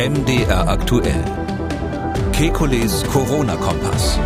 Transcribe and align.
MDR 0.00 0.66
aktuell. 0.66 1.24
Kekules 2.32 3.04
Corona-Kompass. 3.12 4.18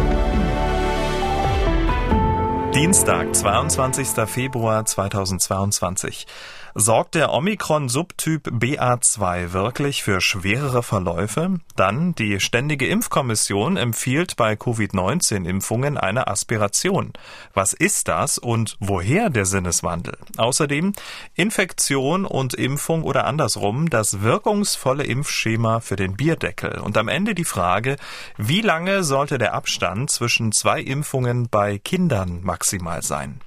Dienstag, 2.72 3.34
22. 3.34 4.28
Februar 4.28 4.84
2022. 4.84 6.26
Sorgt 6.76 7.14
der 7.14 7.32
Omikron-Subtyp 7.32 8.48
BA2 8.48 9.52
wirklich 9.52 10.02
für 10.02 10.20
schwerere 10.20 10.82
Verläufe? 10.82 11.60
Dann 11.76 12.16
die 12.16 12.40
Ständige 12.40 12.88
Impfkommission 12.88 13.76
empfiehlt 13.76 14.34
bei 14.34 14.56
Covid-19-Impfungen 14.56 15.96
eine 15.96 16.26
Aspiration. 16.26 17.12
Was 17.52 17.74
ist 17.74 18.08
das 18.08 18.38
und 18.38 18.76
woher 18.80 19.30
der 19.30 19.46
Sinneswandel? 19.46 20.18
Außerdem 20.36 20.94
Infektion 21.36 22.24
und 22.24 22.54
Impfung 22.54 23.04
oder 23.04 23.24
andersrum 23.26 23.88
das 23.88 24.22
wirkungsvolle 24.22 25.04
Impfschema 25.04 25.78
für 25.78 25.94
den 25.94 26.16
Bierdeckel. 26.16 26.80
Und 26.80 26.98
am 26.98 27.06
Ende 27.06 27.36
die 27.36 27.44
Frage, 27.44 27.94
wie 28.36 28.62
lange 28.62 29.04
sollte 29.04 29.38
der 29.38 29.54
Abstand 29.54 30.10
zwischen 30.10 30.50
zwei 30.50 30.80
Impfungen 30.80 31.48
bei 31.48 31.78
Kindern 31.78 32.40
maximal 32.42 33.02
sein? 33.02 33.40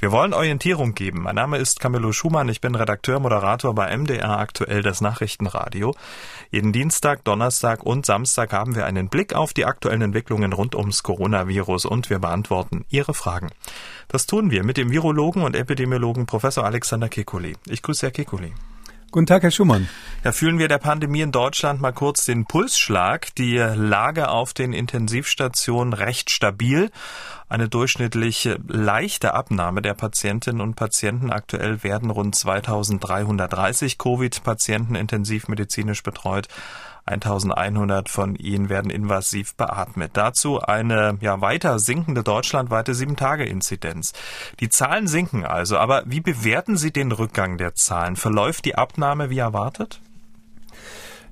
Wir 0.00 0.12
wollen 0.12 0.32
Orientierung 0.32 0.94
geben. 0.94 1.24
Mein 1.24 1.34
Name 1.34 1.58
ist 1.58 1.78
Camillo 1.78 2.10
Schumann. 2.12 2.48
Ich 2.48 2.62
bin 2.62 2.74
Redakteur, 2.74 3.20
Moderator 3.20 3.74
bei 3.74 3.94
MDR 3.94 4.38
aktuell 4.38 4.80
das 4.80 5.02
Nachrichtenradio. 5.02 5.94
Jeden 6.50 6.72
Dienstag, 6.72 7.22
Donnerstag 7.24 7.82
und 7.82 8.06
Samstag 8.06 8.54
haben 8.54 8.74
wir 8.74 8.86
einen 8.86 9.10
Blick 9.10 9.34
auf 9.34 9.52
die 9.52 9.66
aktuellen 9.66 10.00
Entwicklungen 10.00 10.54
rund 10.54 10.74
ums 10.74 11.02
Coronavirus 11.02 11.84
und 11.84 12.08
wir 12.08 12.18
beantworten 12.18 12.86
Ihre 12.88 13.12
Fragen. 13.12 13.50
Das 14.08 14.24
tun 14.24 14.50
wir 14.50 14.64
mit 14.64 14.78
dem 14.78 14.90
Virologen 14.90 15.42
und 15.42 15.54
Epidemiologen 15.54 16.24
Professor 16.24 16.64
Alexander 16.64 17.08
Kekulé. 17.08 17.56
Ich 17.68 17.82
grüße 17.82 18.06
Herr 18.06 18.14
Kekulé. 18.14 18.52
Guten 19.12 19.26
Tag, 19.26 19.42
Herr 19.42 19.50
Schumann. 19.50 19.88
Ja, 20.22 20.30
fühlen 20.30 20.60
wir 20.60 20.68
der 20.68 20.78
Pandemie 20.78 21.22
in 21.22 21.32
Deutschland 21.32 21.80
mal 21.80 21.90
kurz 21.90 22.26
den 22.26 22.44
Pulsschlag. 22.44 23.34
Die 23.34 23.56
Lage 23.56 24.28
auf 24.28 24.54
den 24.54 24.72
Intensivstationen 24.72 25.94
recht 25.94 26.30
stabil. 26.30 26.92
Eine 27.48 27.68
durchschnittlich 27.68 28.48
leichte 28.68 29.34
Abnahme 29.34 29.82
der 29.82 29.94
Patientinnen 29.94 30.60
und 30.60 30.76
Patienten. 30.76 31.32
Aktuell 31.32 31.82
werden 31.82 32.10
rund 32.10 32.36
2330 32.36 33.98
Covid-Patienten 33.98 34.94
intensivmedizinisch 34.94 36.04
betreut. 36.04 36.46
1100 37.10 38.08
von 38.08 38.36
ihnen 38.36 38.68
werden 38.68 38.90
invasiv 38.90 39.54
beatmet. 39.56 40.12
Dazu 40.14 40.60
eine 40.60 41.18
ja 41.20 41.40
weiter 41.40 41.78
sinkende 41.78 42.22
deutschlandweite 42.22 42.92
7-Tage-Inzidenz. 42.92 44.12
Die 44.60 44.68
Zahlen 44.68 45.06
sinken 45.06 45.44
also, 45.44 45.76
aber 45.76 46.04
wie 46.06 46.20
bewerten 46.20 46.76
Sie 46.76 46.92
den 46.92 47.12
Rückgang 47.12 47.58
der 47.58 47.74
Zahlen? 47.74 48.16
Verläuft 48.16 48.64
die 48.64 48.76
Abnahme 48.76 49.30
wie 49.30 49.38
erwartet? 49.38 50.00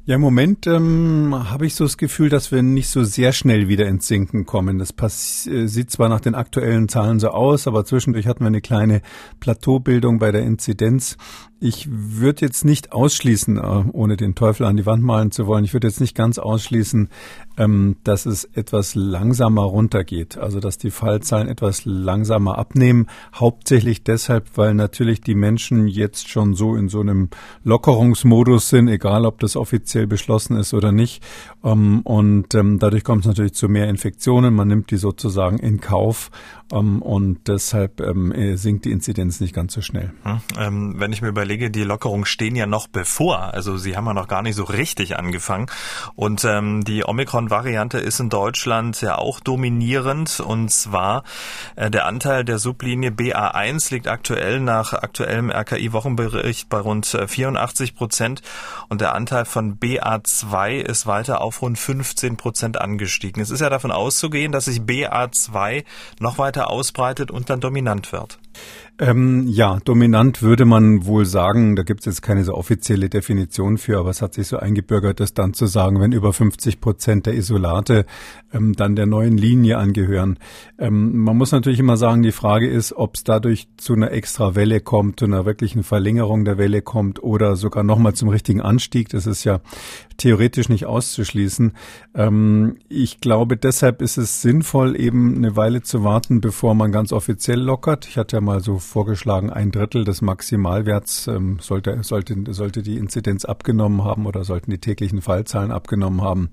Ja, 0.09 0.15
im 0.15 0.23
Moment 0.23 0.67
ähm, 0.67 1.35
habe 1.51 1.67
ich 1.67 1.75
so 1.75 1.85
das 1.85 1.99
Gefühl, 1.99 2.31
dass 2.31 2.51
wir 2.51 2.63
nicht 2.63 2.89
so 2.89 3.05
sehr 3.05 3.35
schnell 3.35 3.69
wieder 3.69 3.87
ins 3.87 4.07
Sinken 4.07 4.47
kommen. 4.47 4.79
Das 4.79 4.91
pass 4.91 5.47
äh, 5.47 5.67
sieht 5.67 5.91
zwar 5.91 6.09
nach 6.09 6.21
den 6.21 6.35
aktuellen 6.35 6.89
Zahlen 6.89 7.21
so 7.21 7.29
aus, 7.29 7.67
aber 7.67 7.85
zwischendurch 7.85 8.27
hatten 8.27 8.41
wir 8.41 8.47
eine 8.47 8.63
kleine 8.63 9.03
Plateaubildung 9.39 10.19
bei 10.19 10.33
der 10.33 10.45
Inzidenz. 10.45 11.19
Ich 11.61 11.89
würde 11.91 12.47
jetzt 12.47 12.65
nicht 12.65 12.93
ausschließen, 12.93 13.57
äh, 13.57 13.85
ohne 13.93 14.17
den 14.17 14.37
Teufel 14.37 14.65
an 14.65 14.77
die 14.77 14.87
Wand 14.87 15.03
malen 15.03 15.33
zu 15.33 15.49
wollen, 15.49 15.65
ich 15.65 15.73
würde 15.73 15.89
jetzt 15.89 16.01
nicht 16.01 16.15
ganz 16.15 16.39
ausschließen, 16.39 17.09
ähm, 17.57 17.97
dass 18.05 18.27
es 18.27 18.45
etwas 18.45 18.95
langsamer 18.95 19.63
runtergeht. 19.63 20.39
Also 20.39 20.61
dass 20.61 20.79
die 20.79 20.93
Fallzahlen 20.93 21.49
etwas 21.49 21.85
langsamer 21.85 22.59
abnehmen. 22.59 23.09
Hauptsächlich 23.35 24.05
deshalb, 24.05 24.57
weil 24.57 24.73
natürlich 24.75 25.21
die 25.21 25.35
Menschen 25.35 25.89
jetzt 25.89 26.29
schon 26.29 26.55
so 26.55 26.77
in 26.77 26.89
so 26.89 27.01
einem 27.01 27.29
Lockerungsmodus 27.65 28.69
sind, 28.69 28.87
egal 28.87 29.27
ob 29.27 29.41
das 29.41 29.57
offiziell 29.57 30.07
beschlossen 30.07 30.57
ist 30.57 30.75
oder 30.75 30.93
nicht. 30.93 31.25
Ähm, 31.65 32.03
und 32.05 32.55
ähm, 32.55 32.79
dadurch 32.79 33.03
kommt 33.03 33.23
es 33.23 33.27
natürlich 33.27 33.55
zu 33.55 33.69
mehr 33.69 33.89
Infektionen. 33.89 34.55
Man 34.55 34.69
nimmt 34.69 34.93
die 34.93 34.97
sozusagen 34.97 35.59
in 35.59 35.81
Kauf 35.81 36.31
um, 36.71 37.01
und 37.03 37.49
deshalb 37.49 38.01
ähm, 38.01 38.33
äh, 38.33 38.57
sinkt 38.57 38.85
die 38.85 38.93
Inzidenz 38.93 39.41
nicht 39.41 39.55
ganz 39.55 39.73
so 39.73 39.81
schnell. 39.81 40.13
Hm, 40.25 40.41
ähm, 40.59 40.95
wenn 40.99 41.13
ich 41.13 41.23
mir 41.23 41.29
überlege, 41.29 41.71
die 41.71 41.83
Lockerungen 41.83 42.27
stehen 42.27 42.57
ja 42.57 42.67
noch 42.67 42.89
bevor, 42.89 43.55
also 43.55 43.79
sie 43.79 43.97
haben 43.97 44.05
ja 44.07 44.13
noch 44.13 44.29
gar 44.29 44.43
nicht 44.43 44.55
so 44.55 44.65
richtig 44.65 45.19
angefangen. 45.19 45.67
Und 46.15 46.45
ähm, 46.45 46.85
die 46.85 47.05
Omikron-Variante 47.05 47.99
ist 47.99 48.21
in 48.21 48.29
Deutschland 48.29 49.01
ja 49.01 49.17
auch 49.17 49.41
dominierend. 49.41 50.41
Und 50.41 50.71
zwar 50.71 51.25
äh, 51.77 51.91
der 51.91 52.07
Anteil 52.07 52.45
der 52.45 52.59
Sublinie 52.59 53.11
BA1 53.11 53.93
liegt 53.93 54.09
aktuell 54.09 54.61
nach 54.61 54.93
aktuellem 54.93 55.51
RKI-Wochenbericht 55.51 56.69
bei 56.69 56.79
rund 56.79 57.07
84 57.07 57.91
äh, 57.91 57.95
Prozent. 57.95 58.43
Und 58.89 59.01
der 59.01 59.15
Anteil 59.15 59.45
von 59.45 59.79
BA2 59.79 60.81
ist 60.81 61.07
weiter 61.07 61.41
auf 61.41 61.63
rund 61.63 61.79
15 61.79 62.37
Prozent 62.37 62.81
angestiegen. 62.81 63.41
Es 63.41 63.51
ist 63.51 63.61
ja 63.61 63.71
davon 63.71 63.91
auszugehen, 63.91 64.53
dass 64.53 64.67
sich 64.67 64.81
BA2 64.81 65.85
noch 66.21 66.39
weiter 66.39 66.58
weiter 66.59 66.71
ausbreitet 66.71 67.31
und 67.31 67.51
dann 67.51 67.61
dominant 67.61 68.13
wird. 68.13 68.39
Ähm, 69.01 69.47
ja, 69.47 69.79
dominant 69.85 70.43
würde 70.43 70.65
man 70.65 71.07
wohl 71.07 71.25
sagen, 71.25 71.77
da 71.77 71.85
gibt 71.85 72.01
es 72.01 72.07
jetzt 72.07 72.23
keine 72.23 72.43
so 72.43 72.55
offizielle 72.55 73.09
Definition 73.09 73.79
für, 73.79 74.01
aber 74.01 74.11
es 74.11 74.23
hat 74.23 74.35
sich 74.35 74.49
so 74.49 74.57
eingebürgert, 74.57 75.21
das 75.21 75.35
dann 75.35 75.55
zu 75.55 75.67
sagen, 75.67 76.01
wenn 76.01 76.11
über 76.11 76.33
50 76.33 76.81
Prozent 76.81 77.27
der 77.27 77.35
Isolate 77.35 78.07
ähm, 78.53 78.75
dann 78.75 78.97
der 78.97 79.07
neuen 79.07 79.37
Linie 79.37 79.79
angehören. 79.79 80.39
Ähm, 80.79 81.17
man 81.17 81.37
muss 81.37 81.53
natürlich 81.53 81.79
immer 81.79 81.97
sagen, 81.97 82.23
die 82.23 82.33
Frage 82.33 82.69
ist, 82.69 82.93
ob 82.93 83.15
es 83.15 83.23
dadurch 83.23 83.69
zu 83.77 83.93
einer 83.93 84.11
extra 84.11 84.57
Welle 84.57 84.81
kommt, 84.81 85.21
zu 85.21 85.27
einer 85.27 85.47
wirklichen 85.47 85.85
Verlängerung 85.85 86.45
der 86.45 86.59
Welle 86.59 86.83
kommt 86.83 87.23
oder 87.23 87.55
sogar 87.55 87.85
nochmal 87.85 88.15
zum 88.15 88.31
richtigen 88.31 88.61
Anstieg. 88.61 89.11
Das 89.11 89.27
ist 89.27 89.45
ja 89.45 89.61
theoretisch 90.17 90.69
nicht 90.69 90.87
auszuschließen. 90.87 91.73
Ähm, 92.15 92.79
ich 92.89 93.21
glaube, 93.21 93.57
deshalb 93.57 94.03
ist 94.03 94.17
es 94.17 94.43
sinnvoll, 94.43 95.01
eben 95.01 95.37
eine 95.37 95.55
Weile 95.55 95.83
zu 95.83 96.03
warten, 96.03 96.41
bevor 96.41 96.75
man 96.75 96.91
ganz 96.91 97.13
offiziell 97.13 97.61
lockert. 97.61 98.09
Ich 98.09 98.19
hatte 98.19 98.37
ja 98.37 98.41
mal 98.41 98.61
so 98.61 98.79
vorgeschlagen, 98.89 99.51
ein 99.51 99.71
Drittel 99.71 100.05
des 100.05 100.23
Maximalwerts 100.23 101.29
ähm, 101.29 101.59
sollte, 101.61 102.03
sollte, 102.03 102.35
sollte 102.53 102.83
die 102.83 102.97
Inzidenz 102.97 103.45
abgenommen 103.45 104.05
haben 104.05 104.27
oder 104.27 104.45
sollten 104.45 104.71
die 104.71 104.79
täglichen 104.79 105.21
Fallzahlen 105.21 105.71
abgenommen 105.71 106.23
haben, 106.23 106.51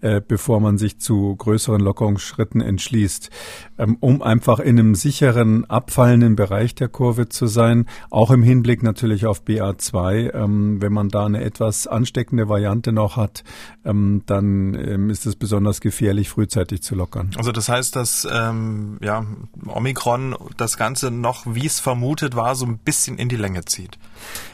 äh, 0.00 0.20
bevor 0.26 0.60
man 0.60 0.78
sich 0.78 0.98
zu 1.00 1.34
größeren 1.36 1.80
Lockerungsschritten 1.80 2.60
entschließt, 2.60 3.30
ähm, 3.78 3.96
um 4.00 4.22
einfach 4.22 4.60
in 4.60 4.78
einem 4.78 4.94
sicheren, 4.94 5.64
abfallenden 5.64 6.36
Bereich 6.36 6.74
der 6.74 6.88
Kurve 6.88 7.28
zu 7.28 7.46
sein, 7.46 7.86
auch 8.10 8.30
im 8.30 8.42
Hinblick 8.42 8.82
natürlich 8.82 9.26
auf 9.26 9.42
BA2. 9.42 10.34
Ähm, 10.34 10.82
wenn 10.82 10.92
man 10.92 11.08
da 11.08 11.26
eine 11.26 11.42
etwas 11.42 11.86
ansteckende 11.86 12.48
Variante 12.48 12.92
noch 12.92 13.16
hat, 13.16 13.44
ähm, 13.84 14.22
dann 14.26 14.74
ähm, 14.74 15.10
ist 15.10 15.26
es 15.26 15.36
besonders 15.36 15.80
gefährlich, 15.80 16.28
frühzeitig 16.28 16.82
zu 16.82 16.94
lockern. 16.94 17.30
Also 17.36 17.52
das 17.52 17.68
heißt, 17.68 17.96
dass 17.96 18.28
ähm, 18.30 18.98
ja, 19.00 19.24
Omikron 19.66 20.36
das 20.56 20.76
Ganze 20.76 21.10
noch, 21.10 21.46
wie 21.46 21.66
es 21.70 21.80
vermutet 21.80 22.36
war, 22.36 22.54
so 22.54 22.66
ein 22.66 22.78
bisschen 22.78 23.18
in 23.18 23.28
die 23.28 23.36
Länge 23.36 23.64
zieht. 23.64 23.98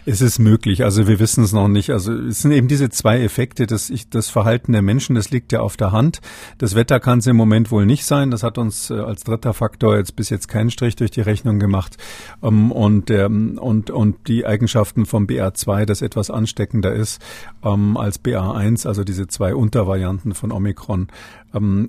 Es 0.05 0.21
ist 0.21 0.39
möglich, 0.39 0.85
also 0.85 1.09
wir 1.09 1.19
wissen 1.19 1.43
es 1.43 1.53
noch 1.53 1.69
nicht. 1.69 1.91
Also 1.91 2.13
es 2.13 2.43
sind 2.43 2.53
eben 2.53 2.69
diese 2.69 2.91
zwei 2.91 3.21
Effekte, 3.23 3.67
das, 3.67 3.91
ich, 3.91 4.09
das 4.09 4.31
Verhalten 4.31 4.73
der 4.73 4.83
Menschen, 4.83 5.17
das 5.17 5.31
liegt 5.31 5.53
ja 5.53 5.61
auf 5.61 5.77
der 5.77 5.93
Hand. 5.93 6.21
Das 6.59 6.75
Wetter 6.75 7.01
kann 7.01 7.19
es 7.19 7.27
im 7.27 7.37
Moment 7.37 7.71
wohl 7.71 7.87
nicht 7.87 8.05
sein. 8.05 8.31
Das 8.31 8.43
hat 8.43 8.59
uns 8.59 8.91
äh, 8.91 8.95
als 8.95 9.25
dritter 9.25 9.53
Faktor 9.53 9.97
jetzt 9.97 10.17
bis 10.17 10.31
jetzt 10.31 10.49
keinen 10.49 10.71
Strich 10.71 10.97
durch 10.97 11.11
die 11.11 11.23
Rechnung 11.23 11.59
gemacht. 11.59 11.97
Ähm, 12.43 12.71
und, 12.71 13.11
ähm, 13.11 13.59
und, 13.61 13.91
und 13.91 14.29
die 14.29 14.47
Eigenschaften 14.47 15.07
vom 15.07 15.27
BA2, 15.27 15.85
das 15.85 16.03
etwas 16.03 16.31
ansteckender 16.31 16.95
ist 16.95 17.21
ähm, 17.65 17.97
als 17.97 18.23
BA1, 18.23 18.87
also 18.87 19.05
diese 19.05 19.27
zwei 19.27 19.55
Untervarianten 19.55 20.35
von 20.35 20.53
Omikron. 20.53 21.09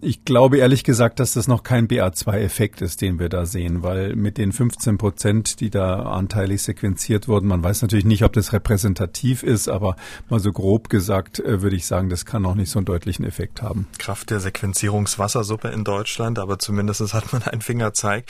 Ich 0.02 0.24
glaube 0.24 0.60
ehrlich 0.60 0.86
gesagt, 0.86 1.20
dass 1.20 1.34
das 1.34 1.50
noch 1.50 1.64
kein 1.64 1.90
BA2-Effekt 1.90 2.82
ist, 2.82 3.02
den 3.02 3.20
wir 3.20 3.28
da 3.28 3.46
sehen, 3.46 3.84
weil 3.84 4.16
mit 4.16 4.38
den 4.38 4.54
15 4.54 4.98
Prozent, 4.98 5.60
die 5.60 5.70
da 5.70 6.04
anteilig 6.04 6.62
sequenziert 6.62 7.28
wurden, 7.28 7.48
man 7.48 7.64
weiß 7.68 7.82
natürlich 7.82 8.06
nicht, 8.06 8.24
ob 8.24 8.32
das 8.32 8.54
repräsentativ 8.54 9.44
ist, 9.44 9.68
aber 9.68 9.98
mal 10.30 10.40
so 10.40 10.54
grob 10.54 10.90
gesagt 10.90 11.40
äh, 11.40 11.62
würde 11.62 11.76
ich 11.76 11.86
sagen, 11.86 12.10
das 12.10 12.26
kann 12.26 12.42
noch 12.42 12.56
nicht 12.56 12.72
so 12.72 12.80
einen 12.80 12.86
deutlichen 12.86 13.26
Effekt 13.26 13.62
haben. 13.62 13.88
Kraft 13.98 14.30
der 14.30 14.40
Sequenzierungswassersuppe 14.40 15.68
in 15.68 15.84
Deutschland, 15.84 16.40
aber 16.40 16.60
zumindest 16.60 17.14
hat 17.14 17.34
man 17.34 17.44
einen 17.44 17.62
Fingerzeig. 17.62 18.26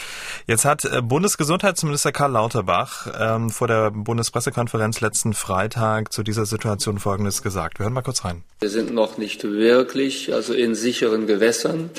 Jetzt 0.47 0.65
hat 0.65 0.85
äh, 0.85 1.03
Bundesgesundheitsminister 1.03 2.11
Karl 2.11 2.31
Lauterbach 2.31 3.07
ähm, 3.19 3.51
vor 3.51 3.67
der 3.67 3.91
Bundespressekonferenz 3.91 5.01
letzten 5.01 5.33
Freitag 5.33 6.11
zu 6.11 6.23
dieser 6.23 6.47
Situation 6.47 6.97
Folgendes 6.97 7.43
gesagt. 7.43 7.77
Wir 7.77 7.83
hören 7.83 7.93
mal 7.93 8.01
kurz 8.01 8.25
rein. 8.25 8.43
Wir 8.59 8.69
sind 8.69 8.91
noch 8.91 9.19
nicht 9.19 9.43
wirklich, 9.43 10.33
also 10.33 10.53
in 10.53 10.73
sicheren 10.73 11.27
Gewässern. 11.27 11.91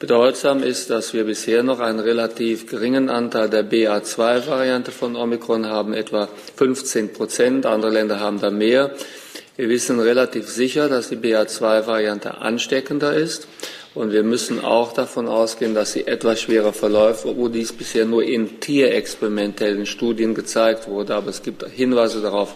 Bedeutsam 0.00 0.62
ist, 0.62 0.88
dass 0.88 1.12
wir 1.12 1.24
bisher 1.24 1.62
noch 1.62 1.78
einen 1.78 2.00
relativ 2.00 2.66
geringen 2.66 3.10
Anteil 3.10 3.50
der 3.50 3.70
BA2-Variante 3.70 4.92
von 4.92 5.14
Omikron 5.14 5.66
haben, 5.66 5.92
etwa 5.92 6.26
15 6.56 7.12
Prozent. 7.12 7.66
Andere 7.66 7.90
Länder 7.90 8.18
haben 8.18 8.40
da 8.40 8.50
mehr. 8.50 8.94
Wir 9.56 9.68
wissen 9.68 10.00
relativ 10.00 10.48
sicher, 10.48 10.88
dass 10.88 11.10
die 11.10 11.16
BA2-Variante 11.16 12.38
ansteckender 12.38 13.12
ist 13.12 13.46
Und 13.92 14.12
wir 14.12 14.22
müssen 14.22 14.64
auch 14.64 14.92
davon 14.92 15.26
ausgehen, 15.26 15.74
dass 15.74 15.92
sie 15.92 16.06
etwas 16.06 16.40
schwerer 16.40 16.72
verläuft, 16.72 17.26
obwohl 17.26 17.50
dies 17.50 17.72
bisher 17.72 18.04
nur 18.04 18.22
in 18.22 18.60
tierexperimentellen 18.60 19.84
Studien 19.84 20.34
gezeigt 20.34 20.86
wurde. 20.86 21.16
Aber 21.16 21.30
es 21.30 21.42
gibt 21.42 21.66
Hinweise 21.68 22.20
darauf, 22.20 22.54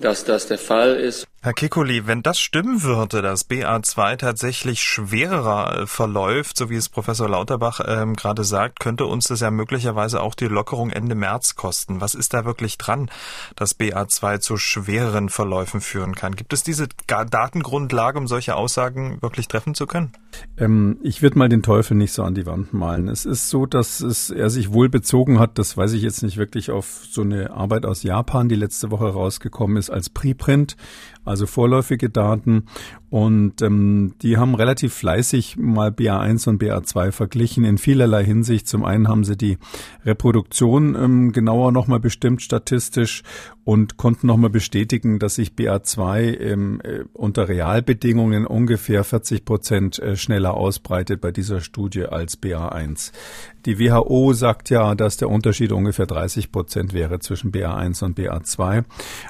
dass 0.00 0.24
das 0.24 0.46
der 0.46 0.58
Fall 0.58 0.96
ist. 0.96 1.26
Herr 1.42 1.54
Kikuli, 1.54 2.06
wenn 2.06 2.22
das 2.22 2.38
stimmen 2.38 2.82
würde, 2.82 3.22
dass 3.22 3.48
BA2 3.48 4.18
tatsächlich 4.18 4.82
schwerer 4.82 5.86
verläuft, 5.86 6.58
so 6.58 6.68
wie 6.68 6.76
es 6.76 6.90
Professor 6.90 7.30
Lauterbach 7.30 7.80
ähm, 7.86 8.14
gerade 8.14 8.44
sagt, 8.44 8.78
könnte 8.78 9.06
uns 9.06 9.28
das 9.28 9.40
ja 9.40 9.50
möglicherweise 9.50 10.20
auch 10.20 10.34
die 10.34 10.48
Lockerung 10.48 10.90
Ende 10.90 11.14
März 11.14 11.56
kosten. 11.56 12.02
Was 12.02 12.14
ist 12.14 12.34
da 12.34 12.44
wirklich 12.44 12.76
dran, 12.76 13.10
dass 13.56 13.78
BA2 13.80 14.40
zu 14.40 14.58
schwereren 14.58 15.30
Verläufen 15.30 15.80
führen 15.80 16.14
kann? 16.14 16.36
Gibt 16.36 16.52
es 16.52 16.62
diese 16.62 16.88
Datengrundlage, 17.06 18.18
um 18.18 18.26
solche 18.26 18.54
Aussagen 18.54 19.22
wirklich 19.22 19.48
treffen 19.48 19.74
zu 19.74 19.86
können? 19.86 20.12
Ähm, 20.58 20.98
ich 21.02 21.22
würde 21.22 21.38
mal 21.38 21.48
den 21.48 21.62
Teufel 21.62 21.96
nicht 21.96 22.12
so 22.12 22.22
an 22.22 22.34
die 22.34 22.44
Wand 22.44 22.74
malen. 22.74 23.08
Es 23.08 23.24
ist 23.24 23.48
so, 23.48 23.64
dass 23.64 24.02
es, 24.02 24.28
er 24.28 24.50
sich 24.50 24.74
wohl 24.74 24.90
bezogen 24.90 25.38
hat, 25.38 25.58
das 25.58 25.74
weiß 25.74 25.92
ich 25.94 26.02
jetzt 26.02 26.22
nicht 26.22 26.36
wirklich, 26.36 26.70
auf 26.70 27.06
so 27.10 27.22
eine 27.22 27.52
Arbeit 27.52 27.86
aus 27.86 28.02
Japan, 28.02 28.50
die 28.50 28.56
letzte 28.56 28.90
Woche 28.90 29.08
rausgekommen 29.08 29.78
ist 29.78 29.89
als 29.90 30.10
Preprint 30.10 30.76
also 31.24 31.46
vorläufige 31.46 32.10
Daten. 32.10 32.66
Und 33.10 33.60
ähm, 33.60 34.14
die 34.22 34.36
haben 34.36 34.54
relativ 34.54 34.94
fleißig 34.94 35.56
mal 35.56 35.90
BA1 35.90 36.48
und 36.48 36.62
BA2 36.62 37.10
verglichen 37.10 37.64
in 37.64 37.76
vielerlei 37.76 38.24
Hinsicht. 38.24 38.68
Zum 38.68 38.84
einen 38.84 39.08
haben 39.08 39.24
sie 39.24 39.36
die 39.36 39.58
Reproduktion 40.04 40.94
ähm, 40.94 41.32
genauer 41.32 41.72
nochmal 41.72 41.98
bestimmt 41.98 42.40
statistisch 42.40 43.24
und 43.64 43.96
konnten 43.96 44.26
nochmal 44.26 44.50
bestätigen, 44.50 45.18
dass 45.18 45.34
sich 45.34 45.50
BA2 45.50 46.38
ähm, 46.40 46.80
äh, 46.82 47.00
unter 47.12 47.48
Realbedingungen 47.48 48.46
ungefähr 48.46 49.04
40 49.04 49.44
Prozent 49.44 49.98
äh, 49.98 50.16
schneller 50.16 50.54
ausbreitet 50.54 51.20
bei 51.20 51.30
dieser 51.30 51.60
Studie 51.60 52.06
als 52.06 52.40
BA1. 52.40 53.12
Die 53.66 53.78
WHO 53.78 54.32
sagt 54.32 54.70
ja, 54.70 54.94
dass 54.94 55.18
der 55.18 55.28
Unterschied 55.28 55.72
ungefähr 55.72 56.06
30 56.06 56.50
Prozent 56.50 56.94
wäre 56.94 57.18
zwischen 57.18 57.52
BA1 57.52 58.02
und 58.04 58.18
BA2. 58.18 58.84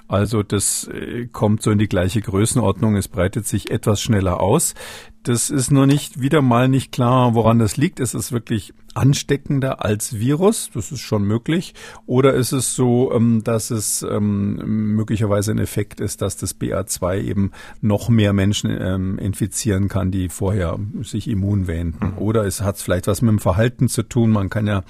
Also 0.06 0.43
das 0.43 0.88
äh, 0.88 1.27
kommt 1.27 1.62
so 1.62 1.71
in 1.71 1.79
die 1.79 1.88
gleiche 1.88 2.21
Größenordnung. 2.21 2.97
Es 2.97 3.09
breitet 3.09 3.47
sich 3.47 3.69
etwas 3.70 4.02
schneller 4.02 4.40
aus. 4.40 4.75
Das 5.22 5.50
ist 5.50 5.70
nur 5.70 5.87
nicht 5.87 6.22
wieder 6.22 6.40
mal 6.40 6.69
nicht 6.69 6.93
klar, 6.93 7.34
woran 7.34 7.58
das 7.58 7.76
liegt. 7.76 8.00
Ist 8.00 8.14
es 8.14 8.32
wirklich 8.32 8.72
ansteckender 8.94 9.84
als 9.84 10.19
Virus? 10.19 10.70
Das 10.72 10.93
ist 10.93 11.00
schon 11.00 11.25
möglich. 11.25 11.75
Oder 12.06 12.32
ist 12.32 12.52
es 12.52 12.75
so, 12.75 13.12
ähm, 13.12 13.44
dass 13.44 13.70
es 13.70 14.02
ähm, 14.02 14.94
möglicherweise 14.96 15.50
ein 15.52 15.58
Effekt 15.58 16.00
ist, 16.00 16.22
dass 16.22 16.38
das 16.38 16.58
BA2 16.58 17.20
eben 17.20 17.52
noch 17.82 18.08
mehr 18.08 18.32
Menschen 18.32 18.70
ähm, 18.70 19.19
infizieren 19.19 19.88
kann, 19.88 20.11
die 20.11 20.31
vorher 20.31 20.78
sich 21.02 21.28
immun 21.28 21.67
wähnten? 21.67 22.12
Mhm. 22.12 22.19
Oder 22.19 22.46
es 22.46 22.62
hat 22.62 22.78
vielleicht 22.78 23.06
was 23.06 23.20
mit 23.20 23.31
dem 23.31 23.38
Verhalten 23.40 23.88
zu 23.88 24.02
tun. 24.02 24.31
Man 24.31 24.49
kann 24.49 24.67
ja 24.67 24.82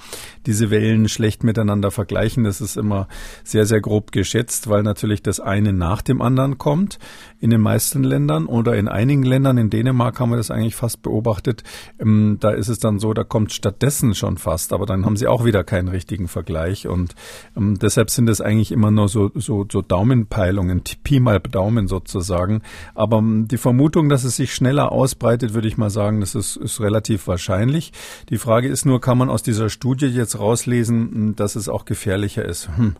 diese 0.45 0.69
Wellen 0.69 1.09
schlecht 1.09 1.43
miteinander 1.43 1.91
vergleichen. 1.91 2.45
Das 2.45 2.61
ist 2.61 2.77
immer 2.77 3.09
sehr, 3.43 3.65
sehr 3.65 3.81
grob 3.81 4.13
geschätzt, 4.13 4.69
weil 4.69 4.83
natürlich 4.83 5.23
das 5.23 5.41
eine 5.41 5.73
nach 5.73 6.01
dem 6.01 6.21
anderen 6.21 6.57
kommt 6.57 6.99
in 7.39 7.49
den 7.49 7.61
meisten 7.61 8.03
Ländern 8.03 8.45
oder 8.45 8.77
in 8.77 8.87
einigen 8.87 9.23
Ländern. 9.23 9.57
In 9.57 9.69
Dänemark 9.69 10.20
haben 10.21 10.29
wir 10.29 10.37
das 10.37 10.51
eigentlich 10.51 10.75
fast 10.75 11.01
beobachtet. 11.01 11.63
Ähm, 11.99 12.37
da 12.39 12.51
ist 12.51 12.69
es 12.69 12.79
dann 12.79 12.99
so, 12.99 13.13
da 13.13 13.23
kommt 13.23 13.51
stattdessen 13.51 14.15
schon 14.15 14.37
fast, 14.37 14.73
aber 14.73 14.85
dann 14.85 15.05
haben 15.05 15.17
sie 15.17 15.27
auch 15.27 15.43
wieder 15.43 15.63
keinen 15.63 15.87
richtigen 15.87 16.27
Vergleich 16.27 16.87
und 16.87 17.15
ähm, 17.57 17.77
deshalb 17.79 18.09
sind 18.09 18.29
es 18.29 18.41
eigentlich 18.41 18.71
immer 18.71 18.91
nur 18.91 19.09
so, 19.09 19.31
so, 19.35 19.65
so 19.69 19.81
Daumenpeilungen, 19.81 20.83
Pi 21.03 21.19
mal 21.19 21.39
Daumen 21.39 21.87
sozusagen. 21.87 22.61
Aber 22.93 23.17
ähm, 23.17 23.47
die 23.47 23.57
Vermutung, 23.57 24.09
dass 24.09 24.23
es 24.23 24.35
sich 24.35 24.53
schneller 24.53 24.91
ausbreitet, 24.91 25.53
würde 25.53 25.67
ich 25.67 25.77
mal 25.77 25.89
sagen, 25.89 26.19
das 26.19 26.35
ist, 26.35 26.57
ist 26.57 26.79
relativ 26.79 27.27
wahrscheinlich. 27.27 27.91
Die 28.29 28.37
Frage 28.37 28.67
ist 28.67 28.85
nur, 28.85 29.01
kann 29.01 29.17
man 29.17 29.29
aus 29.29 29.43
dieser 29.43 29.69
Studie 29.69 30.07
jetzt 30.07 30.39
rauslesen, 30.39 31.11
hm, 31.11 31.35
dass 31.35 31.55
es 31.55 31.69
auch 31.69 31.85
gefährlicher 31.85 32.45
ist? 32.45 32.69
Hm. 32.75 32.95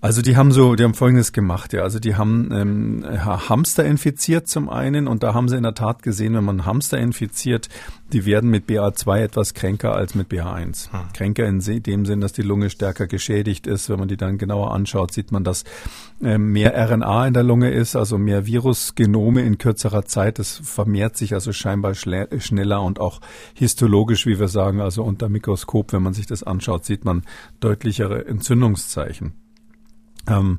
Also 0.00 0.22
die 0.22 0.36
haben 0.36 0.52
so, 0.52 0.74
die 0.76 0.84
haben 0.84 0.94
Folgendes 0.94 1.32
gemacht, 1.32 1.72
ja. 1.72 1.82
Also 1.82 1.98
die 1.98 2.16
haben 2.16 2.50
ähm, 2.52 3.04
Hamster 3.48 3.84
infiziert 3.84 4.48
zum 4.48 4.68
einen 4.68 5.06
und 5.06 5.22
da 5.22 5.34
haben 5.34 5.48
sie 5.48 5.56
in 5.56 5.62
der 5.62 5.74
Tat 5.74 6.02
gesehen, 6.02 6.34
wenn 6.34 6.44
man 6.44 6.49
Hamster 6.58 6.98
infiziert, 6.98 7.68
die 8.12 8.24
werden 8.26 8.50
mit 8.50 8.68
BA2 8.68 9.20
etwas 9.20 9.54
kränker 9.54 9.94
als 9.94 10.14
mit 10.14 10.28
BA1. 10.28 10.92
Hm. 10.92 11.12
Kränker 11.12 11.46
in 11.46 11.60
dem 11.60 12.06
Sinn, 12.06 12.20
dass 12.20 12.32
die 12.32 12.42
Lunge 12.42 12.70
stärker 12.70 13.06
geschädigt 13.06 13.66
ist. 13.66 13.88
Wenn 13.88 13.98
man 13.98 14.08
die 14.08 14.16
dann 14.16 14.38
genauer 14.38 14.72
anschaut, 14.72 15.12
sieht 15.12 15.32
man, 15.32 15.44
dass 15.44 15.64
äh, 16.22 16.38
mehr 16.38 16.74
RNA 16.74 17.28
in 17.28 17.34
der 17.34 17.42
Lunge 17.42 17.70
ist, 17.70 17.96
also 17.96 18.18
mehr 18.18 18.46
Virusgenome 18.46 19.42
in 19.42 19.58
kürzerer 19.58 20.04
Zeit. 20.04 20.38
Das 20.38 20.60
vermehrt 20.62 21.16
sich 21.16 21.34
also 21.34 21.52
scheinbar 21.52 21.94
schneller 21.94 22.82
und 22.82 23.00
auch 23.00 23.20
histologisch, 23.54 24.26
wie 24.26 24.38
wir 24.38 24.48
sagen, 24.48 24.80
also 24.80 25.02
unter 25.02 25.28
Mikroskop, 25.28 25.92
wenn 25.92 26.02
man 26.02 26.14
sich 26.14 26.26
das 26.26 26.42
anschaut, 26.42 26.84
sieht 26.84 27.04
man 27.04 27.22
deutlichere 27.60 28.26
Entzündungszeichen. 28.26 29.32
Ähm, 30.28 30.58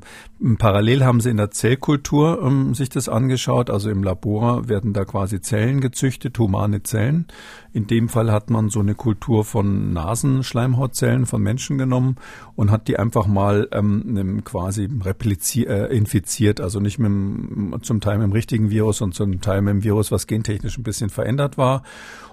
parallel 0.58 1.04
haben 1.04 1.20
sie 1.20 1.30
in 1.30 1.36
der 1.36 1.50
Zellkultur 1.50 2.42
ähm, 2.42 2.74
sich 2.74 2.88
das 2.88 3.08
angeschaut. 3.08 3.70
Also 3.70 3.90
im 3.90 4.02
Labor 4.02 4.68
werden 4.68 4.92
da 4.92 5.04
quasi 5.04 5.40
Zellen 5.40 5.80
gezüchtet, 5.80 6.38
humane 6.38 6.82
Zellen. 6.82 7.26
In 7.72 7.86
dem 7.86 8.08
Fall 8.08 8.32
hat 8.32 8.50
man 8.50 8.68
so 8.68 8.80
eine 8.80 8.94
Kultur 8.94 9.44
von 9.44 9.92
Nasenschleimhautzellen 9.92 11.26
von 11.26 11.42
Menschen 11.42 11.78
genommen 11.78 12.16
und 12.56 12.70
hat 12.70 12.88
die 12.88 12.98
einfach 12.98 13.26
mal 13.26 13.68
ähm, 13.72 14.42
quasi 14.44 14.88
repliziert, 15.02 15.68
äh, 15.68 15.86
infiziert. 15.86 16.60
Also 16.60 16.80
nicht 16.80 16.98
mit 16.98 17.06
dem, 17.06 17.76
zum 17.82 18.00
Teil 18.00 18.18
mit 18.18 18.26
dem 18.26 18.32
richtigen 18.32 18.70
Virus 18.70 19.00
und 19.00 19.14
zum 19.14 19.40
Teil 19.40 19.62
mit 19.62 19.72
dem 19.72 19.84
Virus, 19.84 20.10
was 20.10 20.26
gentechnisch 20.26 20.76
ein 20.76 20.82
bisschen 20.82 21.10
verändert 21.10 21.56
war. 21.56 21.82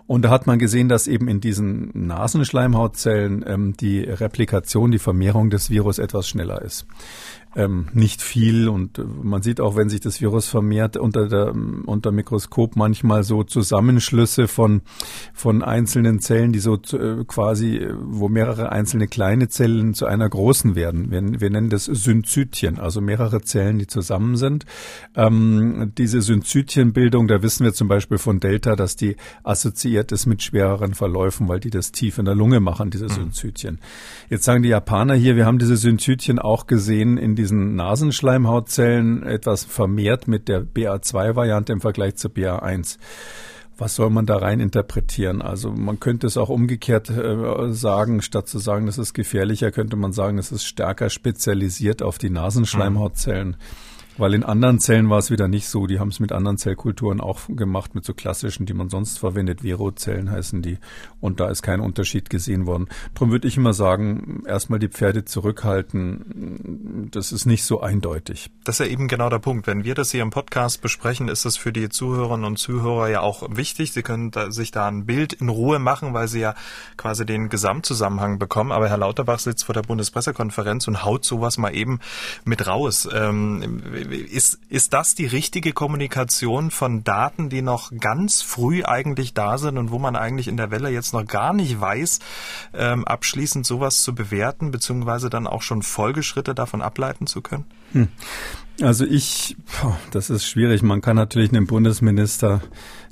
Und 0.09 0.23
da 0.23 0.31
hat 0.31 0.47
man 0.47 0.57
gesehen, 0.57 0.89
dass 0.89 1.05
eben 1.05 1.27
in 1.27 1.39
diesen 1.39 1.91
Nasenschleimhautzellen 1.93 3.45
ähm, 3.45 3.77
die 3.77 3.99
Replikation, 3.99 4.89
die 4.89 4.97
Vermehrung 4.97 5.51
des 5.51 5.69
Virus 5.69 5.99
etwas 5.99 6.27
schneller 6.27 6.63
ist 6.63 6.87
ähm, 7.55 7.87
nicht 7.93 8.21
viel 8.21 8.69
und 8.69 8.99
äh, 8.99 9.03
man 9.03 9.41
sieht 9.41 9.59
auch, 9.59 9.75
wenn 9.75 9.89
sich 9.89 10.01
das 10.01 10.21
Virus 10.21 10.47
vermehrt 10.47 10.97
unter 10.97 11.27
der 11.27 11.53
unter 11.85 12.11
Mikroskop 12.11 12.75
manchmal 12.75 13.23
so 13.23 13.43
Zusammenschlüsse 13.43 14.47
von 14.47 14.81
von 15.33 15.63
einzelnen 15.63 16.19
Zellen, 16.19 16.53
die 16.53 16.59
so 16.59 16.75
äh, 16.75 17.23
quasi, 17.25 17.87
wo 17.99 18.29
mehrere 18.29 18.71
einzelne 18.71 19.07
kleine 19.07 19.49
Zellen 19.49 19.93
zu 19.93 20.05
einer 20.05 20.29
großen 20.29 20.75
werden. 20.75 21.11
Wir, 21.11 21.41
wir 21.41 21.49
nennen 21.49 21.69
das 21.69 21.85
Synzytien, 21.85 22.79
also 22.79 23.01
mehrere 23.01 23.41
Zellen, 23.41 23.79
die 23.79 23.87
zusammen 23.87 24.35
sind. 24.35 24.65
Ähm, 25.15 25.93
diese 25.97 26.21
Synzytienbildung, 26.21 27.27
da 27.27 27.41
wissen 27.41 27.63
wir 27.63 27.73
zum 27.73 27.87
Beispiel 27.87 28.19
von 28.19 28.39
Delta, 28.39 28.75
dass 28.75 28.95
die 28.95 29.15
assoziiert 29.43 30.11
ist 30.11 30.25
mit 30.25 30.43
schwereren 30.43 30.93
Verläufen, 30.93 31.47
weil 31.47 31.59
die 31.59 31.71
das 31.71 31.91
tief 31.91 32.17
in 32.19 32.25
der 32.25 32.35
Lunge 32.35 32.59
machen, 32.59 32.91
diese 32.91 33.05
mhm. 33.05 33.13
Synzytien. 33.13 33.79
Jetzt 34.29 34.43
sagen 34.43 34.61
die 34.61 34.69
Japaner 34.69 35.15
hier, 35.15 35.35
wir 35.35 35.45
haben 35.45 35.59
diese 35.59 35.77
Synzytien 35.77 36.37
auch 36.37 36.67
gesehen 36.67 37.17
in 37.17 37.35
diesen 37.39 37.75
Nasenschleimhautzellen 37.75 39.23
etwas 39.23 39.63
vermehrt 39.63 40.27
mit 40.27 40.49
der 40.49 40.61
BA2-Variante 40.61 41.71
im 41.71 41.79
Vergleich 41.79 42.17
zur 42.17 42.31
BA1. 42.31 42.97
Was 43.77 43.95
soll 43.95 44.09
man 44.09 44.25
da 44.25 44.35
rein 44.35 44.59
interpretieren? 44.59 45.41
Also 45.41 45.71
man 45.71 46.01
könnte 46.01 46.27
es 46.27 46.35
auch 46.35 46.49
umgekehrt 46.49 47.09
äh, 47.09 47.71
sagen, 47.71 48.21
statt 48.21 48.49
zu 48.49 48.59
sagen, 48.59 48.87
das 48.87 48.97
ist 48.97 49.13
gefährlicher, 49.13 49.71
könnte 49.71 49.95
man 49.95 50.11
sagen, 50.11 50.37
es 50.37 50.51
ist 50.51 50.65
stärker 50.65 51.09
spezialisiert 51.09 52.01
auf 52.01 52.17
die 52.17 52.29
Nasenschleimhautzellen. 52.29 53.49
Mhm. 53.49 53.55
Weil 54.19 54.33
in 54.33 54.43
anderen 54.43 54.79
Zellen 54.79 55.09
war 55.09 55.17
es 55.17 55.31
wieder 55.31 55.47
nicht 55.47 55.69
so. 55.69 55.87
Die 55.87 55.99
haben 55.99 56.09
es 56.09 56.19
mit 56.19 56.33
anderen 56.33 56.57
Zellkulturen 56.57 57.21
auch 57.21 57.39
gemacht, 57.47 57.95
mit 57.95 58.03
so 58.03 58.13
klassischen, 58.13 58.65
die 58.65 58.73
man 58.73 58.89
sonst 58.89 59.17
verwendet. 59.17 59.63
Virozellen 59.63 60.29
heißen 60.29 60.61
die. 60.61 60.77
Und 61.21 61.39
da 61.39 61.49
ist 61.49 61.61
kein 61.61 61.79
Unterschied 61.79 62.29
gesehen 62.29 62.65
worden. 62.65 62.89
Darum 63.13 63.31
würde 63.31 63.47
ich 63.47 63.55
immer 63.55 63.73
sagen, 63.73 64.43
erstmal 64.45 64.79
die 64.79 64.89
Pferde 64.89 65.23
zurückhalten. 65.23 67.09
Das 67.11 67.31
ist 67.31 67.45
nicht 67.45 67.63
so 67.63 67.79
eindeutig. 67.79 68.51
Das 68.65 68.79
ist 68.79 68.85
ja 68.85 68.91
eben 68.91 69.07
genau 69.07 69.29
der 69.29 69.39
Punkt. 69.39 69.67
Wenn 69.67 69.85
wir 69.85 69.95
das 69.95 70.11
hier 70.11 70.21
im 70.21 70.31
Podcast 70.31 70.81
besprechen, 70.81 71.29
ist 71.29 71.45
es 71.45 71.55
für 71.55 71.71
die 71.71 71.87
Zuhörerinnen 71.87 72.45
und 72.45 72.57
Zuhörer 72.57 73.09
ja 73.09 73.21
auch 73.21 73.55
wichtig. 73.55 73.93
Sie 73.93 74.01
können 74.01 74.31
da, 74.31 74.51
sich 74.51 74.71
da 74.71 74.87
ein 74.89 75.05
Bild 75.05 75.31
in 75.31 75.47
Ruhe 75.47 75.79
machen, 75.79 76.13
weil 76.13 76.27
sie 76.27 76.41
ja 76.41 76.55
quasi 76.97 77.25
den 77.25 77.47
Gesamtzusammenhang 77.47 78.37
bekommen. 78.37 78.73
Aber 78.73 78.89
Herr 78.89 78.97
Lauterbach 78.97 79.39
sitzt 79.39 79.63
vor 79.63 79.73
der 79.73 79.81
Bundespressekonferenz 79.83 80.89
und 80.89 81.05
haut 81.05 81.23
sowas 81.23 81.57
mal 81.57 81.73
eben 81.73 82.01
mit 82.43 82.67
raus. 82.67 83.07
Ähm, 83.13 84.08
ist, 84.17 84.59
ist 84.69 84.93
das 84.93 85.15
die 85.15 85.25
richtige 85.25 85.73
Kommunikation 85.73 86.71
von 86.71 87.03
Daten, 87.03 87.49
die 87.49 87.61
noch 87.61 87.91
ganz 87.99 88.41
früh 88.41 88.83
eigentlich 88.83 89.33
da 89.33 89.57
sind 89.57 89.77
und 89.77 89.91
wo 89.91 89.99
man 89.99 90.15
eigentlich 90.15 90.47
in 90.47 90.57
der 90.57 90.71
Welle 90.71 90.89
jetzt 90.89 91.13
noch 91.13 91.25
gar 91.25 91.53
nicht 91.53 91.79
weiß, 91.79 92.19
ähm, 92.73 93.05
abschließend 93.05 93.65
sowas 93.65 94.01
zu 94.01 94.13
bewerten, 94.13 94.71
beziehungsweise 94.71 95.29
dann 95.29 95.47
auch 95.47 95.61
schon 95.61 95.81
Folgeschritte 95.81 96.55
davon 96.55 96.81
ableiten 96.81 97.27
zu 97.27 97.41
können? 97.41 97.65
Hm. 97.93 98.07
Also 98.81 99.05
ich, 99.05 99.57
das 100.11 100.29
ist 100.29 100.45
schwierig. 100.45 100.81
Man 100.81 101.01
kann 101.01 101.15
natürlich 101.15 101.49
einem 101.49 101.67
Bundesminister 101.67 102.61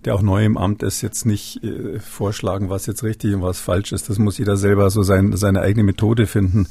der 0.07 0.15
auch 0.15 0.21
neu 0.21 0.45
im 0.45 0.57
Amt 0.57 0.83
ist, 0.83 1.01
jetzt 1.01 1.25
nicht 1.25 1.63
äh, 1.63 1.99
vorschlagen, 1.99 2.69
was 2.69 2.85
jetzt 2.85 3.03
richtig 3.03 3.33
und 3.33 3.41
was 3.41 3.59
falsch 3.59 3.91
ist. 3.91 4.09
Das 4.09 4.19
muss 4.19 4.37
jeder 4.37 4.55
selber 4.55 4.89
so 4.89 5.03
sein, 5.03 5.35
seine 5.35 5.61
eigene 5.61 5.83
Methode 5.83 6.27
finden. 6.27 6.67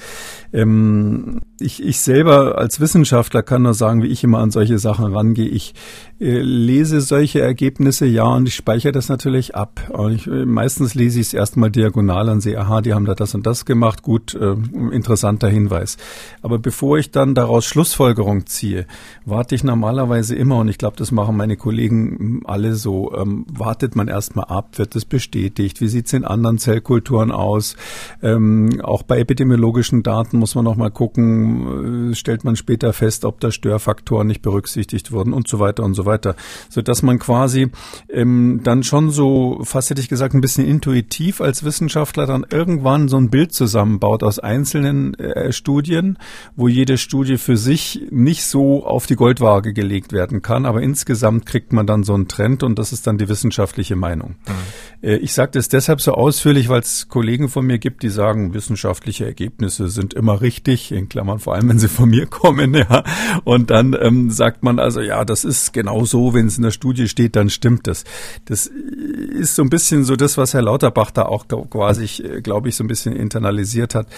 Ähm, 0.55 1.41
ich, 1.61 1.83
ich 1.83 2.01
selber 2.01 2.57
als 2.57 2.81
Wissenschaftler 2.81 3.43
kann 3.43 3.63
nur 3.63 3.75
sagen, 3.75 4.03
wie 4.03 4.09
ich 4.09 4.25
immer 4.25 4.39
an 4.39 4.51
solche 4.51 4.79
Sachen 4.79 5.13
rangehe. 5.13 5.49
Ich 5.49 5.75
äh, 6.19 6.39
lese 6.41 7.01
solche 7.01 7.41
Ergebnisse, 7.41 8.07
ja, 8.07 8.25
und 8.25 8.49
ich 8.49 8.55
speichere 8.55 8.93
das 8.93 9.09
natürlich 9.11 9.55
ab. 9.55 9.81
Ich, 10.13 10.27
äh, 10.27 10.47
meistens 10.47 10.95
lese 10.95 11.21
ich 11.21 11.27
es 11.27 11.35
erstmal 11.35 11.71
diagonal 11.71 12.31
und 12.31 12.41
sehe, 12.41 12.59
aha, 12.59 12.81
die 12.81 12.95
haben 12.95 13.05
da 13.05 13.15
das 13.15 13.35
und 13.35 13.47
das 13.47 13.65
gemacht. 13.67 14.03
Gut, 14.03 14.35
interessanter 14.35 15.49
Hinweis. 15.49 15.97
Aber 16.43 16.59
bevor 16.59 16.99
ich 16.99 17.11
dann 17.11 17.35
daraus 17.35 17.65
Schlussfolgerung 17.67 18.47
ziehe, 18.47 18.86
warte 19.25 19.55
ich 19.55 19.65
normalerweise 19.65 20.35
immer, 20.35 20.59
und 20.59 20.69
ich 20.69 20.79
glaube, 20.79 20.97
das 20.97 21.13
machen 21.13 21.37
meine 21.37 21.57
Kollegen 21.57 22.43
alle 22.45 22.75
so, 22.75 23.15
ähm, 23.17 23.47
wartet 23.49 23.97
man 23.97 24.09
erstmal 24.09 24.47
ab, 24.47 24.79
wird 24.79 24.97
es 24.97 25.05
bestätigt, 25.05 25.81
wie 25.81 25.89
sieht 25.89 26.07
es 26.07 26.13
in 26.13 26.25
anderen 26.25 26.59
Zellkulturen 26.59 27.31
aus. 27.31 27.77
Ähm, 28.23 28.81
auch 28.83 29.03
bei 29.03 29.19
epidemiologischen 29.19 30.03
Daten 30.03 30.39
muss 30.39 30.55
man 30.55 30.65
noch 30.65 30.77
mal 30.77 30.91
gucken, 30.91 32.11
äh, 32.11 32.15
stellt 32.15 32.45
man 32.45 32.57
später 32.57 32.93
fest, 32.93 33.25
ob 33.25 33.41
da 33.41 33.51
Störfaktoren 33.51 34.27
nicht 34.27 34.43
berücksichtigt 34.43 35.13
wurden 35.13 35.33
und 35.33 35.49
so 35.49 35.59
weiter 35.59 35.85
und 35.85 35.95
so 35.95 36.07
weiter. 36.07 36.37
Sodass 36.69 37.03
man 37.03 37.19
quasi 37.19 37.69
ähm, 38.09 38.61
dann 38.63 38.83
schon 38.83 39.11
so, 39.11 39.61
fast 39.63 39.91
hätte 39.91 40.01
ich 40.01 40.09
gesagt, 40.09 40.35
ein 40.35 40.41
bisschen 40.41 40.67
intuitiv 40.67 41.41
als 41.41 41.65
Wissenschaftler 41.65 42.27
dann 42.27 42.47
irgendwann 42.51 43.09
so 43.09 43.17
ein 43.17 43.31
Bild 43.31 43.53
zusammenbaut 43.53 44.23
aus 44.23 44.39
einzelnen 44.39 45.15
äh, 45.15 45.53
Studien, 45.53 46.19
wo 46.55 46.69
jede 46.69 46.99
Studie 46.99 47.39
für 47.39 47.57
sich 47.57 48.03
nicht 48.11 48.45
so 48.45 48.76
auf 48.85 49.07
die 49.07 49.17
Goldwaage 49.17 49.73
gelegt 49.73 50.13
werden 50.13 50.43
kann, 50.43 50.67
aber 50.67 50.83
insgesamt 50.83 51.47
kriegt 51.47 51.73
man 51.73 51.87
dann 51.87 52.03
so 52.03 52.15
einen 52.15 52.29
Trend 52.29 52.63
und 52.63 52.79
das 52.79 52.93
ist 52.93 53.07
dann 53.07 53.19
die 53.19 53.29
wissenschaftliche 53.29 53.97
Meinung. 53.97 54.37
Mhm. 54.47 55.09
Ich 55.23 55.35
sage 55.35 55.53
das 55.53 55.69
deshalb 55.69 56.01
so 56.01 56.13
ausführlich, 56.13 56.69
weil 56.69 56.81
es 56.81 57.09
Kollegen 57.09 57.49
von 57.49 57.67
mir 57.67 57.79
gibt, 57.79 58.03
die 58.03 58.09
sagen, 58.09 58.55
wissenschaftliche 58.55 59.25
Ergebnisse 59.25 59.89
sind 59.89 60.15
immer 60.15 60.41
richtig, 60.41 60.93
in 60.93 61.09
Klammern 61.09 61.39
vor 61.39 61.55
allem, 61.55 61.69
wenn 61.69 61.79
sie 61.79 61.89
von 61.89 62.09
mir 62.09 62.27
kommen. 62.27 62.75
Ja. 62.75 63.05
Und 63.45 63.71
dann 63.71 63.97
ähm, 63.99 64.31
sagt 64.31 64.63
man 64.63 64.79
also, 64.79 65.01
ja, 65.01 65.25
das 65.25 65.45
ist 65.45 65.73
genau 65.73 66.05
so, 66.05 66.35
wenn 66.35 66.47
es 66.47 66.57
in 66.57 66.63
der 66.63 66.71
Studie 66.71 67.09
steht, 67.09 67.37
dann 67.37 67.51
stimmt 67.51 67.87
das. 67.87 68.05
Das 68.47 68.67
ist 68.67 69.55
so 69.55 69.63
ein 69.63 69.71
bisschen 69.71 70.05
so 70.05 70.17
das, 70.17 70.37
was 70.37 70.55
Herr 70.55 70.63
Lauterbach 70.63 71.11
da 71.11 71.23
auch 71.23 71.47
quasi, 71.49 72.23
äh, 72.23 72.41
glaube 72.41 72.69
ich, 72.69 72.77
so 72.77 72.85
ein 72.85 72.89
bisschen 72.89 73.15
internalisiert 73.15 73.95
hat 73.95 74.09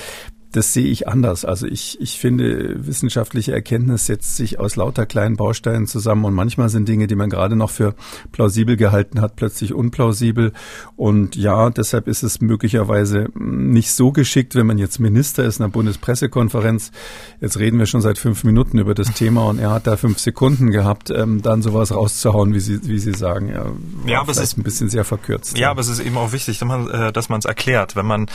das 0.53 0.73
sehe 0.73 0.87
ich 0.87 1.07
anders. 1.07 1.45
Also 1.45 1.67
ich, 1.67 2.01
ich 2.01 2.19
finde, 2.19 2.87
wissenschaftliche 2.87 3.53
Erkenntnis 3.53 4.07
setzt 4.07 4.37
sich 4.37 4.59
aus 4.59 4.77
lauter 4.77 5.07
kleinen 5.07 5.37
Bausteinen 5.37 5.87
zusammen 5.87 6.25
und 6.25 6.35
manchmal 6.35 6.69
sind 6.69 6.89
Dinge, 6.89 7.07
die 7.07 7.15
man 7.15 7.31
gerade 7.31 7.57
noch 7.57 7.71
für 7.71 7.95
plausibel 8.33 8.77
gehalten 8.77 9.21
hat, 9.21 9.37
plötzlich 9.37 9.75
unplausibel. 9.75 10.53
Und 10.97 11.37
ja, 11.37 11.71
deshalb 11.71 12.09
ist 12.09 12.23
es 12.23 12.41
möglicherweise 12.41 13.29
nicht 13.35 13.93
so 13.93 14.11
geschickt, 14.11 14.55
wenn 14.55 14.67
man 14.67 14.79
jetzt 14.79 14.99
Minister 14.99 15.45
ist 15.45 15.59
in 15.59 15.65
einer 15.65 15.73
Bundespressekonferenz. 15.73 16.93
Jetzt 17.41 17.59
reden 17.59 17.79
wir 17.79 17.87
schon 17.87 18.01
seit 18.01 18.19
fünf 18.19 18.45
Minuten 18.45 18.79
über 18.79 18.95
das 18.95 19.13
Thema 19.13 19.45
und 19.47 19.59
er 19.59 19.71
hat 19.71 19.87
da 19.87 19.97
fünf 19.97 20.19
Sekunden 20.19 20.71
gehabt, 20.71 21.11
ähm, 21.11 21.43
dann 21.43 21.63
sowas 21.63 21.95
rauszuhauen, 21.95 22.55
wie 22.55 22.61
Sie, 22.61 22.81
wie 22.89 22.99
Sie 22.99 23.13
sagen. 23.13 23.49
Ja, 23.49 23.67
ja 24.07 24.21
aber 24.21 24.33
es 24.33 24.39
ist 24.39 24.57
ein 24.57 24.63
bisschen 24.63 24.89
sehr 24.89 25.05
verkürzt. 25.05 25.57
Ja, 25.57 25.69
ja, 25.69 25.71
aber 25.73 25.83
es 25.83 25.89
ist 25.89 26.01
eben 26.01 26.17
auch 26.17 26.33
wichtig, 26.33 26.59
dass 26.59 26.69
man 26.69 26.89
äh, 26.89 27.39
es 27.39 27.45
erklärt. 27.45 27.97
Wenn 27.97 28.07
man 28.07 28.27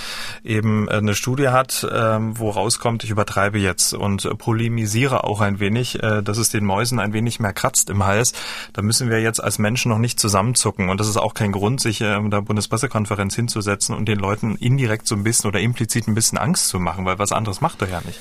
eben 0.43 0.87
äh, 0.87 0.91
eine 0.91 1.15
Studie 1.15 1.47
hat, 1.47 1.83
äh, 1.83 2.02
ähm, 2.03 2.37
wo 2.37 2.49
rauskommt, 2.49 3.03
ich 3.03 3.09
übertreibe 3.09 3.59
jetzt 3.59 3.93
und 3.93 4.25
äh, 4.25 4.35
polemisiere 4.35 5.23
auch 5.23 5.41
ein 5.41 5.59
wenig, 5.59 6.01
äh, 6.01 6.21
dass 6.21 6.37
es 6.37 6.49
den 6.49 6.65
Mäusen 6.65 6.99
ein 6.99 7.13
wenig 7.13 7.39
mehr 7.39 7.53
kratzt 7.53 7.89
im 7.89 8.05
Hals, 8.05 8.33
da 8.73 8.81
müssen 8.81 9.09
wir 9.09 9.21
jetzt 9.21 9.43
als 9.43 9.59
Menschen 9.59 9.89
noch 9.89 9.97
nicht 9.97 10.19
zusammenzucken. 10.19 10.89
Und 10.89 10.99
das 10.99 11.07
ist 11.07 11.17
auch 11.17 11.33
kein 11.33 11.51
Grund, 11.51 11.81
sich 11.81 12.01
äh, 12.01 12.15
in 12.15 12.31
der 12.31 12.41
Bundespressekonferenz 12.41 13.35
hinzusetzen 13.35 13.95
und 13.95 14.07
den 14.07 14.19
Leuten 14.19 14.55
indirekt 14.55 15.07
so 15.07 15.15
ein 15.15 15.23
bisschen 15.23 15.47
oder 15.47 15.59
implizit 15.59 16.07
ein 16.07 16.15
bisschen 16.15 16.37
Angst 16.37 16.67
zu 16.69 16.79
machen, 16.79 17.05
weil 17.05 17.19
was 17.19 17.31
anderes 17.31 17.61
macht 17.61 17.81
er 17.81 17.89
ja 17.89 18.01
nicht. 18.05 18.19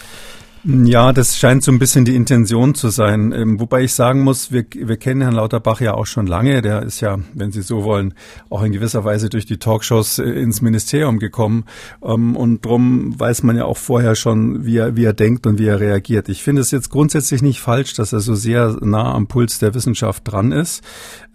Ja, 0.65 1.13
das 1.13 1.39
scheint 1.39 1.65
so 1.65 1.73
ein 1.73 1.81
bisschen 1.81 2.05
die 2.05 2.15
Intention 2.15 2.77
zu 2.77 2.91
sein. 2.91 3.33
Ähm, 3.33 3.59
wobei 3.59 3.83
ich 3.83 3.95
sagen 3.95 4.21
muss, 4.21 4.53
wir, 4.53 4.65
wir 4.73 4.97
kennen 4.97 5.21
Herrn 5.21 5.35
Lauterbach 5.35 5.81
ja 5.81 5.95
auch 5.95 6.07
schon 6.07 6.29
lange. 6.29 6.63
Der 6.63 6.83
ist 6.83 7.01
ja, 7.01 7.19
wenn 7.35 7.51
Sie 7.51 7.63
so 7.63 7.83
wollen, 7.83 8.15
auch 8.49 8.63
in 8.63 8.71
gewisser 8.71 9.05
Weise 9.05 9.29
durch 9.29 9.45
die 9.45 9.57
Talkshows 9.57 10.21
äh, 10.21 10.23
ins 10.23 10.63
Ministerium 10.63 11.19
gekommen. 11.19 11.65
Ähm, 12.01 12.37
und 12.37 12.65
drum 12.65 13.19
weiß 13.19 13.43
man 13.43 13.57
ja 13.57 13.65
auch 13.65 13.77
vorher 13.77 14.15
schon, 14.15 14.65
wie 14.65 14.77
er, 14.77 14.95
wie 14.95 15.05
er 15.05 15.15
denkt 15.15 15.49
und 15.49 15.59
wie 15.59 15.67
er 15.67 15.81
reagiert. 15.81 16.29
Ich 16.29 16.45
finde 16.45 16.63
es 16.63 16.71
jetzt 16.71 16.91
grundsätzlich 16.91 17.43
nicht 17.43 17.59
falsch, 17.59 17.95
dass 17.95 18.13
er 18.13 18.21
so 18.21 18.37
sehr 18.37 18.77
nah 18.83 19.13
am 19.15 19.27
Puls 19.27 19.59
der 19.59 19.75
Wissenschaft 19.75 20.31
dran 20.31 20.53
ist. 20.53 20.85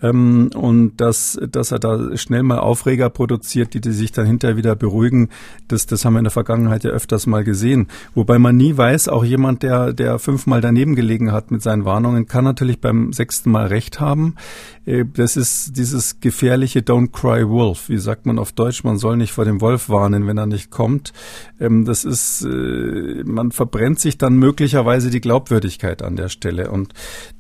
Ähm, 0.02 0.52
und 0.56 0.98
dass, 1.02 1.38
dass 1.52 1.72
er 1.72 1.80
da 1.80 2.16
schnell 2.16 2.44
mal 2.44 2.60
Aufreger 2.60 3.10
produziert, 3.10 3.74
die, 3.74 3.82
die 3.82 3.92
sich 3.92 4.14
dann 4.14 4.26
hinterher 4.26 4.56
wieder 4.56 4.78
beruhigen. 4.78 5.30
Das, 5.68 5.86
das 5.86 6.06
haben 6.06 6.14
wir 6.14 6.20
in 6.20 6.26
der 6.26 6.32
Vergangenheit 6.32 6.86
ja 6.86 6.92
öfters 6.92 7.28
mal 7.28 7.44
gesehen. 7.44 7.88
Wobei 8.16 8.40
man 8.40 8.56
nie 8.56 8.78
weiß, 8.78 9.10
auch 9.18 9.26
jemand, 9.26 9.64
der, 9.64 9.94
der 9.94 10.20
fünfmal 10.20 10.62
daneben 10.62 10.96
gelegen 10.96 11.32
hat 11.32 11.50
mit 11.50 11.64
seinen 11.64 11.86
Warnungen, 11.86 12.28
kann 12.28 12.44
natürlich 12.44 12.80
beim 12.80 13.14
sechsten 13.14 13.50
Mal 13.50 13.66
recht 13.66 14.00
haben. 14.00 14.36
Äh, 14.86 15.06
das 15.12 15.38
ist 15.38 15.76
dieses 15.76 16.20
gefährliche 16.20 16.82
Don't 16.82 17.12
cry 17.12 17.50
wolf. 17.50 17.90
Wie 17.90 17.98
sagt 17.98 18.28
man 18.28 18.38
auf 18.38 18.52
Deutsch? 18.52 18.84
Man 18.84 18.98
soll 18.98 19.18
nicht 19.18 19.32
vor 19.32 19.46
dem 19.46 19.60
Wolf 19.60 19.90
warnen, 19.90 20.28
wenn 20.28 20.38
er 20.38 20.46
nicht 20.46 20.70
kommt. 20.70 21.14
Ähm, 21.60 21.86
das 21.86 22.06
ist, 22.06 22.44
äh, 22.44 23.24
man 23.26 23.52
verbrennt 23.52 24.00
sich 24.00 24.20
dann 24.20 24.36
möglicherweise 24.36 25.10
die 25.10 25.22
Glaubwürdigkeit 25.22 26.04
an 26.04 26.16
der 26.16 26.30
Stelle. 26.30 26.70
Und 26.70 26.94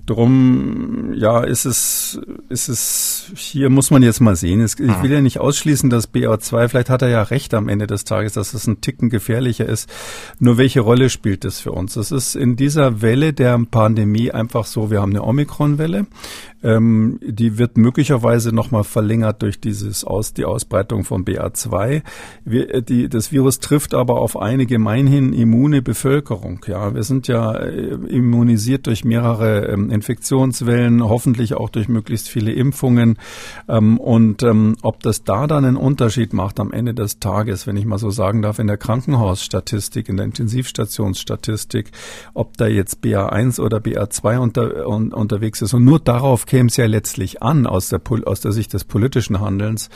Drum, 0.07 1.13
ja, 1.15 1.43
ist 1.43 1.65
es, 1.65 2.19
ist 2.47 2.69
es, 2.69 3.31
hier 3.35 3.69
muss 3.69 3.91
man 3.91 4.01
jetzt 4.03 4.21
mal 4.21 4.37
sehen. 4.37 4.63
ich 4.63 4.79
will 4.79 5.11
ja 5.11 5.19
nicht 5.19 5.39
ausschließen, 5.39 5.89
dass 5.89 6.13
BA2, 6.13 6.69
vielleicht 6.69 6.89
hat 6.89 7.01
er 7.01 7.09
ja 7.09 7.23
recht 7.23 7.53
am 7.53 7.67
Ende 7.67 7.87
des 7.87 8.05
Tages, 8.05 8.33
dass 8.33 8.53
es 8.53 8.67
ein 8.67 8.79
Ticken 8.79 9.09
gefährlicher 9.09 9.65
ist. 9.65 9.89
Nur 10.39 10.57
welche 10.57 10.79
Rolle 10.79 11.09
spielt 11.09 11.43
das 11.43 11.59
für 11.59 11.73
uns? 11.73 11.97
Es 11.97 12.11
ist 12.11 12.35
in 12.35 12.55
dieser 12.55 13.01
Welle 13.01 13.33
der 13.33 13.59
Pandemie 13.69 14.31
einfach 14.31 14.65
so, 14.65 14.89
wir 14.89 15.01
haben 15.01 15.11
eine 15.11 15.23
Omikron-Welle. 15.23 16.07
Ähm, 16.67 17.19
die 17.21 17.57
wird 17.57 17.77
möglicherweise 17.77 18.53
nochmal 18.53 18.83
verlängert 18.83 19.41
durch 19.41 19.61
dieses 19.61 20.03
Aus, 20.03 20.33
die 20.33 20.43
Ausbreitung 20.43 21.05
von 21.05 21.23
BA2. 21.23 22.01
Wir, 22.43 22.73
äh, 22.73 22.81
die, 22.81 23.07
das 23.07 23.31
Virus 23.31 23.59
trifft 23.59 23.93
aber 23.93 24.19
auf 24.19 24.37
eine 24.37 24.65
gemeinhin 24.65 25.31
immune 25.31 25.81
Bevölkerung. 25.81 26.59
Ja, 26.67 26.93
wir 26.93 27.03
sind 27.03 27.29
ja 27.29 27.53
äh, 27.53 27.93
immunisiert 28.09 28.85
durch 28.87 29.05
mehrere 29.05 29.67
ähm, 29.67 29.89
Infektionswellen, 29.89 31.07
hoffentlich 31.07 31.53
auch 31.53 31.69
durch 31.69 31.87
möglichst 31.87 32.27
viele 32.27 32.51
Impfungen. 32.51 33.17
Ähm, 33.69 33.97
und 33.97 34.43
ähm, 34.43 34.75
ob 34.81 35.01
das 35.03 35.23
da 35.23 35.47
dann 35.47 35.63
einen 35.63 35.77
Unterschied 35.77 36.33
macht 36.33 36.59
am 36.59 36.73
Ende 36.73 36.93
des 36.93 37.19
Tages, 37.19 37.65
wenn 37.65 37.77
ich 37.77 37.85
mal 37.85 37.97
so 37.97 38.09
sagen 38.09 38.41
darf, 38.41 38.59
in 38.59 38.67
der 38.67 38.77
Krankenhausstatistik, 38.77 40.09
in 40.09 40.17
der 40.17 40.25
Intensivstationsstatistik, 40.25 41.91
ob 42.33 42.57
da 42.57 42.67
jetzt 42.67 43.01
BA1 43.05 43.61
oder 43.61 43.77
BA2 43.77 44.37
unter, 44.37 44.85
un, 44.85 45.13
unterwegs 45.13 45.61
ist. 45.61 45.73
Und 45.73 45.85
nur 45.85 45.99
darauf 45.99 46.45
käme 46.45 46.56
es 46.65 46.77
ja 46.77 46.87
letztlich 46.87 47.43
an 47.43 47.67
aus 47.67 47.89
der, 47.89 48.01
aus 48.25 48.41
der 48.41 48.51
Sicht 48.51 48.73
des 48.73 48.83
politischen 48.83 49.39
Handelns, 49.39 49.89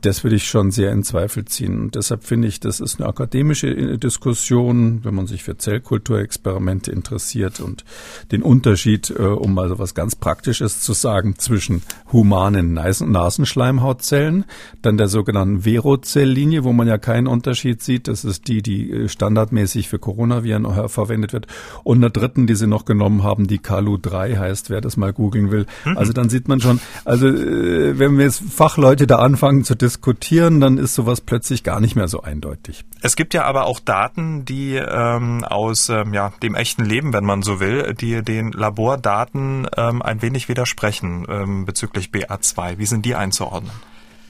das 0.00 0.24
würde 0.24 0.36
ich 0.36 0.48
schon 0.48 0.72
sehr 0.72 0.90
in 0.90 1.04
Zweifel 1.04 1.44
ziehen. 1.44 1.80
Und 1.80 1.94
deshalb 1.94 2.24
finde 2.24 2.48
ich, 2.48 2.60
das 2.60 2.80
ist 2.80 3.00
eine 3.00 3.08
akademische 3.08 3.68
äh, 3.68 3.98
Diskussion, 3.98 5.04
wenn 5.04 5.14
man 5.14 5.26
sich 5.26 5.44
für 5.44 5.56
Zellkulturexperimente 5.56 6.90
interessiert 6.90 7.60
und 7.60 7.84
den 8.32 8.42
Unterschied, 8.42 9.10
äh, 9.10 9.22
um 9.22 9.54
mal 9.54 9.68
so 9.68 9.78
was 9.78 9.94
ganz 9.94 10.16
Praktisches 10.16 10.80
zu 10.80 10.92
sagen, 10.92 11.36
zwischen 11.38 11.82
humanen 12.12 12.74
Nasenschleimhautzellen, 12.74 14.44
dann 14.82 14.96
der 14.96 15.08
sogenannten 15.08 15.62
Verozelllinie, 15.62 16.64
wo 16.64 16.72
man 16.72 16.88
ja 16.88 16.98
keinen 16.98 17.26
Unterschied 17.26 17.82
sieht. 17.82 18.08
Das 18.08 18.24
ist 18.24 18.48
die, 18.48 18.62
die 18.62 18.90
äh, 18.90 19.08
standardmäßig 19.08 19.88
für 19.88 19.98
Coronaviren 19.98 20.88
verwendet 20.88 21.32
wird. 21.32 21.46
Und 21.84 21.98
einer 21.98 22.10
dritten, 22.10 22.46
die 22.46 22.54
sie 22.54 22.66
noch 22.66 22.84
genommen 22.84 23.22
haben, 23.22 23.46
die 23.46 23.58
CALU3 23.58 24.38
heißt, 24.38 24.70
wer 24.70 24.80
das 24.80 24.96
mal 24.96 25.12
googeln 25.12 25.50
will. 25.50 25.66
Mhm. 25.84 25.98
Also 25.98 26.12
dann 26.12 26.28
sieht 26.28 26.48
man 26.48 26.60
schon, 26.60 26.80
also 27.04 27.26
äh, 27.28 27.98
wenn 27.98 28.18
wir 28.18 28.24
jetzt 28.24 28.42
Fachleute 28.42 29.06
da 29.06 29.16
anfangen 29.16 29.64
zu 29.64 29.74
diskutieren, 29.74 30.60
dann 30.60 30.78
ist 30.78 30.94
sowas 30.94 31.20
plötzlich 31.20 31.64
gar 31.64 31.80
nicht 31.80 31.96
mehr 31.96 32.08
so 32.08 32.22
eindeutig. 32.22 32.84
Es 33.00 33.16
gibt 33.16 33.34
ja 33.34 33.44
aber 33.44 33.66
auch 33.66 33.80
Daten, 33.80 34.44
die 34.44 34.76
ähm, 34.76 35.44
aus 35.44 35.88
ähm, 35.88 36.14
ja, 36.14 36.32
dem 36.42 36.54
echten 36.54 36.84
Leben, 36.84 37.12
wenn 37.12 37.24
man 37.24 37.42
so 37.42 37.60
will, 37.60 37.94
die 37.94 38.22
den 38.22 38.52
Labordaten 38.52 39.66
ähm, 39.76 40.02
ein 40.02 40.22
wenig 40.22 40.48
widersprechen 40.48 41.26
ähm, 41.28 41.64
bezüglich 41.64 42.10
BA2. 42.10 42.78
Wie 42.78 42.86
sind 42.86 43.04
die 43.04 43.14
einzuordnen? 43.14 43.72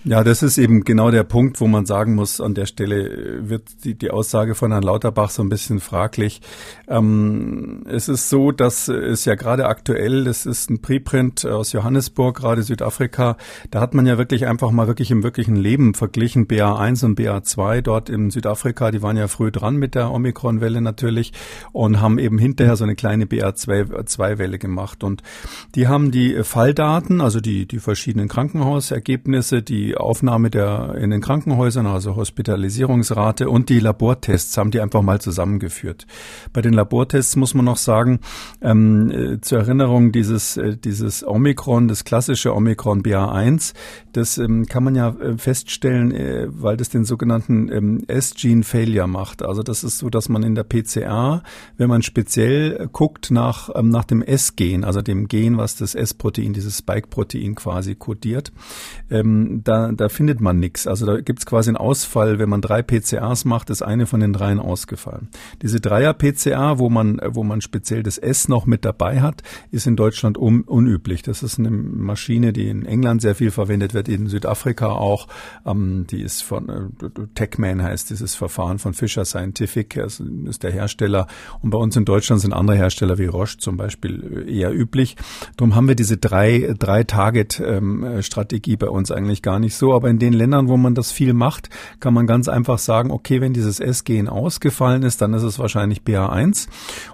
Ja, 0.04 0.25
das 0.25 0.42
ist 0.42 0.59
eben 0.59 0.82
genau 0.82 1.12
der 1.12 1.23
Punkt, 1.23 1.61
wo 1.61 1.68
man 1.68 1.87
sagen 1.87 2.16
muss, 2.16 2.40
an 2.40 2.54
der 2.54 2.66
Stelle 2.66 3.09
äh, 3.09 3.49
wird 3.49 3.85
die, 3.85 3.94
die 3.94 4.11
Aussage 4.11 4.56
von 4.56 4.73
Herrn 4.73 4.82
Lauterbach 4.82 5.30
so 5.30 5.44
ein 5.44 5.49
bisschen 5.49 5.78
fraglich. 5.78 6.40
Ähm, 6.88 7.85
es 7.88 8.09
ist 8.09 8.28
so, 8.28 8.50
dass 8.50 8.88
es 8.88 9.25
ja 9.26 9.37
gerade 9.37 9.66
aktuell, 9.66 10.25
das 10.25 10.44
ist 10.44 10.71
ein 10.71 10.82
Preprint 10.82 11.47
aus 11.47 11.71
Johannesburg, 11.71 12.37
gerade 12.37 12.64
Südafrika, 12.64 13.37
da 13.71 13.80
hat 13.80 13.94
man 13.94 14.04
ja 14.04 14.18
wirklich 14.18 14.44
einfach 14.49 14.73
mal 14.73 14.88
wirklich 14.88 15.12
im 15.12 15.23
wirklichen 15.23 15.54
Leben 15.54 15.94
verglichen, 15.94 16.49
BA1 16.49 17.04
und 17.04 17.16
BA2 17.16 17.80
dort 17.82 18.11
in 18.11 18.30
Südafrika, 18.30 18.90
die 18.90 19.02
waren 19.02 19.16
ja 19.16 19.28
früh 19.28 19.52
dran 19.52 19.76
mit 19.76 19.94
der 19.94 20.11
Omikron-Welle 20.11 20.80
natürlich 20.80 21.32
und 21.71 22.00
haben 22.00 22.18
eben 22.18 22.38
hinterher 22.38 22.75
so 22.75 22.82
eine 22.82 22.97
kleine 22.97 23.26
BA2-Welle 23.26 24.59
gemacht. 24.59 25.04
Und 25.04 25.23
die 25.76 25.87
haben 25.87 26.11
die 26.11 26.42
Falldaten, 26.42 27.21
also 27.21 27.38
die, 27.38 27.66
die 27.66 27.78
verschiedenen 27.78 28.26
Krankenhausergebnisse, 28.26 29.62
die 29.62 29.92
Aufnahme 29.97 30.51
der 30.51 30.97
in 30.97 31.11
den 31.11 31.21
Krankenhäusern, 31.21 31.87
also 31.87 32.17
Hospitalisierungsrate 32.17 33.49
und 33.49 33.69
die 33.69 33.81
Labortests 33.81 34.57
haben 34.57 34.71
die 34.71 34.81
einfach 34.81 35.03
mal 35.03 35.21
zusammengeführt. 35.21 36.07
Bei 36.53 36.63
den 36.63 36.73
Labortests 36.73 37.37
muss 37.37 37.55
man 37.55 37.65
noch 37.65 37.77
sagen, 37.77 38.21
ähm, 38.61 39.11
äh, 39.11 39.41
zur 39.41 39.59
Erinnerung, 39.59 40.13
dieses, 40.13 40.57
äh, 40.57 40.77
dieses 40.77 41.27
Omikron, 41.27 41.89
das 41.89 42.05
klassische 42.05 42.55
Omikron 42.55 43.03
BA1, 43.03 43.75
das 44.13 44.39
ähm, 44.39 44.67
kann 44.67 44.85
man 44.85 44.95
ja 44.95 45.11
äh, 45.11 45.37
feststellen, 45.39 46.13
äh, 46.13 46.47
weil 46.49 46.77
das 46.77 46.91
den 46.91 47.05
sogenannten 47.05 47.71
ähm, 47.73 48.05
S-Gene-Failure 48.07 49.09
macht. 49.09 49.43
Also 49.43 49.63
das 49.63 49.85
ist 49.85 49.99
so, 49.99 50.11
dass 50.11 50.29
man 50.29 50.43
in 50.43 50.55
der 50.55 50.65
PCR, 50.65 51.43
wenn 51.77 51.89
man 51.89 52.03
speziell 52.03 52.89
guckt 52.93 53.31
nach, 53.31 53.71
ähm, 53.75 53.89
nach 53.89 54.05
dem 54.05 54.23
S-Gen, 54.23 54.85
also 54.85 55.03
dem 55.03 55.29
Gen, 55.29 55.57
was 55.57 55.77
das 55.77 55.95
S-Protein, 55.95 56.53
dieses 56.53 56.79
Spike-Protein 56.79 57.55
quasi 57.55 57.95
kodiert, 57.95 58.53
ähm, 59.11 59.63
da 59.93 60.09
findet 60.09 60.41
man 60.41 60.59
nichts. 60.59 60.87
Also 60.87 61.07
da 61.07 61.21
gibt 61.21 61.41
es 61.41 61.47
quasi 61.47 61.71
einen 61.71 61.77
Ausfall. 61.77 62.39
Wenn 62.39 62.49
man 62.49 62.61
drei 62.61 62.83
PCAs 62.83 63.45
macht, 63.45 63.71
ist 63.71 63.83
eine 63.83 64.07
von 64.07 64.21
den 64.21 64.33
dreien 64.33 64.61
ausgefallen. 64.61 65.29
Diese 65.62 65.81
Dreier-PCA, 65.81 66.79
wo 66.79 66.89
man, 66.91 67.21
wo 67.29 67.43
man 67.43 67.61
speziell 67.61 68.03
das 68.03 68.19
S 68.19 68.49
noch 68.49 68.67
mit 68.67 68.85
dabei 68.85 69.21
hat, 69.21 69.43
ist 69.71 69.87
in 69.87 69.97
Deutschland 69.97 70.39
un 70.39 70.62
unüblich. 70.62 71.23
Das 71.23 71.43
ist 71.43 71.59
eine 71.59 71.71
Maschine, 71.71 72.53
die 72.53 72.69
in 72.69 72.87
England 72.87 73.23
sehr 73.23 73.35
viel 73.35 73.51
verwendet 73.51 73.95
wird, 73.95 74.09
in 74.09 74.27
Südafrika 74.27 74.91
auch. 74.91 75.29
Ähm, 75.67 76.07
die 76.11 76.23
ist 76.23 76.43
von 76.43 76.69
äh, 76.69 77.09
TechMan 77.35 77.83
heißt 77.83 78.11
dieses 78.11 78.35
Verfahren 78.35 78.79
von 78.79 78.95
Fisher 78.95 79.25
Scientific, 79.25 79.99
also 79.99 80.25
ist 80.47 80.62
der 80.62 80.73
Hersteller. 80.73 81.27
Und 81.61 81.71
bei 81.71 81.79
uns 81.79 81.97
in 81.97 82.05
Deutschland 82.05 82.41
sind 82.41 82.53
andere 82.53 82.77
Hersteller 82.77 83.19
wie 83.19 83.27
Roche 83.27 83.59
zum 83.59 83.77
Beispiel 83.77 84.47
eher 84.49 84.73
üblich. 84.73 85.17
Darum 85.57 85.75
haben 85.75 85.89
wir 85.89 85.95
diese 85.95 86.17
drei, 86.17 86.75
drei 86.79 87.05
Target-Strategie 87.05 88.73
ähm, 88.73 88.79
bei 88.79 88.89
uns 88.89 89.11
eigentlich 89.11 89.43
gar 89.43 89.59
nicht 89.59 89.72
nicht 89.73 89.79
so, 89.79 89.95
aber 89.95 90.11
in 90.11 90.19
den 90.19 90.35
Ländern, 90.35 90.69
wo 90.69 90.76
man 90.76 90.95
das 90.95 91.12
viel 91.12 91.33
macht, 91.33 91.71
kann 91.99 92.12
man 92.12 92.26
ganz 92.26 92.49
einfach 92.49 92.79
sagen, 92.79 93.11
okay, 93.11 93.41
wenn 93.41 93.55
dieses 93.55 93.81
S-Gen 93.81 94.29
ausgefallen 94.29 95.02
ist, 95.02 95.23
dann 95.23 95.33
ist 95.33 95.45
es 95.45 95.59
wahrscheinlich 95.59 96.02
BA1. 96.02 96.69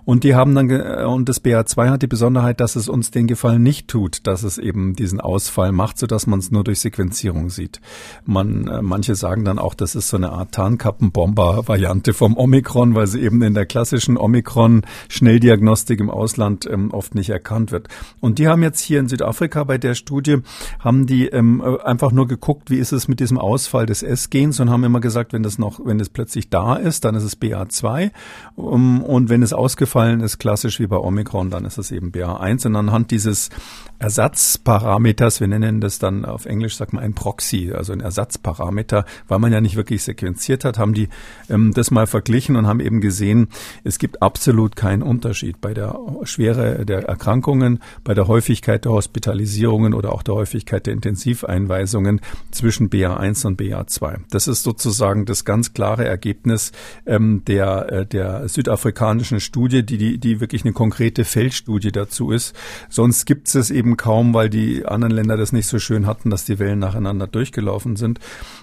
Und 0.04 0.24
die 0.24 0.34
haben 0.34 0.54
dann, 0.56 0.70
und 1.06 1.28
das 1.28 1.44
BA2 1.44 1.90
hat 1.90 2.02
die 2.02 2.08
Besonderheit, 2.08 2.60
dass 2.60 2.74
es 2.74 2.88
uns 2.88 3.12
den 3.12 3.28
Gefallen 3.28 3.62
nicht 3.62 3.86
tut, 3.86 4.26
dass 4.26 4.42
es 4.42 4.58
eben 4.58 4.94
diesen 4.94 5.20
Ausfall 5.20 5.70
macht, 5.70 5.98
sodass 5.98 6.26
man 6.26 6.40
es 6.40 6.50
nur 6.50 6.64
durch 6.64 6.80
Sequenzierung 6.80 7.50
sieht. 7.50 7.80
Man, 8.24 8.66
äh, 8.66 8.82
manche 8.82 9.14
sagen 9.14 9.44
dann 9.44 9.60
auch, 9.60 9.74
das 9.74 9.94
ist 9.94 10.08
so 10.08 10.16
eine 10.16 10.30
Art 10.30 10.52
Tarnkappenbomber-Variante 10.52 12.12
vom 12.12 12.36
Omikron, 12.36 12.96
weil 12.96 13.06
sie 13.06 13.20
eben 13.20 13.40
in 13.42 13.54
der 13.54 13.66
klassischen 13.66 14.16
Omikron-Schnelldiagnostik 14.16 16.00
im 16.00 16.10
Ausland 16.10 16.68
ähm, 16.68 16.90
oft 16.90 17.14
nicht 17.14 17.30
erkannt 17.30 17.70
wird. 17.70 17.88
Und 18.20 18.40
die 18.40 18.48
haben 18.48 18.62
jetzt 18.64 18.80
hier 18.80 18.98
in 18.98 19.08
Südafrika 19.08 19.62
bei 19.62 19.78
der 19.78 19.94
Studie, 19.94 20.38
haben 20.80 21.06
die 21.06 21.26
ähm, 21.26 21.62
einfach 21.84 22.10
nur 22.10 22.26
geguckt, 22.26 22.47
geguckt, 22.48 22.70
wie 22.70 22.78
ist 22.78 22.92
es 22.92 23.08
mit 23.08 23.20
diesem 23.20 23.36
Ausfall 23.36 23.84
des 23.84 24.02
S-Gens 24.02 24.58
und 24.58 24.70
haben 24.70 24.82
immer 24.82 25.00
gesagt, 25.00 25.34
wenn 25.34 25.42
das 25.42 25.58
noch, 25.58 25.84
wenn 25.84 26.00
es 26.00 26.08
plötzlich 26.08 26.48
da 26.48 26.76
ist, 26.76 27.04
dann 27.04 27.14
ist 27.14 27.24
es 27.24 27.38
BA2 27.38 28.10
und 28.56 29.28
wenn 29.28 29.42
es 29.42 29.52
ausgefallen 29.52 30.20
ist, 30.20 30.38
klassisch 30.38 30.80
wie 30.80 30.86
bei 30.86 30.96
Omikron, 30.96 31.50
dann 31.50 31.66
ist 31.66 31.76
es 31.76 31.90
eben 31.90 32.10
BA1 32.10 32.66
und 32.66 32.76
anhand 32.76 33.10
dieses 33.10 33.50
Ersatzparameters, 33.98 35.40
wir 35.40 35.48
nennen 35.48 35.82
das 35.82 35.98
dann 35.98 36.24
auf 36.24 36.46
Englisch, 36.46 36.76
sagt 36.76 36.94
man 36.94 37.04
ein 37.04 37.12
Proxy, 37.12 37.72
also 37.74 37.92
ein 37.92 38.00
Ersatzparameter, 38.00 39.04
weil 39.26 39.40
man 39.40 39.52
ja 39.52 39.60
nicht 39.60 39.76
wirklich 39.76 40.02
sequenziert 40.02 40.64
hat, 40.64 40.78
haben 40.78 40.94
die 40.94 41.10
ähm, 41.50 41.74
das 41.74 41.90
mal 41.90 42.06
verglichen 42.06 42.56
und 42.56 42.66
haben 42.66 42.80
eben 42.80 43.02
gesehen, 43.02 43.48
es 43.84 43.98
gibt 43.98 44.22
absolut 44.22 44.74
keinen 44.74 45.02
Unterschied 45.02 45.60
bei 45.60 45.74
der 45.74 45.98
Schwere 46.22 46.86
der 46.86 47.08
Erkrankungen, 47.08 47.80
bei 48.04 48.14
der 48.14 48.26
Häufigkeit 48.26 48.86
der 48.86 48.92
Hospitalisierungen 48.92 49.92
oder 49.92 50.12
auch 50.12 50.22
der 50.22 50.34
Häufigkeit 50.34 50.86
der 50.86 50.94
Intensiveinweisungen 50.94 52.22
zwischen 52.50 52.90
BA1 52.90 53.46
und 53.46 53.60
BA2. 53.60 54.18
Das 54.30 54.48
ist 54.48 54.62
sozusagen 54.62 55.26
das 55.26 55.44
ganz 55.44 55.72
klare 55.74 56.06
Ergebnis 56.06 56.72
ähm, 57.06 57.42
der, 57.46 57.92
äh, 57.92 58.06
der 58.06 58.48
südafrikanischen 58.48 59.40
Studie, 59.40 59.84
die, 59.84 59.98
die, 59.98 60.18
die 60.18 60.40
wirklich 60.40 60.64
eine 60.64 60.72
konkrete 60.72 61.24
Feldstudie 61.24 61.92
dazu 61.92 62.30
ist. 62.30 62.54
Sonst 62.88 63.26
gibt 63.26 63.54
es 63.54 63.70
eben 63.70 63.96
kaum, 63.96 64.34
weil 64.34 64.50
die 64.50 64.86
anderen 64.86 65.14
Länder 65.14 65.36
das 65.36 65.52
nicht 65.52 65.66
so 65.66 65.78
schön 65.78 66.06
hatten, 66.06 66.30
dass 66.30 66.44
die 66.44 66.58
Wellen 66.58 66.78
nacheinander 66.78 67.26
durchgelaufen 67.26 67.96
sind. 67.96 68.18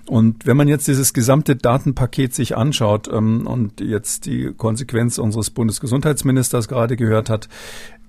Und 0.08 0.46
wenn 0.46 0.58
man 0.58 0.68
jetzt 0.68 0.88
dieses 0.88 1.14
gesamte 1.14 1.56
Datenpaket 1.56 2.34
sich 2.34 2.58
anschaut 2.58 3.08
ähm, 3.12 3.48
und 3.48 3.82
jetzt 3.82 4.26
die 4.26 4.54
Konsequenz 4.56 5.18
unseres 5.18 5.50
Bundesgesundheitsministers 5.50 6.68
gerade 6.68 6.96
gehört 6.96 7.30
hat, 7.30 7.50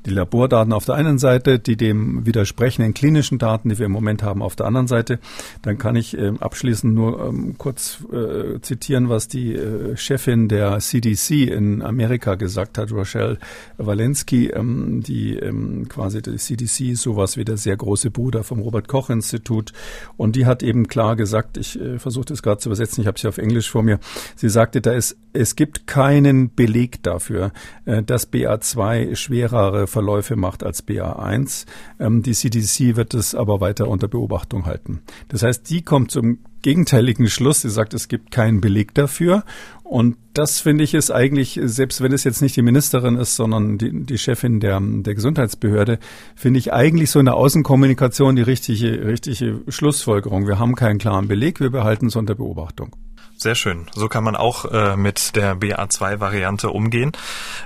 die 0.07 0.11
Labordaten 0.11 0.73
auf 0.73 0.85
der 0.85 0.95
einen 0.95 1.19
Seite, 1.19 1.59
die 1.59 1.77
dem 1.77 2.25
widersprechenden 2.25 2.95
klinischen 2.95 3.39
Daten, 3.39 3.69
die 3.69 3.79
wir 3.79 3.87
im 3.87 3.93
Moment 3.93 4.23
haben, 4.23 4.42
auf 4.42 4.57
der 4.57 4.66
anderen 4.66 4.87
Seite. 4.87 5.19
Dann 5.62 5.79
kann 5.79 5.97
ich 5.97 6.16
äh, 6.16 6.33
abschließend 6.38 6.95
nur 6.95 7.27
ähm, 7.27 7.57
kurz 7.59 8.05
äh, 8.12 8.61
zitieren, 8.61 9.09
was 9.09 9.29
die 9.29 9.55
äh, 9.55 9.97
Chefin 9.97 10.49
der 10.49 10.79
CDC 10.79 11.49
in 11.49 11.83
Amerika 11.83 12.37
gesagt 12.37 12.79
hat, 12.79 12.92
Rochelle 12.92 13.38
Walensky, 13.79 14.49
ähm, 14.49 15.03
die 15.03 15.37
ähm, 15.37 15.88
quasi 15.88 16.23
die 16.23 16.37
CDC 16.37 16.97
sowas 16.97 17.37
wie 17.37 17.45
der 17.45 17.57
sehr 17.57 17.77
große 17.77 18.11
Bruder 18.11 18.45
vom 18.45 18.61
Robert 18.61 18.88
Koch 18.88 19.11
Institut. 19.11 19.73
Und 20.16 20.37
die 20.37 20.47
hat 20.47 20.62
eben 20.62 20.88
klar 20.88 21.16
gesagt, 21.16 21.57
ich 21.57 21.81
äh, 21.81 21.99
versuche 21.99 22.27
das 22.27 22.42
gerade 22.42 22.59
zu 22.59 22.69
übersetzen, 22.69 23.03
ich 23.03 23.09
habe 23.09 23.19
sie 23.19 23.29
auf 23.29 23.38
Englisch 23.38 23.71
vor 23.71 23.83
mir. 23.83 23.99
Sie 24.37 24.49
sagte, 24.49 24.81
da 24.81 24.92
ist, 24.92 25.16
es 25.33 25.57
gibt 25.57 25.87
keinen 25.87 26.55
Beleg 26.55 27.03
dafür, 27.03 27.53
äh, 27.85 28.03
dass 28.03 28.33
BA2 28.33 29.16
schwerere 29.16 29.87
Verläufe 29.96 30.37
macht 30.37 30.62
als 30.62 30.87
BA1. 30.87 31.64
Ähm, 31.98 32.22
die 32.22 32.35
CDC 32.35 32.96
wird 32.96 33.14
es 33.14 33.35
aber 33.35 33.62
weiter 33.62 33.88
unter 33.88 34.09
Beobachtung 34.09 34.66
halten. 34.66 35.00
Das 35.28 35.42
heißt, 35.42 35.70
die 35.70 35.80
kommt 35.80 36.11
zum 36.11 36.40
gegenteiligen 36.61 37.28
Schluss. 37.28 37.62
Sie 37.62 37.70
sagt, 37.70 37.94
es 37.94 38.09
gibt 38.09 38.30
keinen 38.30 38.61
Beleg 38.61 38.92
dafür. 38.92 39.42
Und 39.85 40.18
das 40.35 40.61
finde 40.61 40.85
ich 40.85 40.92
ist 40.92 41.11
eigentlich, 41.11 41.59
selbst 41.62 42.02
wenn 42.02 42.12
es 42.12 42.24
jetzt 42.24 42.42
nicht 42.42 42.56
die 42.56 42.62
Ministerin 42.62 43.16
ist, 43.16 43.37
sondern 43.37 43.78
die, 43.78 44.04
die 44.04 44.18
Chefin 44.18 44.61
der, 44.61 44.82
der 44.82 45.14
Gesundheitsbehörde, 45.14 45.98
finde 46.35 46.59
ich 46.59 46.74
eigentlich 46.74 47.11
so 47.11 47.18
in 47.18 47.24
der 47.24 47.37
Außenkommunikation 47.37 48.37
die 48.37 48.42
richtige, 48.42 49.06
richtige 49.06 49.62
Schlussfolgerung. 49.68 50.46
Wir 50.46 50.59
haben 50.59 50.74
keinen 50.74 50.98
klaren 50.98 51.26
Beleg, 51.26 51.61
wir 51.61 51.70
behalten 51.70 52.09
es 52.09 52.16
unter 52.16 52.35
Beobachtung. 52.35 52.94
Sehr 53.38 53.55
schön. 53.55 53.87
So 53.94 54.09
kann 54.09 54.25
man 54.25 54.35
auch 54.35 54.64
äh, 54.72 54.96
mit 54.96 55.37
der 55.37 55.57
BA2-Variante 55.57 56.70
umgehen. 56.70 57.12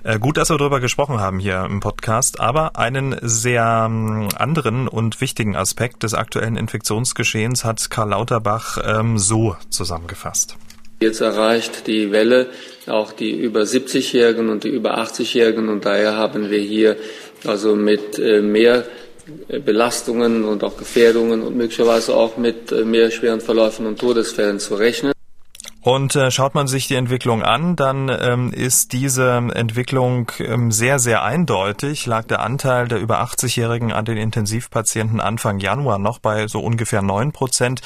Äh, 0.02 0.18
gut, 0.18 0.36
dass 0.36 0.50
wir 0.50 0.58
darüber 0.58 0.80
gesprochen 0.80 1.20
haben 1.20 1.38
hier 1.38 1.64
im 1.64 1.78
Podcast, 1.78 2.40
aber 2.40 2.76
einen 2.76 3.16
sehr 3.22 3.86
ähm, 3.88 4.28
anderen 4.36 4.88
und 4.88 5.20
wichtigen 5.20 5.54
Aspekt 5.54 6.02
des 6.02 6.14
aktuellen 6.14 6.56
Infektionsgeschehens 6.56 7.64
hat 7.64 7.88
Karl 7.88 8.10
Lauterbach 8.10 8.78
ähm, 8.84 9.16
so 9.16 9.56
zusammengefasst. 9.70 10.56
Jetzt 11.00 11.20
erreicht 11.20 11.86
die 11.86 12.10
Welle 12.10 12.48
auch 12.86 13.12
die 13.12 13.30
über 13.30 13.62
70-Jährigen 13.62 14.48
und 14.48 14.64
die 14.64 14.68
über 14.68 14.98
80-Jährigen 14.98 15.68
und 15.68 15.84
daher 15.84 16.16
haben 16.16 16.50
wir 16.50 16.60
hier 16.60 16.96
also 17.46 17.76
mit 17.76 18.18
äh, 18.18 18.42
mehr 18.42 18.84
Belastungen 19.64 20.44
und 20.44 20.64
auch 20.64 20.76
Gefährdungen 20.76 21.42
und 21.42 21.56
möglicherweise 21.56 22.14
auch 22.14 22.36
mit 22.36 22.72
äh, 22.72 22.84
mehr 22.84 23.10
schweren 23.10 23.40
Verläufen 23.40 23.86
und 23.86 24.00
Todesfällen 24.00 24.58
zu 24.58 24.74
rechnen. 24.74 25.12
Und 25.82 26.14
äh, 26.14 26.30
schaut 26.30 26.54
man 26.54 26.66
sich 26.66 26.88
die 26.88 26.94
Entwicklung 26.94 27.42
an, 27.42 27.74
dann 27.74 28.10
ähm, 28.10 28.52
ist 28.52 28.92
diese 28.92 29.30
Entwicklung 29.30 30.30
ähm, 30.38 30.70
sehr, 30.70 30.98
sehr 30.98 31.22
eindeutig. 31.22 32.04
Lag 32.04 32.24
der 32.24 32.40
Anteil 32.40 32.86
der 32.86 32.98
über 32.98 33.22
80-Jährigen 33.22 33.90
an 33.92 34.04
den 34.04 34.18
Intensivpatienten 34.18 35.20
Anfang 35.20 35.58
Januar 35.58 35.98
noch 35.98 36.18
bei 36.18 36.48
so 36.48 36.60
ungefähr 36.60 37.00
neun 37.00 37.32
Prozent 37.32 37.80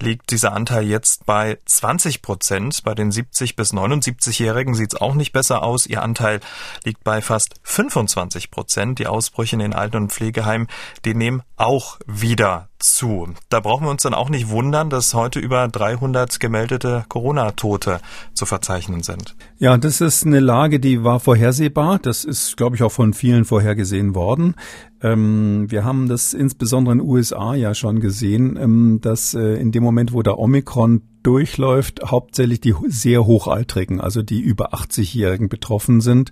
liegt 0.00 0.30
dieser 0.30 0.52
Anteil 0.52 0.84
jetzt 0.84 1.26
bei 1.26 1.58
20 1.64 2.22
Prozent. 2.22 2.82
Bei 2.84 2.94
den 2.94 3.12
70 3.12 3.56
bis 3.56 3.72
79-Jährigen 3.72 4.74
sieht 4.74 4.94
es 4.94 5.00
auch 5.00 5.14
nicht 5.14 5.32
besser 5.32 5.62
aus. 5.62 5.86
Ihr 5.86 6.02
Anteil 6.02 6.40
liegt 6.84 7.04
bei 7.04 7.20
fast 7.20 7.54
25 7.62 8.50
Prozent. 8.50 8.98
Die 8.98 9.06
Ausbrüche 9.06 9.56
in 9.56 9.60
den 9.60 9.74
Alten- 9.74 9.96
und 9.96 10.12
Pflegeheimen, 10.12 10.68
die 11.04 11.14
nehmen 11.14 11.42
auch 11.56 11.98
wieder 12.06 12.68
zu. 12.78 13.28
Da 13.48 13.60
brauchen 13.60 13.86
wir 13.86 13.90
uns 13.90 14.02
dann 14.02 14.14
auch 14.14 14.28
nicht 14.28 14.50
wundern, 14.50 14.90
dass 14.90 15.14
heute 15.14 15.40
über 15.40 15.66
300 15.68 16.38
gemeldete 16.40 17.04
Corona-Tote 17.08 18.00
zu 18.34 18.46
verzeichnen 18.46 19.02
sind. 19.02 19.36
Ja, 19.58 19.76
das 19.76 20.00
ist 20.00 20.26
eine 20.26 20.40
Lage, 20.40 20.80
die 20.80 21.02
war 21.04 21.20
vorhersehbar. 21.20 21.98
Das 21.98 22.24
ist, 22.24 22.56
glaube 22.56 22.76
ich, 22.76 22.82
auch 22.82 22.92
von 22.92 23.14
vielen 23.14 23.44
vorhergesehen 23.44 24.14
worden. 24.14 24.54
Ähm, 25.02 25.70
wir 25.70 25.84
haben 25.84 26.08
das 26.08 26.34
insbesondere 26.34 26.92
in 26.92 26.98
den 26.98 27.08
USA 27.08 27.54
ja 27.54 27.74
schon 27.74 28.00
gesehen, 28.00 28.58
ähm, 28.60 28.98
dass 29.00 29.34
äh, 29.34 29.54
in 29.54 29.72
dem 29.72 29.82
Moment, 29.82 30.12
wo 30.12 30.22
der 30.22 30.38
Omikron 30.38 31.02
durchläuft, 31.24 32.00
hauptsächlich 32.04 32.60
die 32.60 32.74
sehr 32.86 33.26
Hochaltrigen, 33.26 34.00
also 34.00 34.22
die 34.22 34.40
über 34.40 34.74
80-Jährigen 34.74 35.48
betroffen 35.48 36.00
sind. 36.00 36.30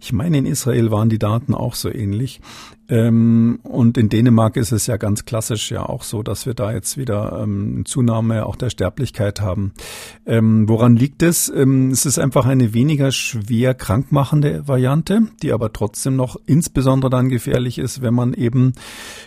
Ich 0.00 0.12
meine, 0.12 0.38
in 0.38 0.46
Israel 0.46 0.92
waren 0.92 1.08
die 1.08 1.18
Daten 1.18 1.54
auch 1.54 1.74
so 1.74 1.92
ähnlich. 1.92 2.40
Ähm, 2.88 3.60
und 3.62 3.96
in 3.96 4.10
Dänemark 4.10 4.56
ist 4.56 4.72
es 4.72 4.86
ja 4.86 4.98
ganz 4.98 5.24
klassisch 5.24 5.70
ja 5.70 5.86
auch 5.86 6.02
so, 6.02 6.22
dass 6.22 6.44
wir 6.44 6.54
da 6.54 6.72
jetzt 6.72 6.98
wieder 6.98 7.40
ähm, 7.42 7.84
Zunahme 7.86 8.44
auch 8.44 8.56
der 8.56 8.68
Sterblichkeit 8.68 9.40
haben. 9.40 9.72
Ähm, 10.26 10.68
woran 10.68 10.96
liegt 10.96 11.22
es? 11.22 11.48
Es 11.48 12.04
ist 12.04 12.18
einfach 12.18 12.44
eine 12.44 12.74
weniger 12.74 13.10
schwer 13.10 13.74
krankmachende 13.74 14.68
Variante, 14.68 15.22
die 15.42 15.52
aber 15.52 15.72
trotzdem 15.72 16.16
noch 16.16 16.36
insbesondere 16.46 17.08
dann 17.10 17.30
gefährlich 17.30 17.78
ist, 17.78 18.02
wenn 18.02 18.14
man 18.14 18.34
eben 18.34 18.74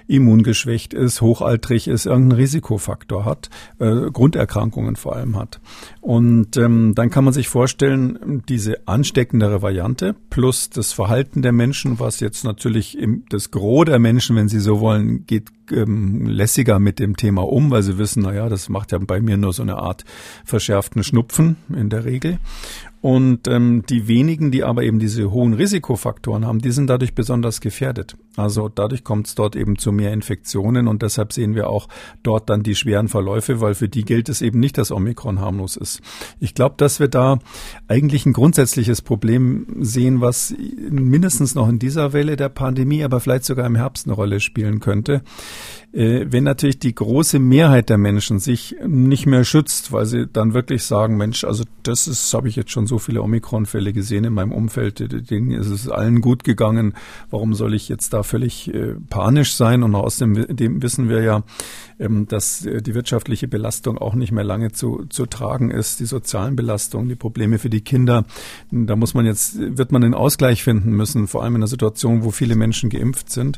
immungeschwächt 0.08 0.94
ist, 0.94 1.22
hochaltrig 1.22 1.88
ist, 1.88 2.06
irgendeinen 2.06 2.40
Risikofaktor 2.40 3.26
hat, 3.26 3.50
äh, 3.80 4.12
Grunderkrankungen 4.12 4.96
vor 4.96 5.07
allem 5.16 5.38
hat. 5.38 5.60
Und 6.02 6.58
ähm, 6.58 6.94
dann 6.96 7.10
kann 7.10 7.24
man 7.24 7.34
sich 7.34 7.48
vorstellen, 7.48 8.44
diese 8.48 8.88
ansteckendere 8.88 9.62
Variante 9.62 10.16
plus 10.30 10.70
das 10.70 10.94
Verhalten 10.94 11.42
der 11.42 11.52
Menschen, 11.52 12.00
was 12.00 12.20
jetzt 12.20 12.44
natürlich 12.44 12.98
im, 12.98 13.24
das 13.30 13.52
Gros 13.52 13.86
der 13.86 14.00
Menschen, 14.00 14.36
wenn 14.36 14.48
sie 14.48 14.60
so 14.60 14.80
wollen, 14.80 15.26
geht 15.26 15.50
ähm, 15.72 16.26
lässiger 16.26 16.80
mit 16.80 17.00
dem 17.00 17.16
Thema 17.18 17.42
um, 17.48 17.72
weil 17.72 17.84
sie 17.84 17.98
wissen, 17.98 18.24
naja, 18.24 18.50
das 18.50 18.70
macht 18.70 18.92
ja 18.92 19.00
bei 19.00 19.20
mir 19.20 19.38
nur 19.38 19.54
so 19.54 19.62
eine 19.62 19.78
Art 19.78 20.06
verschärften 20.46 21.04
Schnupfen 21.04 21.58
in 21.70 21.90
der 21.90 22.06
Regel. 22.06 22.40
Und 23.02 23.48
ähm, 23.48 23.84
die 23.88 24.08
wenigen, 24.08 24.50
die 24.52 24.64
aber 24.64 24.84
eben 24.84 24.98
diese 25.00 25.32
hohen 25.32 25.54
Risikofaktoren 25.54 26.46
haben, 26.46 26.60
die 26.60 26.72
sind 26.72 26.88
dadurch 26.90 27.14
besonders 27.14 27.62
gefährdet. 27.62 28.18
Also 28.38 28.70
dadurch 28.70 29.04
kommt 29.04 29.28
es 29.28 29.36
dort 29.36 29.56
eben 29.56 29.78
zu 29.78 29.92
mehr 29.92 30.14
Infektionen 30.14 30.88
und 30.88 31.02
deshalb 31.02 31.34
sehen 31.34 31.56
wir 31.56 31.70
auch 31.70 31.88
dort 32.24 32.50
dann 32.50 32.64
die 32.64 32.76
schweren 32.76 33.08
Verläufe, 33.08 33.62
weil 33.62 33.76
für 33.76 33.90
die 33.90 34.04
gilt 34.04 34.30
es 34.30 34.42
eben 34.42 34.60
nicht, 34.60 34.78
dass 34.78 34.92
Omikron 34.92 35.40
harmlos 35.40 35.76
ist. 35.76 36.02
Ich 36.40 36.54
glaube, 36.54 36.76
dass 36.78 37.00
wir 37.00 37.08
da 37.08 37.40
eigentlich 37.88 38.26
ein 38.26 38.34
grundsätzliches 38.34 39.02
Problem 39.02 39.66
sehen, 39.80 40.22
was 40.22 40.56
mindestens 40.90 41.56
noch 41.56 41.70
in 41.70 41.80
dieser 41.80 42.14
Welle 42.14 42.36
der 42.36 42.50
Pandemie, 42.50 43.04
aber 43.04 43.20
vielleicht 43.20 43.46
sogar 43.46 43.66
im 43.66 43.76
Herbst 43.76 44.08
eine 44.08 44.16
Rolle 44.16 44.40
spielen 44.40 44.80
könnte. 44.80 45.24
Äh, 45.98 46.32
wenn 46.32 46.44
natürlich 46.44 46.78
die 46.78 46.94
große 46.94 47.40
Mehrheit 47.40 47.90
der 47.90 47.98
Menschen 47.98 48.38
sich 48.38 48.76
nicht 48.86 49.26
mehr 49.26 49.44
schützt, 49.44 49.92
weil 49.92 50.06
sie 50.06 50.28
dann 50.28 50.54
wirklich 50.54 50.84
sagen, 50.84 51.18
Mensch, 51.18 51.44
also 51.44 51.64
das 51.82 52.08
ist, 52.08 52.32
habe 52.36 52.48
ich 52.48 52.56
jetzt 52.56 52.70
schon 52.70 52.86
so 52.86 53.00
viele 53.00 53.24
Omikron-Fälle 53.24 53.94
gesehen 53.94 54.24
in 54.24 54.34
meinem 54.34 54.52
Umfeld, 54.52 55.00
denen 55.32 55.50
ist 55.50 55.72
es 55.72 55.90
allen 55.90 56.22
gut 56.22 56.44
gegangen. 56.44 56.94
Warum 57.32 57.56
soll 57.56 57.74
ich 57.74 57.90
jetzt 57.90 58.14
da 58.14 58.22
völlig 58.22 58.72
äh, 58.72 58.94
panisch 59.10 59.56
sein? 59.56 59.82
Und 59.82 59.96
außerdem 59.96 60.56
dem 60.56 60.84
wissen 60.84 61.10
wir 61.10 61.24
ja, 61.24 61.44
ähm, 61.98 62.28
dass 62.28 62.64
äh, 62.64 62.84
die 62.84 62.94
wirtschaftliche 62.94 63.48
Belastung 63.48 63.98
auch 63.98 64.14
nicht 64.14 64.32
mehr 64.32 64.44
lange 64.44 64.72
zu, 64.72 65.06
zu 65.10 65.26
tragen 65.26 65.72
ist, 65.72 66.00
die 66.00 66.06
sozialen 66.06 66.56
Belastungen, 66.56 67.10
die 67.10 67.16
Probleme 67.16 67.58
für 67.58 67.72
die 67.72 67.82
Kinder. 67.82 68.26
Da 68.70 68.96
muss 68.96 69.16
man 69.16 69.26
jetzt, 69.26 69.58
wird 69.58 69.92
man 69.92 70.04
einen 70.04 70.14
Ausgleich 70.14 70.64
finden 70.64 70.92
müssen, 70.92 71.28
vor 71.28 71.42
allem 71.42 71.56
in 71.56 71.62
einer 71.62 71.68
Situation, 71.68 72.24
wo 72.24 72.30
viele 72.30 72.56
Menschen 72.56 72.92
geimpft 72.92 73.32
sind 73.32 73.58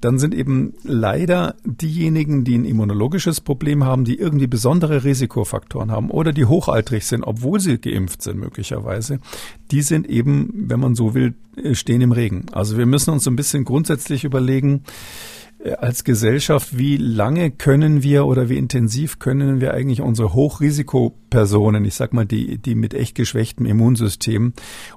dann 0.00 0.18
sind 0.18 0.34
eben 0.34 0.74
leider 0.82 1.56
diejenigen, 1.64 2.44
die 2.44 2.56
ein 2.56 2.64
immunologisches 2.64 3.40
Problem 3.40 3.84
haben, 3.84 4.04
die 4.04 4.18
irgendwie 4.18 4.46
besondere 4.46 5.04
Risikofaktoren 5.04 5.90
haben 5.90 6.10
oder 6.10 6.32
die 6.32 6.44
hochaltrig 6.44 7.04
sind, 7.06 7.24
obwohl 7.24 7.60
sie 7.60 7.78
geimpft 7.78 8.22
sind 8.22 8.38
möglicherweise, 8.38 9.18
die 9.70 9.82
sind 9.82 10.08
eben, 10.08 10.66
wenn 10.68 10.80
man 10.80 10.94
so 10.94 11.14
will, 11.14 11.34
äh, 11.56 11.74
stehen 11.74 12.00
im 12.00 12.12
Regen. 12.12 12.46
Also 12.52 12.78
wir 12.78 12.86
müssen 12.86 13.10
uns 13.10 13.26
ein 13.26 13.36
bisschen 13.36 13.64
grundsätzlich 13.64 14.24
überlegen, 14.24 14.84
als 15.78 16.04
Gesellschaft, 16.04 16.78
wie 16.78 16.96
lange 16.96 17.50
können 17.50 18.02
wir 18.04 18.26
oder 18.26 18.48
wie 18.48 18.56
intensiv 18.56 19.18
können 19.18 19.60
wir 19.60 19.74
eigentlich 19.74 20.00
unsere 20.00 20.32
Hochrisikopersonen, 20.32 21.84
ich 21.84 21.96
sag 21.96 22.12
mal 22.12 22.26
die, 22.26 22.58
die 22.58 22.76
mit 22.76 22.94
echt 22.94 23.16
geschwächtem 23.16 23.66
Immunsystem 23.66 24.52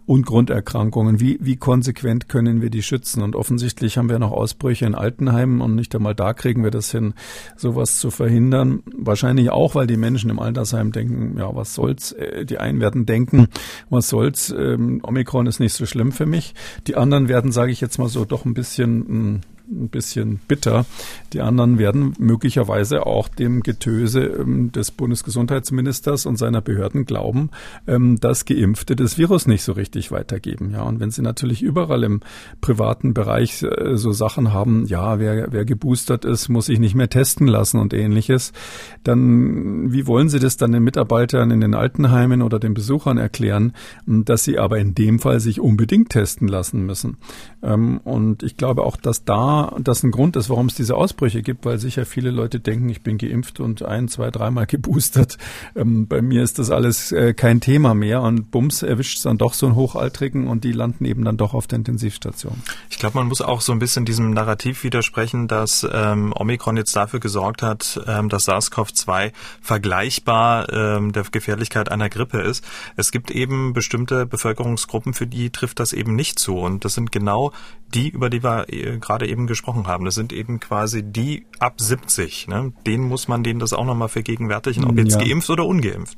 und 0.05 0.25
Grunderkrankungen, 0.25 1.19
wie, 1.19 1.39
wie 1.41 1.55
konsequent 1.55 2.29
können 2.29 2.61
wir 2.61 2.69
die 2.69 2.83
schützen? 2.83 3.23
Und 3.23 3.35
offensichtlich 3.35 3.97
haben 3.97 4.09
wir 4.09 4.19
noch 4.19 4.31
Ausbrüche 4.31 4.85
in 4.85 4.93
Altenheimen 4.93 5.61
und 5.61 5.75
nicht 5.75 5.95
einmal 5.95 6.13
da 6.13 6.33
kriegen 6.33 6.63
wir 6.63 6.71
das 6.71 6.91
hin, 6.91 7.15
sowas 7.57 7.99
zu 7.99 8.11
verhindern. 8.11 8.83
Wahrscheinlich 8.95 9.49
auch, 9.49 9.73
weil 9.73 9.87
die 9.87 9.97
Menschen 9.97 10.29
im 10.29 10.39
Altersheim 10.39 10.91
denken, 10.91 11.39
ja, 11.39 11.55
was 11.55 11.73
soll's? 11.73 12.11
Äh, 12.11 12.45
die 12.45 12.59
einen 12.59 12.79
werden 12.79 13.07
denken, 13.07 13.47
was 13.89 14.09
soll's? 14.09 14.53
Ähm, 14.55 15.01
Omikron 15.01 15.47
ist 15.47 15.59
nicht 15.59 15.73
so 15.73 15.87
schlimm 15.87 16.11
für 16.11 16.27
mich. 16.27 16.53
Die 16.85 16.95
anderen 16.95 17.29
werden, 17.29 17.51
sage 17.51 17.71
ich 17.71 17.81
jetzt 17.81 17.97
mal 17.97 18.09
so, 18.09 18.25
doch 18.25 18.45
ein 18.45 18.53
bisschen 18.53 19.07
hm, 19.07 19.41
ein 19.71 19.89
bisschen 19.89 20.39
bitter. 20.47 20.85
Die 21.33 21.41
anderen 21.41 21.77
werden 21.77 22.13
möglicherweise 22.19 23.05
auch 23.05 23.27
dem 23.27 23.63
Getöse 23.63 24.21
ähm, 24.21 24.71
des 24.71 24.91
Bundesgesundheitsministers 24.91 26.25
und 26.25 26.37
seiner 26.37 26.61
Behörden 26.61 27.05
glauben, 27.05 27.49
ähm, 27.87 28.19
dass 28.19 28.45
Geimpfte 28.45 28.95
das 28.95 29.17
Virus 29.17 29.47
nicht 29.47 29.63
so 29.63 29.71
richtig 29.71 30.11
weitergeben. 30.11 30.71
Ja, 30.71 30.83
und 30.83 30.99
wenn 30.99 31.11
sie 31.11 31.21
natürlich 31.21 31.61
überall 31.61 32.03
im 32.03 32.21
privaten 32.59 33.13
Bereich 33.13 33.63
äh, 33.63 33.95
so 33.95 34.11
Sachen 34.11 34.53
haben, 34.53 34.85
ja, 34.85 35.19
wer, 35.19 35.51
wer 35.51 35.65
geboostert 35.65 36.25
ist, 36.25 36.49
muss 36.49 36.65
sich 36.65 36.79
nicht 36.79 36.95
mehr 36.95 37.09
testen 37.09 37.47
lassen 37.47 37.79
und 37.79 37.93
ähnliches, 37.93 38.51
dann 39.03 39.91
wie 39.91 40.05
wollen 40.05 40.29
sie 40.29 40.39
das 40.39 40.57
dann 40.57 40.71
den 40.71 40.83
Mitarbeitern 40.83 41.51
in 41.51 41.61
den 41.61 41.75
Altenheimen 41.75 42.41
oder 42.41 42.59
den 42.59 42.73
Besuchern 42.73 43.17
erklären, 43.17 43.73
dass 44.05 44.43
sie 44.43 44.59
aber 44.59 44.79
in 44.79 44.95
dem 44.95 45.19
Fall 45.19 45.39
sich 45.39 45.59
unbedingt 45.59 46.09
testen 46.09 46.47
lassen 46.47 46.85
müssen? 46.85 47.17
Ähm, 47.63 47.99
und 48.03 48.43
ich 48.43 48.57
glaube 48.57 48.83
auch, 48.83 48.97
dass 48.97 49.23
da 49.23 49.60
das 49.79 50.03
ein 50.03 50.11
Grund 50.11 50.35
ist, 50.35 50.49
warum 50.49 50.67
es 50.67 50.75
diese 50.75 50.95
Ausbrüche 50.95 51.41
gibt, 51.41 51.65
weil 51.65 51.79
sicher 51.79 52.05
viele 52.05 52.31
Leute 52.31 52.59
denken, 52.59 52.89
ich 52.89 53.01
bin 53.01 53.17
geimpft 53.17 53.59
und 53.59 53.83
ein, 53.83 54.07
zwei, 54.07 54.31
dreimal 54.31 54.65
geboostert. 54.67 55.37
Ähm, 55.75 56.07
bei 56.07 56.21
mir 56.21 56.43
ist 56.43 56.59
das 56.59 56.69
alles 56.69 57.11
äh, 57.11 57.33
kein 57.33 57.61
Thema 57.61 57.93
mehr 57.93 58.21
und 58.21 58.51
bums 58.51 58.83
erwischt 58.83 59.17
es 59.17 59.23
dann 59.23 59.37
doch 59.37 59.53
so 59.53 59.65
einen 59.65 59.75
Hochaltrigen 59.75 60.47
und 60.47 60.63
die 60.63 60.71
landen 60.71 61.05
eben 61.05 61.25
dann 61.25 61.37
doch 61.37 61.53
auf 61.53 61.67
der 61.67 61.77
Intensivstation. 61.77 62.61
Ich 62.89 62.99
glaube, 62.99 63.17
man 63.17 63.27
muss 63.27 63.41
auch 63.41 63.61
so 63.61 63.71
ein 63.71 63.79
bisschen 63.79 64.05
diesem 64.05 64.31
Narrativ 64.31 64.83
widersprechen, 64.83 65.47
dass 65.47 65.87
ähm, 65.91 66.33
Omikron 66.35 66.77
jetzt 66.77 66.95
dafür 66.95 67.19
gesorgt 67.19 67.61
hat, 67.61 68.01
ähm, 68.07 68.29
dass 68.29 68.47
SARS-CoV-2 68.47 69.31
vergleichbar 69.61 70.71
ähm, 70.71 71.11
der 71.11 71.23
Gefährlichkeit 71.23 71.91
einer 71.91 72.09
Grippe 72.09 72.39
ist. 72.41 72.63
Es 72.95 73.11
gibt 73.11 73.31
eben 73.31 73.73
bestimmte 73.73 74.25
Bevölkerungsgruppen, 74.25 75.13
für 75.13 75.27
die 75.27 75.49
trifft 75.49 75.79
das 75.79 75.93
eben 75.93 76.15
nicht 76.15 76.39
zu 76.39 76.57
und 76.57 76.85
das 76.85 76.93
sind 76.93 77.11
genau 77.11 77.51
die, 77.93 78.09
über 78.09 78.29
die 78.29 78.43
wir 78.43 78.65
äh, 78.69 78.97
gerade 78.97 79.27
eben 79.27 79.47
gesprochen 79.47 79.87
haben. 79.87 80.05
Das 80.05 80.15
sind 80.15 80.33
eben 80.33 80.59
quasi 80.59 81.03
die 81.03 81.45
ab 81.59 81.79
70. 81.79 82.47
Ne? 82.47 82.73
Denen 82.85 83.07
muss 83.07 83.27
man 83.27 83.43
denen 83.43 83.59
das 83.59 83.73
auch 83.73 83.85
nochmal 83.85 84.09
vergegenwärtigen, 84.09 84.85
ob 84.85 84.97
jetzt 84.97 85.19
ja. 85.19 85.25
geimpft 85.25 85.49
oder 85.49 85.65
ungeimpft. 85.65 86.17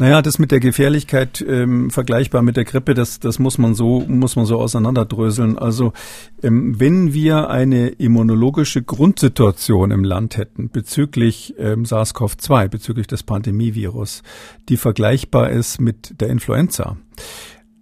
Naja, 0.00 0.22
das 0.22 0.38
mit 0.38 0.52
der 0.52 0.60
Gefährlichkeit 0.60 1.44
ähm, 1.46 1.90
vergleichbar 1.90 2.42
mit 2.42 2.56
der 2.56 2.64
Grippe, 2.64 2.94
das, 2.94 3.18
das 3.18 3.40
muss 3.40 3.58
man 3.58 3.74
so 3.74 4.04
muss 4.06 4.36
man 4.36 4.46
so 4.46 4.60
auseinanderdröseln. 4.60 5.58
Also 5.58 5.92
ähm, 6.40 6.78
wenn 6.78 7.12
wir 7.12 7.50
eine 7.50 7.88
immunologische 7.88 8.80
Grundsituation 8.80 9.90
im 9.90 10.04
Land 10.04 10.36
hätten 10.36 10.70
bezüglich 10.70 11.54
ähm, 11.58 11.84
SARS-CoV-2, 11.84 12.68
bezüglich 12.68 13.08
des 13.08 13.24
Pandemievirus, 13.24 14.22
die 14.68 14.76
vergleichbar 14.76 15.50
ist 15.50 15.80
mit 15.80 16.20
der 16.20 16.28
Influenza, 16.28 16.96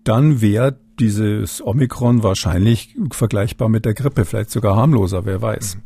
dann 0.03 0.40
wäre 0.40 0.79
dieses 1.01 1.65
Omikron 1.65 2.23
wahrscheinlich 2.23 2.95
vergleichbar 3.11 3.69
mit 3.69 3.85
der 3.85 3.95
Grippe, 3.95 4.25
vielleicht 4.25 4.51
sogar 4.51 4.77
harmloser, 4.77 5.25
wer 5.25 5.43
weiß. 5.43 5.79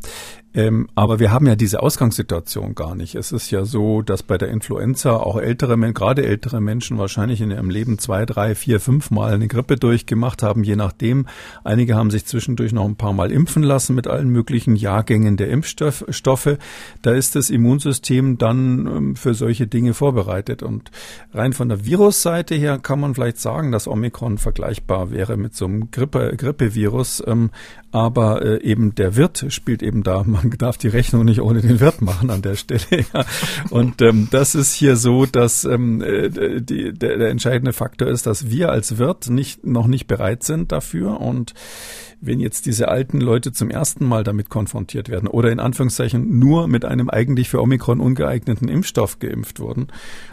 Ähm, 0.53 0.89
aber 0.97 1.21
wir 1.21 1.31
haben 1.31 1.47
ja 1.47 1.55
diese 1.55 1.81
Ausgangssituation 1.81 2.75
gar 2.75 2.97
nicht. 2.97 3.15
Es 3.15 3.31
ist 3.31 3.53
ja 3.53 3.65
so, 3.65 4.03
dass 4.03 4.25
bei 4.25 4.37
der 4.37 4.49
Influenza 4.49 5.17
auch 5.17 5.37
ältere, 5.37 5.79
gerade 5.93 6.27
ältere 6.27 6.61
Menschen 6.61 6.99
wahrscheinlich 6.99 7.41
in 7.41 7.53
ihrem 7.53 7.71
Leben 7.71 7.99
zwei, 7.99 8.27
drei, 8.27 8.57
vier, 8.57 8.81
fünf 8.81 9.13
Mal 9.13 9.33
eine 9.33 9.47
Grippe 9.47 9.77
durchgemacht 9.77 10.43
haben, 10.43 10.65
je 10.65 10.75
nachdem. 10.75 11.27
Einige 11.63 11.95
haben 11.95 12.11
sich 12.11 12.27
zwischendurch 12.27 12.73
noch 12.73 12.85
ein 12.85 12.97
paar 12.97 13.13
Mal 13.13 13.31
impfen 13.31 13.63
lassen 13.63 13.95
mit 13.95 14.09
allen 14.09 14.29
möglichen 14.29 14.75
Jahrgängen 14.75 15.37
der 15.37 15.51
Impfstoffe. 15.51 16.59
Da 17.03 17.13
ist 17.13 17.37
das 17.37 17.51
Immunsystem 17.51 18.37
dann 18.37 18.87
ähm, 18.87 19.17
für 19.17 19.35
solche 19.35 19.69
Dinge 19.69 19.95
vorbereitet. 19.95 20.65
Und 20.65 20.91
rein 21.33 21.53
von 21.53 21.69
der 21.69 21.87
Virusseite 21.87 22.57
her 22.57 22.79
kann 22.79 22.99
man 22.99 23.15
vielleicht 23.15 23.39
sagen, 23.39 23.71
dass 23.71 23.87
Omikron 23.87 24.39
vergleichbar 24.39 25.13
wäre 25.13 25.37
mit 25.37 25.55
so 25.55 25.67
einem 25.67 25.93
Grippe, 25.93 26.35
Grippevirus. 26.37 27.23
Ähm, 27.25 27.51
aber 27.93 28.43
äh, 28.43 28.63
eben 28.63 28.95
der 28.95 29.17
Wirt 29.17 29.47
spielt 29.49 29.83
eben 29.83 30.03
da 30.03 30.23
man 30.43 30.59
darf 30.59 30.77
die 30.77 30.89
Rechnung 30.89 31.25
nicht 31.25 31.41
ohne 31.41 31.61
den 31.61 31.81
Wirt 31.81 32.03
machen 32.03 32.31
an 32.31 32.43
der 32.43 32.57
Stelle. 32.57 32.81
Ja. 33.13 33.25
Und 33.71 34.03
ähm, 34.03 34.29
das 34.31 34.55
ist 34.55 34.75
hier 34.75 34.95
so, 34.97 35.25
dass 35.27 35.65
ähm, 35.65 36.03
äh, 36.03 36.29
die, 36.61 36.93
der, 36.93 37.19
der 37.19 37.31
entscheidende 37.31 37.73
Faktor 37.73 38.09
ist, 38.09 38.27
dass 38.27 38.51
wir 38.51 38.71
als 38.71 38.99
Wirt 38.99 39.31
nicht, 39.31 39.67
noch 39.67 39.87
nicht 39.87 40.07
bereit 40.07 40.43
sind 40.43 40.71
dafür 40.71 41.21
und 41.21 41.55
wenn 42.21 42.41
jetzt 42.41 42.67
diese 42.67 42.89
alten 42.89 43.21
Leute 43.21 43.53
zum 43.53 43.71
ersten 43.71 44.05
Mal 44.05 44.25
damit 44.25 44.51
konfrontiert 44.51 45.09
werden 45.09 45.29
oder 45.29 45.51
in 45.51 45.61
Anführungszeichen 45.61 46.39
nur 46.39 46.69
mit 46.69 46.85
einem 46.85 47.09
eigentlich 47.09 47.49
für 47.49 47.63
Omikron 47.63 48.01
ungeeigneten 48.01 48.69
Impfstoff 48.69 49.19
geimpft 49.19 49.61
wurden 49.61 49.89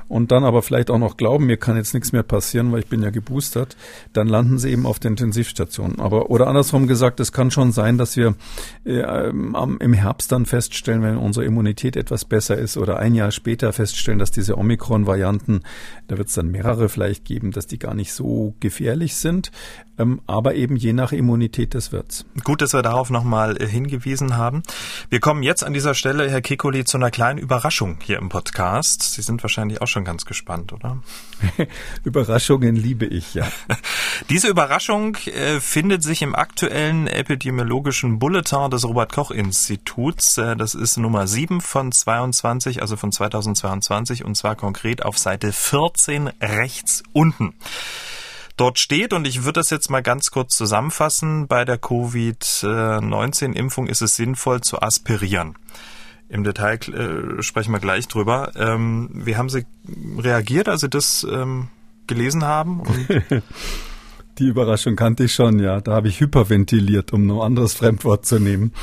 und 0.08 0.32
dann 0.32 0.44
aber 0.44 0.62
vielleicht 0.62 0.90
auch 0.90 0.98
noch 0.98 1.18
glauben, 1.18 1.46
mir 1.46 1.58
kann 1.58 1.76
jetzt 1.76 1.94
nichts 1.94 2.12
mehr 2.12 2.24
passieren, 2.24 2.72
weil 2.72 2.80
ich 2.80 2.88
bin 2.88 3.04
ja 3.04 3.10
geboostert, 3.10 3.76
dann 4.14 4.28
landen 4.28 4.58
sie 4.58 4.72
eben 4.72 4.86
auf 4.86 5.00
der 5.00 5.12
Intensivstation. 5.12 6.00
Aber 6.00 6.30
oder 6.30 6.48
andersrum 6.48 6.88
gesagt, 6.88 7.20
es 7.20 7.32
kann 7.32 7.52
schon 7.52 7.72
sein, 7.72 7.98
dass 7.98 8.16
wir 8.16 8.36
äh, 8.86 9.30
im 9.30 9.94
Herbst 9.94 10.32
dann 10.32 10.46
feststellen, 10.46 11.02
wenn 11.02 11.18
unsere 11.18 11.46
Immunität 11.46 11.96
etwas 11.96 12.26
besser 12.26 12.58
ist 12.58 12.78
oder 12.78 12.98
ein 13.00 13.16
Jahr 13.16 13.32
später 13.32 13.74
feststellen, 13.74 14.20
dass 14.20 14.32
diese 14.32 14.58
Omikron-Varianten, 14.58 15.62
da 16.08 16.18
wird 16.18 16.30
es 16.30 16.36
dann 16.36 16.52
mehrere 16.52 16.90
vielleicht 16.90 17.26
geben, 17.26 17.52
dass 17.52 17.68
die 17.68 17.80
gar 17.80 17.94
nicht 17.94 18.14
so 18.14 18.56
gefährlich 18.60 19.16
sind, 19.16 19.52
ähm, 19.98 20.22
aber 20.26 20.56
eben 20.56 20.76
je 20.78 20.94
nach 20.94 21.12
Immunität 21.12 21.76
des 21.78 21.94
Wirts. 21.94 22.26
Gut, 22.44 22.62
dass 22.62 22.74
wir 22.74 22.82
darauf 22.82 23.10
nochmal 23.10 23.62
äh, 23.62 23.68
hingewiesen 23.68 24.36
haben. 24.36 24.64
Wir 25.10 25.22
kommen 25.22 25.44
jetzt 25.44 25.64
an 25.64 25.74
dieser 25.74 25.94
Stelle, 25.94 26.30
Herr 26.30 26.42
Kekoli, 26.42 26.84
zu 26.84 26.98
einer 26.98 27.12
kleinen 27.12 27.40
Überraschung 27.40 28.00
hier 28.04 28.18
im 28.18 28.28
Podcast. 28.28 29.14
Sie 29.14 29.22
sind 29.22 29.42
wahrscheinlich 29.44 29.82
auch 29.82 29.88
schon 29.88 30.04
ganz 30.04 30.26
gespannt, 30.26 30.74
oder? 30.74 30.98
Überraschungen 32.04 32.76
liebe 32.76 33.06
ich, 33.06 33.34
ja. 33.34 33.48
Diese 34.30 34.50
Überraschung 34.50 35.16
äh, 35.28 35.60
findet 35.62 36.04
sich 36.04 36.22
im 36.22 36.36
aktuellen 36.36 37.08
epidemiologischen 37.08 38.20
Bulletin 38.20 38.70
des 38.70 38.84
Robert 38.84 39.14
Koch 39.14 39.32
Instituts. 39.32 40.38
Äh, 40.38 40.56
das 40.58 40.76
ist 40.76 40.98
Nummer 40.98 41.28
7 41.28 41.62
von 41.62 41.92
22, 41.92 42.82
also 42.82 42.98
von 42.98 43.12
2022 43.12 44.26
und 44.26 44.36
zwar 44.36 44.56
konkret 44.56 45.06
auf 45.06 45.18
Seite 45.18 45.54
14 45.54 46.30
rechts 46.42 47.04
unten. 47.14 47.54
Dort 48.58 48.80
steht, 48.80 49.14
und 49.14 49.26
ich 49.28 49.44
würde 49.44 49.60
das 49.60 49.70
jetzt 49.70 49.92
mal 49.92 50.02
ganz 50.02 50.32
kurz 50.32 50.58
zusammenfassen, 50.58 51.48
bei 51.48 51.64
der 51.64 51.78
Covid-19-Impfung 51.78 53.86
ist 53.86 54.02
es 54.02 54.16
sinnvoll 54.16 54.62
zu 54.62 54.82
aspirieren. 54.82 55.54
Im 56.28 56.44
Detail 56.44 56.80
äh, 56.90 57.44
sprechen 57.44 57.72
wir 57.72 57.80
gleich 57.80 58.08
drüber. 58.08 58.54
Ähm, 58.56 59.12
wie 59.14 59.36
haben 59.38 59.50
Sie 59.50 59.68
reagiert, 60.18 60.68
als 60.68 60.82
Sie 60.82 60.90
das 60.90 61.24
ähm, 61.30 61.68
gelesen 62.08 62.44
haben? 62.44 62.82
Die 64.40 64.48
Überraschung 64.48 64.96
kannte 64.96 65.26
ich 65.26 65.34
schon, 65.34 65.60
ja. 65.60 65.80
Da 65.80 65.94
habe 65.94 66.08
ich 66.08 66.20
hyperventiliert, 66.20 67.14
um 67.14 67.30
ein 67.30 67.40
anderes 67.40 67.76
Fremdwort 67.76 68.26
zu 68.26 68.40
nehmen. 68.40 68.74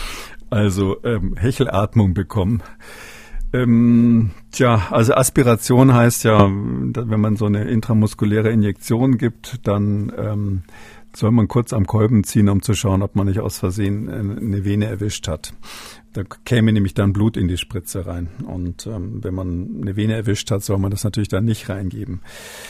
Also 0.51 1.03
ähm, 1.05 1.37
Hechelatmung 1.37 2.15
bekommen. 2.15 2.63
Ähm, 3.55 4.31
tja, 4.51 4.89
also 4.91 5.15
Aspiration 5.15 5.95
heißt 5.95 6.25
ja, 6.25 6.49
wenn 6.49 7.21
man 7.21 7.37
so 7.37 7.47
eine 7.47 7.63
intramuskuläre 7.71 8.51
Injektion 8.51 9.17
gibt, 9.17 9.61
dann 9.69 10.13
ähm, 10.19 10.63
soll 11.15 11.31
man 11.31 11.47
kurz 11.47 11.73
am 11.73 11.87
Kolben 11.87 12.25
ziehen, 12.25 12.49
um 12.49 12.63
zu 12.63 12.75
schauen, 12.75 13.03
ob 13.03 13.15
man 13.15 13.29
nicht 13.29 13.39
aus 13.39 13.59
Versehen 13.59 14.11
eine 14.11 14.65
Vene 14.65 14.87
erwischt 14.87 15.29
hat. 15.29 15.55
Da 16.15 16.23
käme 16.45 16.73
nämlich 16.73 16.95
dann 16.95 17.13
Blut 17.13 17.37
in 17.37 17.49
die 17.49 17.59
Spritze 17.59 18.07
rein. 18.07 18.29
Und 18.47 18.87
ähm, 18.87 19.25
wenn 19.25 19.35
man 19.35 19.81
eine 19.83 19.97
Vene 19.97 20.15
erwischt 20.15 20.49
hat, 20.53 20.63
soll 20.63 20.79
man 20.79 20.93
das 20.93 21.03
natürlich 21.03 21.29
dann 21.29 21.45
nicht 21.45 21.69
reingeben. 21.69 22.21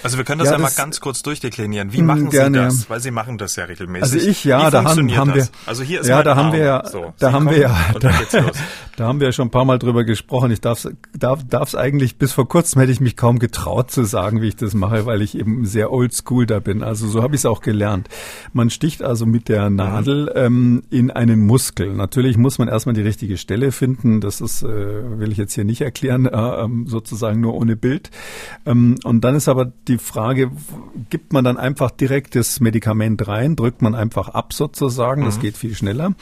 Also 0.03 0.17
wir 0.17 0.25
können 0.25 0.39
das 0.39 0.47
ja, 0.47 0.53
ja 0.53 0.59
das, 0.63 0.77
mal 0.77 0.83
ganz 0.83 0.99
kurz 1.01 1.23
durchdeklinieren. 1.23 1.93
Wie 1.93 2.01
machen 2.01 2.31
gerne, 2.31 2.71
Sie 2.71 2.79
das? 2.79 2.91
Weil 2.91 3.01
Sie 3.01 3.11
machen 3.11 3.37
das 3.37 3.57
ja 3.57 3.65
regelmäßig. 3.65 4.03
Also 4.03 4.31
ich, 4.31 4.45
ja, 4.45 4.67
Wie 4.67 4.71
da 4.71 4.85
haben, 4.85 5.15
haben 5.15 5.35
wir. 5.35 5.47
Also 5.67 5.83
hier 5.83 6.01
ist 6.01 6.07
ja, 6.07 6.23
da 6.23 6.37
haben 6.37 6.53
wir 6.53 6.61
ja, 6.61 6.89
so, 6.89 7.13
da 7.19 7.29
Sie 7.29 7.33
haben 7.35 7.51
wir 7.51 7.59
ja, 7.59 7.77
da, 8.01 8.13
da, 8.97 9.05
haben 9.05 9.21
wir 9.21 9.27
ja 9.27 9.33
schon 9.33 9.49
ein 9.49 9.51
paar 9.51 9.67
Mal 9.67 9.79
drüber 9.79 10.05
gesprochen. 10.05 10.51
Ich 10.51 10.63
darf 10.63 10.87
darf 11.13 11.45
darf's 11.47 11.75
eigentlich 11.75 12.17
bis 12.17 12.33
vor 12.33 12.49
kurzem 12.49 12.81
hätte 12.81 12.93
ich 12.93 13.01
mich 13.01 13.15
kaum 13.15 13.39
getraut 13.39 13.91
zu 13.91 14.05
sagen, 14.05 14.41
wie 14.41 14.49
ich 14.49 14.57
das 14.57 14.73
mache, 14.73 15.05
weil 15.05 15.21
ich 15.21 15.37
eben 15.37 15.67
sehr 15.67 15.93
oldschool 15.93 16.47
da 16.47 16.61
bin. 16.61 16.83
Also 16.83 17.09
so 17.09 17.23
habe 17.23 17.35
ich 17.35 17.43
es 17.43 17.47
auch 17.47 17.61
gelernt. 17.61 18.09
Man 18.55 18.71
sticht 18.71 19.03
also 19.03 19.27
mit 19.27 19.51
der 19.51 19.69
Nadel 19.69 20.33
ähm, 20.35 20.83
in 20.89 21.11
einen 21.11 21.47
Muskel. 21.47 21.93
Natürlich 21.93 22.39
muss 22.39 22.59
man 22.59 22.69
erstmal 22.69 22.95
die 22.95 23.03
richtige 23.03 23.34
richtige 23.35 23.37
Stelle 23.37 23.73
finden. 23.73 24.21
Das 24.21 24.41
ist, 24.41 24.63
äh, 24.63 25.19
will 25.19 25.33
ich 25.33 25.39
jetzt 25.39 25.55
hier 25.55 25.65
nicht 25.65 25.81
erklären, 25.81 26.27
äh, 26.33 26.65
ähm, 26.65 26.87
sozusagen 26.87 27.41
nur 27.41 27.55
ohne 27.55 27.77
Bild. 27.77 28.11
Ähm, 28.67 28.97
und 29.05 29.23
dann 29.23 29.35
ist 29.35 29.49
aber 29.49 29.73
die 29.89 29.99
Frage, 29.99 30.51
gibt 31.11 31.33
man 31.33 31.45
dann 31.45 31.57
einfach 31.57 31.91
direkt 31.91 32.35
das 32.35 32.61
Medikament 32.61 33.27
rein, 33.27 33.57
drückt 33.57 33.83
man 33.83 33.95
einfach 33.95 34.29
ab 34.29 34.53
sozusagen, 34.53 35.23
mhm. 35.23 35.27
das 35.27 35.41
geht 35.41 35.57
viel 35.57 35.75
schneller. 35.75 36.15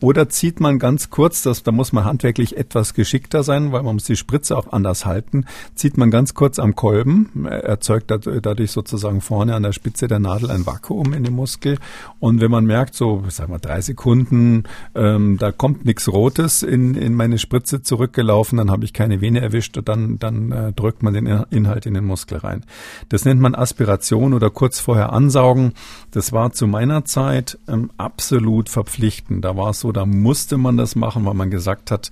Oder 0.00 0.28
zieht 0.28 0.60
man 0.60 0.78
ganz 0.78 1.10
kurz, 1.10 1.42
das, 1.42 1.62
da 1.62 1.72
muss 1.72 1.92
man 1.92 2.04
handwerklich 2.04 2.56
etwas 2.56 2.94
geschickter 2.94 3.42
sein, 3.42 3.72
weil 3.72 3.82
man 3.82 3.94
muss 3.94 4.04
die 4.04 4.16
Spritze 4.16 4.56
auch 4.56 4.72
anders 4.72 5.04
halten, 5.06 5.44
zieht 5.74 5.96
man 5.96 6.10
ganz 6.10 6.34
kurz 6.34 6.58
am 6.58 6.74
Kolben, 6.74 7.46
erzeugt 7.46 8.10
dadurch 8.10 8.70
sozusagen 8.70 9.20
vorne 9.20 9.54
an 9.54 9.62
der 9.62 9.72
Spitze 9.72 10.08
der 10.08 10.18
Nadel 10.18 10.50
ein 10.50 10.66
Vakuum 10.66 11.12
in 11.12 11.24
dem 11.24 11.34
Muskel. 11.34 11.78
Und 12.18 12.40
wenn 12.40 12.50
man 12.50 12.64
merkt, 12.64 12.94
so, 12.94 13.24
sagen 13.28 13.52
wir 13.52 13.58
drei 13.58 13.80
Sekunden, 13.80 14.64
ähm, 14.94 15.36
da 15.38 15.52
kommt 15.52 15.84
nichts 15.84 16.08
Rotes, 16.08 16.59
in, 16.62 16.94
in 16.94 17.14
meine 17.14 17.38
Spritze 17.38 17.82
zurückgelaufen, 17.82 18.58
dann 18.58 18.70
habe 18.70 18.84
ich 18.84 18.92
keine 18.92 19.20
Vene 19.20 19.40
erwischt 19.40 19.76
und 19.76 19.88
dann, 19.88 20.18
dann 20.18 20.52
äh, 20.52 20.72
drückt 20.72 21.02
man 21.02 21.14
den 21.14 21.26
Inhalt 21.26 21.86
in 21.86 21.94
den 21.94 22.04
Muskel 22.04 22.38
rein. 22.38 22.64
Das 23.08 23.24
nennt 23.24 23.40
man 23.40 23.54
Aspiration 23.54 24.32
oder 24.32 24.50
kurz 24.50 24.80
vorher 24.80 25.12
ansaugen. 25.12 25.72
Das 26.10 26.32
war 26.32 26.52
zu 26.52 26.66
meiner 26.66 27.04
Zeit 27.04 27.58
ähm, 27.68 27.90
absolut 27.96 28.68
verpflichtend. 28.68 29.44
Da 29.44 29.56
war 29.56 29.70
es 29.70 29.80
so, 29.80 29.92
da 29.92 30.06
musste 30.06 30.58
man 30.58 30.76
das 30.76 30.96
machen, 30.96 31.24
weil 31.24 31.34
man 31.34 31.50
gesagt 31.50 31.90
hat, 31.90 32.10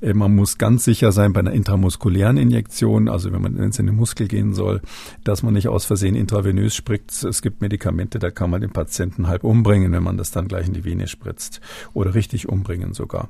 äh, 0.00 0.14
man 0.14 0.34
muss 0.34 0.58
ganz 0.58 0.84
sicher 0.84 1.12
sein 1.12 1.32
bei 1.32 1.40
einer 1.40 1.52
intramuskulären 1.52 2.36
Injektion, 2.36 3.08
also 3.08 3.32
wenn 3.32 3.42
man 3.42 3.58
es 3.58 3.78
in 3.78 3.86
den 3.86 3.96
Muskel 3.96 4.28
gehen 4.28 4.54
soll, 4.54 4.80
dass 5.24 5.42
man 5.42 5.54
nicht 5.54 5.68
aus 5.68 5.84
Versehen 5.84 6.14
intravenös 6.14 6.74
spritzt. 6.74 7.24
Es 7.24 7.42
gibt 7.42 7.60
Medikamente, 7.60 8.18
da 8.18 8.30
kann 8.30 8.50
man 8.50 8.60
den 8.60 8.70
Patienten 8.70 9.26
halb 9.26 9.44
umbringen, 9.44 9.92
wenn 9.92 10.02
man 10.02 10.16
das 10.16 10.30
dann 10.30 10.48
gleich 10.48 10.66
in 10.66 10.74
die 10.74 10.84
Vene 10.84 11.08
spritzt 11.08 11.60
oder 11.92 12.14
richtig 12.14 12.48
umbringen 12.48 12.94
sogar. 12.94 13.28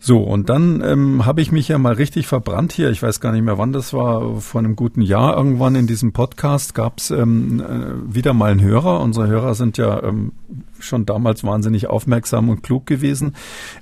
So, 0.00 0.20
und 0.20 0.48
dann 0.48 0.80
ähm, 0.84 1.26
habe 1.26 1.40
ich 1.40 1.50
mich 1.50 1.66
ja 1.66 1.76
mal 1.76 1.94
richtig 1.94 2.28
verbrannt 2.28 2.72
hier. 2.72 2.90
Ich 2.90 3.02
weiß 3.02 3.18
gar 3.18 3.32
nicht 3.32 3.42
mehr, 3.42 3.58
wann 3.58 3.72
das 3.72 3.92
war. 3.92 4.40
Vor 4.40 4.60
einem 4.60 4.76
guten 4.76 5.02
Jahr 5.02 5.36
irgendwann 5.36 5.74
in 5.74 5.88
diesem 5.88 6.12
Podcast 6.12 6.74
gab 6.74 6.98
es 6.98 7.10
ähm, 7.10 7.60
äh, 7.60 8.14
wieder 8.14 8.32
mal 8.32 8.52
einen 8.52 8.62
Hörer. 8.62 9.00
Unsere 9.00 9.26
Hörer 9.26 9.54
sind 9.54 9.76
ja 9.76 10.00
ähm, 10.04 10.32
schon 10.78 11.04
damals 11.04 11.42
wahnsinnig 11.42 11.88
aufmerksam 11.88 12.48
und 12.48 12.62
klug 12.62 12.86
gewesen, 12.86 13.34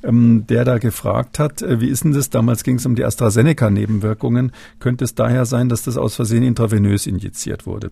ähm, 0.03 0.47
der 0.49 0.65
da 0.65 0.79
gefragt 0.79 1.39
hat, 1.39 1.61
äh, 1.61 1.83
wie 1.83 1.89
ist 1.89 2.05
denn 2.05 2.13
das? 2.13 2.31
Damals 2.31 2.65
ging 2.65 2.77
es 2.77 2.87
um 2.87 2.95
die 2.95 3.05
AstraZeneca-Nebenwirkungen. 3.05 4.53
Könnte 4.79 5.05
es 5.05 5.15
daher 5.15 5.45
sein, 5.45 5.69
dass 5.69 5.83
das 5.83 5.99
aus 5.99 6.15
Versehen 6.15 6.43
intravenös 6.43 7.07
injiziert 7.07 7.67
wurde? 7.67 7.91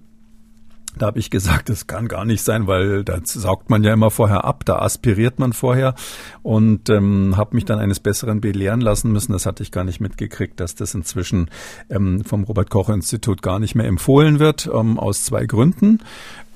Da 0.99 1.07
habe 1.07 1.19
ich 1.19 1.31
gesagt, 1.31 1.69
das 1.69 1.87
kann 1.87 2.09
gar 2.09 2.25
nicht 2.25 2.43
sein, 2.43 2.67
weil 2.67 3.05
da 3.05 3.19
saugt 3.25 3.71
man 3.71 3.83
ja 3.83 3.93
immer 3.93 4.11
vorher 4.11 4.45
ab, 4.45 4.65
da 4.65 4.79
aspiriert 4.79 5.39
man 5.39 5.53
vorher 5.53 5.95
und 6.43 6.89
ähm, 6.89 7.37
habe 7.37 7.55
mich 7.57 7.65
dann 7.65 7.79
eines 7.79 8.01
Besseren 8.01 8.41
belehren 8.41 8.81
lassen 8.81 9.13
müssen. 9.13 9.33
Das 9.33 9.47
hatte 9.47 9.63
ich 9.63 9.73
gar 9.73 9.85
nicht 9.85 10.01
mitgekriegt, 10.01 10.61
dass 10.61 10.75
das 10.75 10.95
inzwischen 10.95 11.51
ähm, 11.91 12.25
vom 12.25 12.45
Robert 12.45 12.71
Koch 12.71 12.89
Institut 12.91 13.43
gar 13.43 13.59
nicht 13.59 13.75
mehr 13.75 13.87
empfohlen 13.87 14.39
wird, 14.39 14.71
ähm, 14.73 14.99
aus 14.99 15.25
zwei 15.25 15.47
Gründen. 15.47 16.01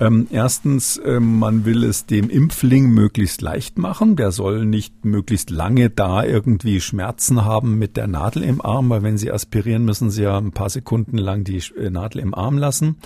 Ähm, 0.01 0.29
erstens, 0.31 1.01
ähm, 1.05 1.39
man 1.39 1.65
will 1.65 1.83
es 1.83 2.07
dem 2.07 2.31
Impfling 2.31 2.91
möglichst 2.91 3.43
leicht 3.43 3.79
machen. 3.79 4.15
Der 4.15 4.31
soll 4.31 4.65
nicht 4.65 5.05
möglichst 5.05 5.51
lange 5.51 5.91
da 5.91 6.23
irgendwie 6.23 6.81
Schmerzen 6.81 7.45
haben 7.45 7.79
mit 7.79 7.97
der 7.97 8.07
Nadel 8.07 8.45
im 8.45 8.61
Arm, 8.61 8.91
weil 8.91 9.03
wenn 9.03 9.19
Sie 9.19 9.33
aspirieren, 9.33 9.85
müssen 9.85 10.11
Sie 10.11 10.23
ja 10.23 10.39
ein 10.39 10.53
paar 10.53 10.71
Sekunden 10.71 11.19
lang 11.19 11.43
die 11.43 11.61
äh, 11.77 11.91
Nadel 11.91 12.21
im 12.21 12.35
Arm 12.35 12.59
lassen. 12.59 12.97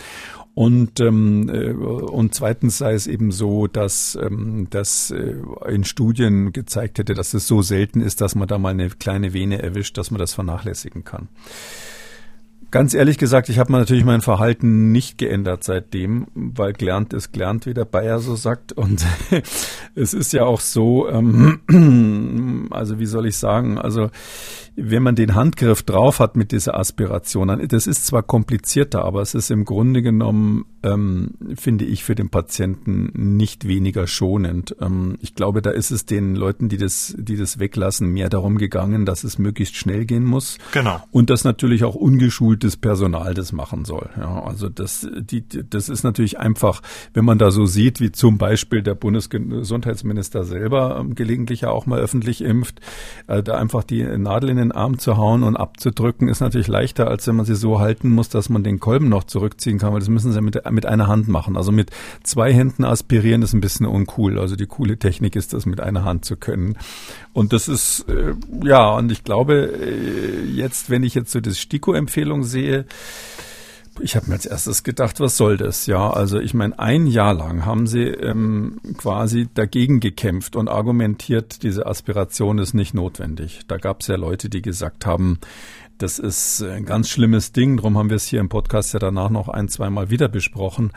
Und, 0.55 1.01
ähm, 1.01 1.49
äh, 1.49 1.73
und 1.73 2.35
zweitens 2.35 2.77
sei 2.77 2.93
es 2.93 3.07
eben 3.07 3.33
so, 3.33 3.69
dass 3.69 4.19
ähm, 4.21 4.67
das 4.69 5.11
äh, 5.11 5.37
in 5.67 5.85
Studien 5.85 6.53
gezeigt 6.53 6.99
hätte, 6.99 7.15
dass 7.15 7.33
es 7.33 7.47
so 7.47 7.63
selten 7.63 8.03
ist, 8.03 8.21
dass 8.21 8.35
man 8.35 8.49
da 8.49 8.59
mal 8.59 8.69
eine 8.71 8.91
kleine 8.91 9.33
Vene 9.33 9.63
erwischt, 9.63 9.97
dass 9.97 10.11
man 10.11 10.19
das 10.19 10.35
vernachlässigen 10.35 11.05
kann. 11.05 11.29
Ganz 12.73 12.95
ehrlich 12.95 13.19
gesagt, 13.19 13.51
ich 13.51 13.59
habe 13.59 13.71
natürlich 13.71 14.07
mein 14.07 14.23
Verhalten 14.23 14.93
nicht 14.93 15.19
geändert 15.19 15.63
seitdem, 15.63 16.27
weil 16.35 16.73
gelernt 16.73 17.13
ist 17.13 17.31
gelernt, 17.31 17.67
wie 17.67 17.75
der 17.75 17.85
Bayer 17.85 18.19
so 18.19 18.35
sagt. 18.35 18.73
Und 18.73 19.05
es 19.95 20.15
ist 20.15 20.33
ja 20.33 20.45
auch 20.47 20.61
so, 20.61 21.07
ähm, 21.07 22.69
also 22.71 22.99
wie 22.99 23.05
soll 23.05 23.27
ich 23.27 23.37
sagen, 23.37 23.77
also 23.77 24.09
wenn 24.75 25.03
man 25.03 25.15
den 25.15 25.35
Handgriff 25.35 25.83
drauf 25.83 26.19
hat 26.19 26.35
mit 26.35 26.51
dieser 26.51 26.79
Aspiration, 26.79 27.49
dann, 27.49 27.69
das 27.69 27.87
ist 27.87 28.07
zwar 28.07 28.23
komplizierter, 28.23 29.05
aber 29.05 29.21
es 29.21 29.35
ist 29.35 29.51
im 29.51 29.67
Grunde 29.67 30.01
genommen, 30.01 30.65
ähm, 30.83 31.33
finde 31.57 31.85
ich, 31.85 32.05
für 32.05 32.15
den 32.15 32.31
Patienten 32.31 33.37
nicht 33.37 33.69
weniger 33.69 34.07
schonend. 34.07 34.75
Ähm, 34.81 35.19
ich 35.21 35.35
glaube, 35.35 35.61
da 35.61 35.71
ist 35.71 35.91
es 35.91 36.07
den 36.07 36.35
Leuten, 36.35 36.71
die 36.71 36.79
das, 36.79 37.15
die 37.19 37.37
das 37.37 37.59
weglassen, 37.59 38.09
mehr 38.09 38.31
darum 38.31 38.57
gegangen, 38.57 39.05
dass 39.05 39.25
es 39.25 39.39
möglichst 39.39 39.77
schnell 39.77 40.07
gehen 40.07 40.25
muss. 40.25 40.57
Genau. 40.73 41.03
Und 41.11 41.29
dass 41.29 41.45
natürlich 41.45 41.85
auch 41.85 41.95
ungeschultes 42.63 42.77
Personal 42.77 43.35
das 43.35 43.53
machen 43.53 43.85
soll. 43.85 44.09
Ja, 44.17 44.43
also 44.45 44.69
das, 44.69 45.07
die, 45.13 45.45
das 45.49 45.89
ist 45.89 46.05
natürlich 46.05 46.39
einfach, 46.39 46.83
wenn 47.15 47.25
man 47.25 47.39
da 47.39 47.51
so 47.51 47.67
sieht, 47.67 48.01
wie 48.01 48.13
zum 48.13 48.39
Beispiel 48.39 48.83
der 48.83 48.95
Bundesgesundheitsminister 48.95 50.45
selber 50.45 50.99
ähm, 50.99 51.15
gelegentlich 51.15 51.63
ja 51.63 51.71
auch 51.71 51.87
mal 51.87 52.01
öffentlich 52.01 52.43
impft, 52.43 52.81
äh, 53.27 53.43
da 53.43 53.57
einfach 53.57 53.85
die 53.85 54.03
Nadel 54.03 54.51
in 54.51 54.57
den 54.57 54.73
Arm 54.73 54.99
zu 54.99 55.17
hauen 55.17 55.43
und 55.43 55.57
abzudrücken, 55.57 56.29
ist 56.29 56.41
natürlich 56.41 56.69
leichter, 56.69 57.09
als 57.09 57.27
wenn 57.27 57.37
man 57.37 57.47
sie 57.47 57.55
so 57.55 57.81
halten 57.81 58.11
muss, 58.11 58.29
dass 58.29 58.49
man 58.49 58.63
den 58.63 58.81
Kolben 58.81 59.09
noch 59.09 59.25
zurückziehen 59.25 59.79
kann, 59.79 59.93
weil 59.93 60.01
das 60.01 60.09
müssen 60.09 60.33
sie 60.33 60.41
mit, 60.41 60.71
mit 60.71 60.87
einer 60.87 61.09
Hand 61.09 61.29
machen. 61.29 61.57
Also 61.57 61.73
mit 61.73 61.91
zwei 62.23 62.53
Händen 62.53 62.85
aspirieren 62.85 63.43
ist 63.43 63.53
ein 63.53 63.61
bisschen 63.61 63.87
uncool. 63.87 64.39
Also 64.39 64.57
die 64.57 64.67
coole 64.67 64.99
Technik 64.99 65.37
ist, 65.37 65.53
das 65.53 65.67
mit 65.67 65.81
einer 65.81 66.05
Hand 66.05 66.25
zu 66.25 66.37
können. 66.37 66.77
Und 67.33 67.53
das 67.53 67.69
ist, 67.69 68.07
äh, 68.09 68.35
ja, 68.63 68.91
und 68.91 69.11
ich 69.11 69.25
glaube, 69.25 69.73
äh, 69.73 70.45
jetzt, 70.45 70.91
wenn 70.91 71.03
ich 71.03 71.15
jetzt 71.15 71.33
so 71.33 71.41
das 71.41 71.59
STIKO-Empfehlung 71.59 72.43
sehe, 72.53 72.87
ich 74.01 74.17
habe 74.17 74.29
mir 74.29 74.35
als 74.35 74.47
erstes 74.47 74.85
gedacht, 74.85 75.21
was 75.21 75.37
soll 75.37 75.57
das? 75.57 75.87
Ja, 75.87 76.11
also 76.11 76.41
ich 76.41 76.55
meine, 76.55 76.79
ein 76.79 77.07
Jahr 77.07 77.35
lang 77.35 77.67
haben 77.67 77.87
sie 77.87 78.05
ähm, 78.05 78.81
quasi 78.97 79.49
dagegen 79.53 80.01
gekämpft 80.01 80.57
und 80.57 80.69
argumentiert, 80.69 81.63
diese 81.63 81.87
Aspiration 81.87 82.59
ist 82.59 82.73
nicht 82.73 82.95
notwendig. 82.95 83.61
Da 83.69 83.77
gab 83.77 84.01
es 84.01 84.07
ja 84.07 84.17
Leute, 84.17 84.49
die 84.49 84.63
gesagt 84.63 85.05
haben, 85.05 85.39
das 85.99 86.19
ist 86.19 86.63
ein 86.63 86.85
ganz 86.85 87.09
schlimmes 87.11 87.53
Ding. 87.53 87.77
Darum 87.77 87.97
haben 87.97 88.09
wir 88.11 88.17
es 88.17 88.27
hier 88.27 88.41
im 88.41 88.49
Podcast 88.49 88.93
ja 88.93 88.99
danach 88.99 89.31
noch 89.31 89.49
ein, 89.49 89.69
zweimal 89.69 90.11
wieder 90.11 90.29
besprochen. 90.29 90.91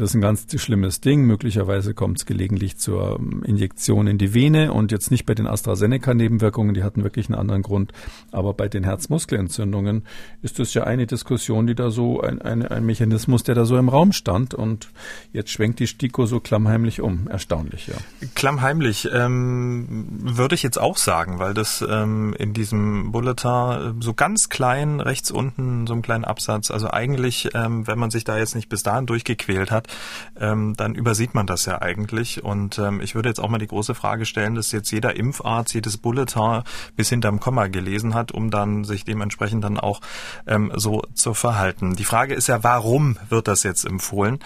Das 0.00 0.12
ist 0.12 0.14
ein 0.14 0.22
ganz 0.22 0.46
schlimmes 0.56 1.02
Ding. 1.02 1.24
Möglicherweise 1.24 1.92
kommt 1.92 2.16
es 2.16 2.24
gelegentlich 2.24 2.78
zur 2.78 3.18
ähm, 3.20 3.42
Injektion 3.44 4.06
in 4.06 4.16
die 4.16 4.32
Vene 4.32 4.72
und 4.72 4.92
jetzt 4.92 5.10
nicht 5.10 5.26
bei 5.26 5.34
den 5.34 5.46
AstraZeneca-Nebenwirkungen, 5.46 6.72
die 6.72 6.82
hatten 6.82 7.04
wirklich 7.04 7.28
einen 7.28 7.38
anderen 7.38 7.60
Grund. 7.60 7.92
Aber 8.32 8.54
bei 8.54 8.66
den 8.66 8.82
Herzmuskelentzündungen 8.82 10.06
ist 10.40 10.58
das 10.58 10.72
ja 10.72 10.84
eine 10.84 11.06
Diskussion, 11.06 11.66
die 11.66 11.74
da 11.74 11.90
so, 11.90 12.22
ein, 12.22 12.40
ein, 12.40 12.66
ein 12.66 12.86
Mechanismus, 12.86 13.42
der 13.42 13.54
da 13.54 13.66
so 13.66 13.76
im 13.76 13.90
Raum 13.90 14.12
stand. 14.12 14.54
Und 14.54 14.88
jetzt 15.34 15.50
schwenkt 15.50 15.80
die 15.80 15.86
STIKO 15.86 16.24
so 16.24 16.40
klammheimlich 16.40 17.02
um. 17.02 17.28
Erstaunlich, 17.28 17.88
ja. 17.88 17.96
Klammheimlich 18.34 19.06
ähm, 19.12 20.06
würde 20.22 20.54
ich 20.54 20.62
jetzt 20.62 20.80
auch 20.80 20.96
sagen, 20.96 21.38
weil 21.38 21.52
das 21.52 21.84
ähm, 21.86 22.34
in 22.38 22.54
diesem 22.54 23.12
Bulletin 23.12 24.00
so 24.00 24.14
ganz 24.14 24.48
klein, 24.48 25.00
rechts 25.00 25.30
unten 25.30 25.86
so 25.86 25.92
einen 25.92 26.00
kleinen 26.00 26.24
Absatz. 26.24 26.70
Also 26.70 26.90
eigentlich, 26.90 27.50
ähm, 27.52 27.86
wenn 27.86 27.98
man 27.98 28.10
sich 28.10 28.24
da 28.24 28.38
jetzt 28.38 28.54
nicht 28.54 28.70
bis 28.70 28.82
dahin 28.82 29.04
durchgequält 29.04 29.70
hat, 29.70 29.89
ähm, 30.38 30.74
dann 30.76 30.94
übersieht 30.94 31.34
man 31.34 31.46
das 31.46 31.66
ja 31.66 31.80
eigentlich. 31.82 32.42
Und 32.42 32.78
ähm, 32.78 33.00
ich 33.00 33.14
würde 33.14 33.28
jetzt 33.28 33.40
auch 33.40 33.48
mal 33.48 33.58
die 33.58 33.66
große 33.66 33.94
Frage 33.94 34.26
stellen, 34.26 34.54
dass 34.54 34.72
jetzt 34.72 34.90
jeder 34.90 35.16
Impfarzt 35.16 35.74
jedes 35.74 35.96
Bulletin 35.96 36.62
bis 36.96 37.08
hinterm 37.08 37.40
Komma 37.40 37.68
gelesen 37.68 38.14
hat, 38.14 38.32
um 38.32 38.50
dann 38.50 38.84
sich 38.84 39.04
dementsprechend 39.04 39.64
dann 39.64 39.78
auch 39.78 40.00
ähm, 40.46 40.72
so 40.74 41.02
zu 41.14 41.34
verhalten. 41.34 41.96
Die 41.96 42.04
Frage 42.04 42.34
ist 42.34 42.46
ja, 42.46 42.62
warum 42.62 43.16
wird 43.28 43.48
das 43.48 43.62
jetzt 43.62 43.84
empfohlen? 43.84 44.38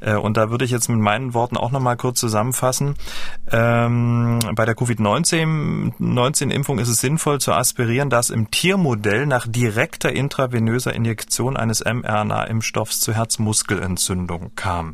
Äh, 0.00 0.14
und 0.14 0.36
da 0.36 0.50
würde 0.50 0.64
ich 0.64 0.70
jetzt 0.70 0.88
mit 0.88 0.98
meinen 0.98 1.34
Worten 1.34 1.56
auch 1.56 1.70
nochmal 1.70 1.96
kurz 1.96 2.20
zusammenfassen. 2.20 2.94
Ähm, 3.50 4.38
bei 4.54 4.64
der 4.64 4.74
Covid-19-Impfung 4.74 6.78
ist 6.78 6.88
es 6.88 7.00
sinnvoll 7.00 7.40
zu 7.40 7.52
aspirieren, 7.52 8.10
dass 8.10 8.30
im 8.30 8.50
Tiermodell 8.50 9.26
nach 9.26 9.46
direkter 9.46 10.12
intravenöser 10.12 10.94
Injektion 10.94 11.56
eines 11.56 11.84
mRNA-Impfstoffs 11.84 13.00
zu 13.00 13.14
Herzmuskelentzündung 13.14 14.52
kam. 14.54 14.89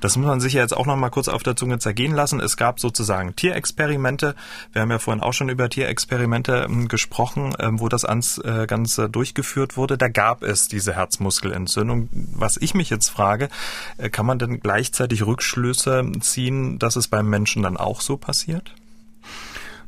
Das 0.00 0.16
muss 0.16 0.26
man 0.26 0.40
sich 0.40 0.52
ja 0.52 0.60
jetzt 0.60 0.76
auch 0.76 0.86
noch 0.86 0.96
mal 0.96 1.10
kurz 1.10 1.28
auf 1.28 1.42
der 1.42 1.56
Zunge 1.56 1.78
zergehen 1.78 2.14
lassen. 2.14 2.40
Es 2.40 2.56
gab 2.56 2.78
sozusagen 2.78 3.36
Tierexperimente. 3.36 4.34
Wir 4.72 4.82
haben 4.82 4.90
ja 4.90 4.98
vorhin 4.98 5.22
auch 5.22 5.32
schon 5.32 5.48
über 5.48 5.70
Tierexperimente 5.70 6.68
äh, 6.68 6.86
gesprochen, 6.86 7.54
äh, 7.58 7.68
wo 7.72 7.88
das 7.88 8.04
äh, 8.04 8.66
Ganze 8.66 9.08
durchgeführt 9.08 9.76
wurde. 9.76 9.96
Da 9.96 10.08
gab 10.08 10.42
es 10.42 10.68
diese 10.68 10.94
Herzmuskelentzündung. 10.94 12.08
Was 12.12 12.58
ich 12.58 12.74
mich 12.74 12.90
jetzt 12.90 13.08
frage, 13.08 13.48
äh, 13.96 14.10
kann 14.10 14.26
man 14.26 14.38
denn 14.38 14.60
gleichzeitig 14.60 15.24
Rückschlüsse 15.24 16.04
ziehen, 16.20 16.78
dass 16.78 16.96
es 16.96 17.08
beim 17.08 17.28
Menschen 17.28 17.62
dann 17.62 17.76
auch 17.76 18.00
so 18.00 18.16
passiert? 18.16 18.74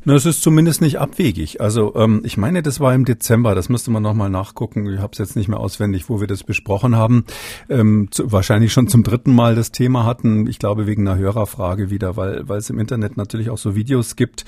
Na, 0.08 0.14
es 0.14 0.24
ist 0.24 0.40
zumindest 0.40 0.82
nicht 0.82 1.00
abwegig. 1.00 1.60
Also 1.60 1.96
ähm, 1.96 2.20
ich 2.22 2.36
meine, 2.36 2.62
das 2.62 2.78
war 2.78 2.94
im 2.94 3.04
Dezember, 3.04 3.56
das 3.56 3.68
müsste 3.68 3.90
man 3.90 4.04
nochmal 4.04 4.30
nachgucken. 4.30 4.86
Ich 4.86 5.00
habe 5.00 5.10
es 5.10 5.18
jetzt 5.18 5.34
nicht 5.34 5.48
mehr 5.48 5.58
auswendig, 5.58 6.08
wo 6.08 6.20
wir 6.20 6.28
das 6.28 6.44
besprochen 6.44 6.94
haben. 6.94 7.24
Ähm, 7.68 8.06
zu, 8.12 8.30
wahrscheinlich 8.30 8.72
schon 8.72 8.86
zum 8.86 9.02
dritten 9.02 9.34
Mal 9.34 9.56
das 9.56 9.72
Thema 9.72 10.04
hatten. 10.04 10.46
Ich 10.46 10.60
glaube 10.60 10.86
wegen 10.86 11.08
einer 11.08 11.18
Hörerfrage 11.18 11.90
wieder, 11.90 12.16
weil, 12.16 12.48
weil 12.48 12.58
es 12.58 12.70
im 12.70 12.78
Internet 12.78 13.16
natürlich 13.16 13.50
auch 13.50 13.58
so 13.58 13.74
Videos 13.74 14.14
gibt 14.14 14.44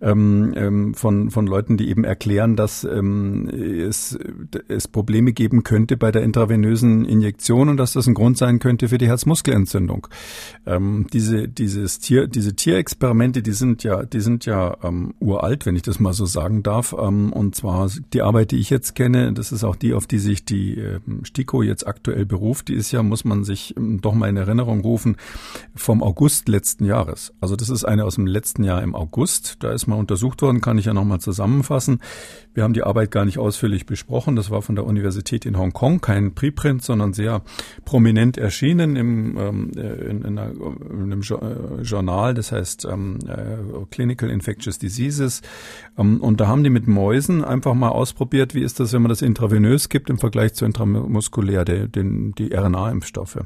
ähm, 0.00 0.54
ähm, 0.56 0.94
von, 0.94 1.30
von 1.30 1.46
Leuten, 1.46 1.76
die 1.76 1.90
eben 1.90 2.04
erklären, 2.04 2.56
dass 2.56 2.84
ähm, 2.84 3.50
es, 3.50 4.18
es 4.68 4.88
Probleme 4.88 5.34
geben 5.34 5.64
könnte 5.64 5.98
bei 5.98 6.12
der 6.12 6.22
intravenösen 6.22 7.04
Injektion 7.04 7.68
und 7.68 7.76
dass 7.76 7.92
das 7.92 8.06
ein 8.06 8.14
Grund 8.14 8.38
sein 8.38 8.58
könnte 8.58 8.88
für 8.88 8.96
die 8.96 9.08
Herzmuskelentzündung. 9.08 10.06
Ähm, 10.64 11.08
diese, 11.12 11.46
dieses 11.46 11.98
Tier, 11.98 12.26
diese 12.26 12.56
Tierexperimente, 12.56 13.42
die 13.42 13.52
sind 13.52 13.84
ja, 13.84 14.04
die 14.04 14.20
sind 14.20 14.46
ja 14.46 14.78
ähm, 14.94 15.14
uralt, 15.20 15.66
wenn 15.66 15.76
ich 15.76 15.82
das 15.82 16.00
mal 16.00 16.12
so 16.12 16.26
sagen 16.26 16.62
darf. 16.62 16.94
Ähm, 16.98 17.32
und 17.32 17.54
zwar 17.54 17.90
die 18.12 18.22
Arbeit, 18.22 18.50
die 18.50 18.58
ich 18.58 18.70
jetzt 18.70 18.94
kenne, 18.94 19.32
das 19.32 19.52
ist 19.52 19.64
auch 19.64 19.76
die, 19.76 19.94
auf 19.94 20.06
die 20.06 20.18
sich 20.18 20.44
die 20.44 20.78
äh, 20.78 21.00
STIKO 21.22 21.62
jetzt 21.62 21.86
aktuell 21.86 22.26
beruft. 22.26 22.68
Die 22.68 22.74
ist 22.74 22.92
ja, 22.92 23.02
muss 23.02 23.24
man 23.24 23.44
sich 23.44 23.76
ähm, 23.76 24.00
doch 24.00 24.14
mal 24.14 24.28
in 24.28 24.36
Erinnerung 24.36 24.80
rufen, 24.80 25.16
vom 25.74 26.02
August 26.02 26.48
letzten 26.48 26.84
Jahres. 26.84 27.32
Also 27.40 27.56
das 27.56 27.70
ist 27.70 27.84
eine 27.84 28.04
aus 28.04 28.16
dem 28.16 28.26
letzten 28.26 28.64
Jahr 28.64 28.82
im 28.82 28.94
August. 28.94 29.56
Da 29.60 29.72
ist 29.72 29.86
mal 29.86 29.96
untersucht 29.96 30.42
worden, 30.42 30.60
kann 30.60 30.78
ich 30.78 30.86
ja 30.86 30.94
nochmal 30.94 31.20
zusammenfassen. 31.20 32.00
Wir 32.54 32.62
haben 32.62 32.74
die 32.74 32.84
Arbeit 32.84 33.10
gar 33.10 33.24
nicht 33.24 33.38
ausführlich 33.38 33.86
besprochen. 33.86 34.36
Das 34.36 34.50
war 34.50 34.62
von 34.62 34.76
der 34.76 34.84
Universität 34.84 35.44
in 35.44 35.58
Hongkong, 35.58 36.00
kein 36.00 36.34
Preprint, 36.34 36.82
sondern 36.82 37.12
sehr 37.12 37.42
prominent 37.84 38.38
erschienen 38.38 38.96
im, 38.96 39.36
ähm, 39.38 39.70
äh, 39.76 40.10
in, 40.10 40.22
in, 40.22 40.38
einer, 40.38 40.50
in 40.50 41.12
einem 41.12 41.20
äh, 41.20 41.82
Journal, 41.82 42.34
das 42.34 42.52
heißt 42.52 42.84
ähm, 42.84 43.18
äh, 43.26 43.84
Clinical 43.90 44.30
Infectious 44.30 44.78
Diseases. 44.84 45.42
Ähm, 45.98 46.20
und 46.20 46.40
da 46.40 46.46
haben 46.46 46.64
die 46.64 46.70
mit 46.70 46.86
Mäusen 46.86 47.44
einfach 47.44 47.74
mal 47.74 47.88
ausprobiert, 47.88 48.54
wie 48.54 48.62
ist 48.62 48.80
das, 48.80 48.92
wenn 48.92 49.02
man 49.02 49.08
das 49.08 49.22
intravenös 49.22 49.88
gibt 49.88 50.10
im 50.10 50.18
Vergleich 50.18 50.54
zu 50.54 50.64
intramuskulär, 50.64 51.64
die, 51.64 51.88
die 52.38 52.54
RNA-Impfstoffe. 52.54 53.38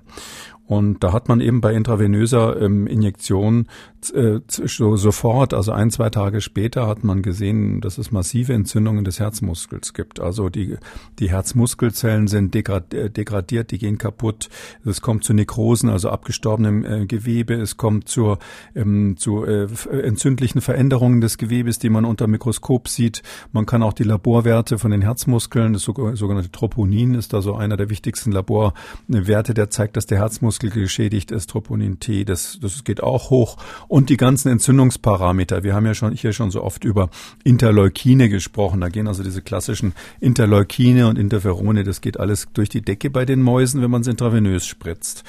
Und 0.68 1.02
da 1.02 1.14
hat 1.14 1.28
man 1.28 1.40
eben 1.40 1.62
bei 1.62 1.72
intravenöser 1.72 2.61
ähm, 2.61 2.87
Injektion 2.87 3.68
äh, 4.14 4.40
so, 4.46 4.96
sofort, 4.96 5.54
also 5.54 5.72
ein, 5.72 5.90
zwei 5.90 6.11
Tage 6.11 6.42
später, 6.42 6.87
hat 6.87 7.04
man 7.04 7.22
gesehen, 7.22 7.81
dass 7.81 7.96
es 7.96 8.12
massive 8.12 8.52
Entzündungen 8.52 9.02
des 9.02 9.18
Herzmuskels 9.18 9.94
gibt. 9.94 10.20
Also 10.20 10.50
die, 10.50 10.76
die 11.18 11.31
Herzmuskelzellen 11.31 12.28
sind 12.28 12.54
äh, 12.54 13.11
degradiert, 13.11 13.70
die 13.70 13.78
gehen 13.78 13.96
kaputt. 13.96 14.50
Es 14.85 15.00
kommt 15.00 15.24
zu 15.24 15.33
Nekrosen, 15.33 15.88
also 15.88 16.11
abgestorbenem 16.11 16.85
äh, 16.85 17.07
Gewebe. 17.07 17.54
Es 17.54 17.78
kommt 17.78 18.07
zur, 18.09 18.38
ähm, 18.74 19.16
zu 19.16 19.46
äh, 19.46 19.68
entzündlichen 19.90 20.61
Veränderungen 20.61 21.22
des 21.22 21.38
Gewebes, 21.38 21.78
die 21.78 21.88
man 21.88 22.04
unter 22.04 22.26
Mikroskop 22.26 22.88
sieht. 22.88 23.22
Man 23.52 23.64
kann 23.64 23.83
auch 23.83 23.94
die 23.94 24.04
Laborwerte 24.04 24.78
von 24.78 24.90
den 24.90 25.00
Herzmuskeln, 25.00 25.72
das 25.72 25.83
sogenannte 25.83 26.52
Troponin 26.52 27.14
ist 27.14 27.33
da 27.33 27.40
so 27.40 27.54
einer 27.54 27.78
der 27.78 27.88
wichtigsten 27.88 28.33
Laborwerte, 28.33 29.54
der 29.54 29.70
zeigt, 29.70 29.96
dass 29.96 30.04
der 30.04 30.18
Herzmuskel 30.18 30.58
Muskel 30.59 30.71
geschädigt 30.71 31.31
ist, 31.31 31.51
Troponin 31.51 32.01
T, 32.01 32.25
das, 32.25 32.59
das 32.61 32.83
geht 32.83 33.01
auch 33.01 33.31
hoch. 33.31 33.59
Und 33.87 34.11
die 34.11 34.16
ganzen 34.16 34.49
Entzündungsparameter. 34.49 35.62
Wir 35.62 35.73
haben 35.73 35.87
ja 35.87 35.94
schon 35.94 36.12
hier 36.14 36.33
schon 36.33 36.51
so 36.51 36.64
oft 36.64 36.83
über 36.83 37.11
Interleukine 37.44 38.29
gesprochen. 38.29 38.81
Da 38.81 38.88
gehen 38.88 39.07
also 39.07 39.23
diese 39.23 39.40
klassischen 39.40 39.94
Interleukine 40.18 41.07
und 41.07 41.16
Interferone, 41.16 41.85
das 41.85 42.01
geht 42.01 42.18
alles 42.18 42.49
durch 42.55 42.68
die 42.68 42.83
Decke 42.83 43.09
bei 43.09 43.25
den 43.25 43.40
Mäusen, 43.40 43.83
wenn 43.83 43.90
man 43.90 44.01
es 44.01 44.09
intravenös 44.09 44.66
spritzt. 44.66 45.23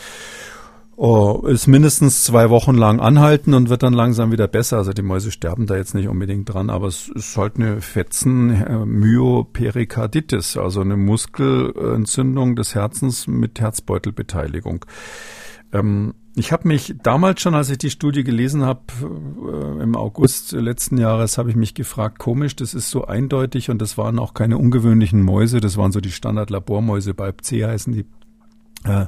Oh, 1.02 1.48
ist 1.48 1.68
mindestens 1.68 2.26
zwei 2.26 2.50
Wochen 2.50 2.76
lang 2.76 3.00
anhalten 3.00 3.54
und 3.54 3.70
wird 3.70 3.84
dann 3.84 3.94
langsam 3.94 4.34
wieder 4.34 4.50
besser. 4.50 4.80
Also 4.80 4.92
die 4.92 5.02
Mäuse 5.02 5.32
sterben 5.32 5.66
da 5.66 5.78
jetzt 5.78 5.96
nicht 5.96 6.10
unbedingt 6.10 6.54
dran, 6.54 6.70
aber 6.70 6.88
es 6.88 7.08
ist 7.08 7.38
halt 7.38 7.56
eine 7.56 7.80
Fetzen-Myoperikarditis, 7.80 10.58
also 10.58 10.82
eine 10.82 10.98
Muskelentzündung 10.98 12.58
des 12.58 12.76
Herzens 12.76 13.28
mit 13.28 13.62
Herzbeutelbeteiligung. 13.62 14.84
Ähm, 15.72 16.16
ich 16.36 16.52
habe 16.52 16.68
mich 16.68 16.96
damals 17.02 17.40
schon, 17.40 17.56
als 17.56 17.70
ich 17.70 17.78
die 17.78 17.92
Studie 17.92 18.26
gelesen 18.26 18.66
habe, 18.66 18.82
äh, 19.02 19.82
im 19.82 19.96
August 19.96 20.52
letzten 20.52 20.98
Jahres, 20.98 21.38
habe 21.38 21.50
ich 21.50 21.56
mich 21.56 21.76
gefragt, 21.76 22.20
komisch, 22.20 22.58
das 22.58 22.74
ist 22.74 22.90
so 22.90 23.06
eindeutig 23.06 23.70
und 23.70 23.82
das 23.82 23.98
waren 23.98 24.20
auch 24.20 24.34
keine 24.34 24.58
ungewöhnlichen 24.58 25.22
Mäuse, 25.22 25.62
das 25.62 25.78
waren 25.78 25.94
so 25.94 26.02
die 26.02 26.12
Standard-Labormäuse, 26.12 27.14
BALB-C 27.14 27.66
heißen 27.66 27.94
die 27.94 28.06
äh, 28.86 29.08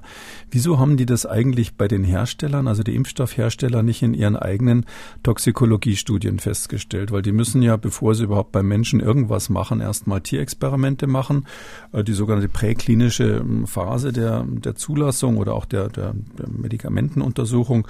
wieso 0.49 0.79
haben 0.79 0.97
die 0.97 1.05
das 1.05 1.25
eigentlich 1.25 1.75
bei 1.75 1.87
den 1.87 2.03
Herstellern, 2.03 2.67
also 2.67 2.83
die 2.83 2.95
Impfstoffhersteller, 2.95 3.83
nicht 3.83 4.01
in 4.01 4.13
ihren 4.13 4.35
eigenen 4.35 4.85
Toxikologiestudien 5.23 6.39
festgestellt? 6.39 7.11
Weil 7.11 7.21
die 7.21 7.31
müssen 7.31 7.61
ja, 7.61 7.77
bevor 7.77 8.15
sie 8.15 8.25
überhaupt 8.25 8.51
beim 8.51 8.67
Menschen 8.67 8.99
irgendwas 8.99 9.49
machen, 9.49 9.79
erstmal 9.79 10.21
Tierexperimente 10.21 11.07
machen, 11.07 11.47
äh, 11.93 12.03
die 12.03 12.13
sogenannte 12.13 12.49
präklinische 12.49 13.37
ähm, 13.37 13.65
Phase 13.65 14.11
der, 14.11 14.45
der 14.47 14.75
Zulassung 14.75 15.37
oder 15.37 15.53
auch 15.53 15.65
der, 15.65 15.87
der, 15.87 16.13
der 16.37 16.49
Medikamentenuntersuchung. 16.49 17.87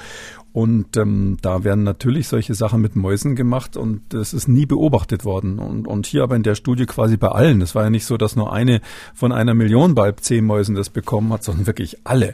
Und 0.53 0.97
ähm, 0.97 1.37
da 1.41 1.63
werden 1.63 1.83
natürlich 1.83 2.27
solche 2.27 2.55
Sachen 2.55 2.81
mit 2.81 2.97
Mäusen 2.97 3.35
gemacht 3.35 3.77
und 3.77 4.01
das 4.09 4.33
ist 4.33 4.49
nie 4.49 4.65
beobachtet 4.65 5.23
worden. 5.23 5.59
Und, 5.59 5.87
und 5.87 6.05
hier 6.05 6.23
aber 6.23 6.35
in 6.35 6.43
der 6.43 6.55
Studie 6.55 6.85
quasi 6.85 7.15
bei 7.15 7.29
allen. 7.29 7.61
Es 7.61 7.73
war 7.73 7.83
ja 7.83 7.89
nicht 7.89 8.05
so, 8.05 8.17
dass 8.17 8.35
nur 8.35 8.51
eine 8.51 8.81
von 9.13 9.31
einer 9.31 9.53
Million 9.53 9.95
Balb-C-Mäusen 9.95 10.75
das 10.75 10.89
bekommen 10.89 11.31
hat, 11.31 11.43
sondern 11.43 11.67
wirklich 11.67 11.99
alle. 12.03 12.33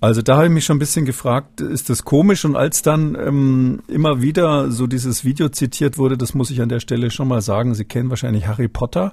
Also 0.00 0.22
da 0.22 0.36
habe 0.36 0.46
ich 0.46 0.52
mich 0.52 0.64
schon 0.64 0.76
ein 0.76 0.80
bisschen 0.80 1.06
gefragt, 1.06 1.60
ist 1.60 1.90
das 1.90 2.04
komisch? 2.04 2.44
Und 2.44 2.54
als 2.54 2.82
dann 2.82 3.16
ähm, 3.16 3.80
immer 3.88 4.22
wieder 4.22 4.70
so 4.70 4.86
dieses 4.86 5.24
Video 5.24 5.48
zitiert 5.48 5.98
wurde, 5.98 6.16
das 6.16 6.34
muss 6.34 6.52
ich 6.52 6.62
an 6.62 6.68
der 6.68 6.78
Stelle 6.78 7.10
schon 7.10 7.26
mal 7.26 7.42
sagen, 7.42 7.74
Sie 7.74 7.84
kennen 7.84 8.08
wahrscheinlich 8.08 8.46
Harry 8.46 8.68
Potter 8.68 9.12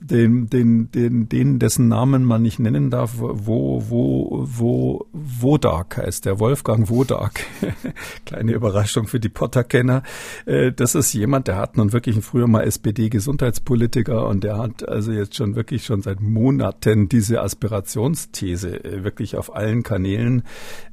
den, 0.00 0.48
den, 0.48 0.90
den, 0.90 1.28
den, 1.28 1.58
dessen 1.58 1.88
Namen 1.88 2.24
man 2.24 2.42
nicht 2.42 2.58
nennen 2.58 2.90
darf, 2.90 3.14
wo, 3.18 3.82
wo, 3.88 4.44
wo, 4.46 5.06
Wodak 5.12 5.96
heißt 5.96 6.24
der, 6.24 6.38
Wolfgang 6.38 6.88
Wodak. 6.88 7.40
Kleine 8.26 8.52
Überraschung 8.52 9.06
für 9.06 9.20
die 9.20 9.28
Potter-Kenner. 9.28 10.02
Äh, 10.44 10.72
das 10.72 10.94
ist 10.94 11.12
jemand, 11.12 11.48
der 11.48 11.56
hat 11.56 11.76
nun 11.76 11.92
wirklich 11.92 12.22
früher 12.24 12.46
mal 12.46 12.62
SPD-Gesundheitspolitiker 12.62 14.26
und 14.26 14.44
der 14.44 14.58
hat 14.58 14.88
also 14.88 15.12
jetzt 15.12 15.36
schon 15.36 15.56
wirklich 15.56 15.84
schon 15.84 16.02
seit 16.02 16.20
Monaten 16.20 17.08
diese 17.08 17.40
Aspirationsthese 17.40 18.84
äh, 18.84 19.04
wirklich 19.04 19.36
auf 19.36 19.54
allen 19.54 19.82
Kanälen 19.82 20.42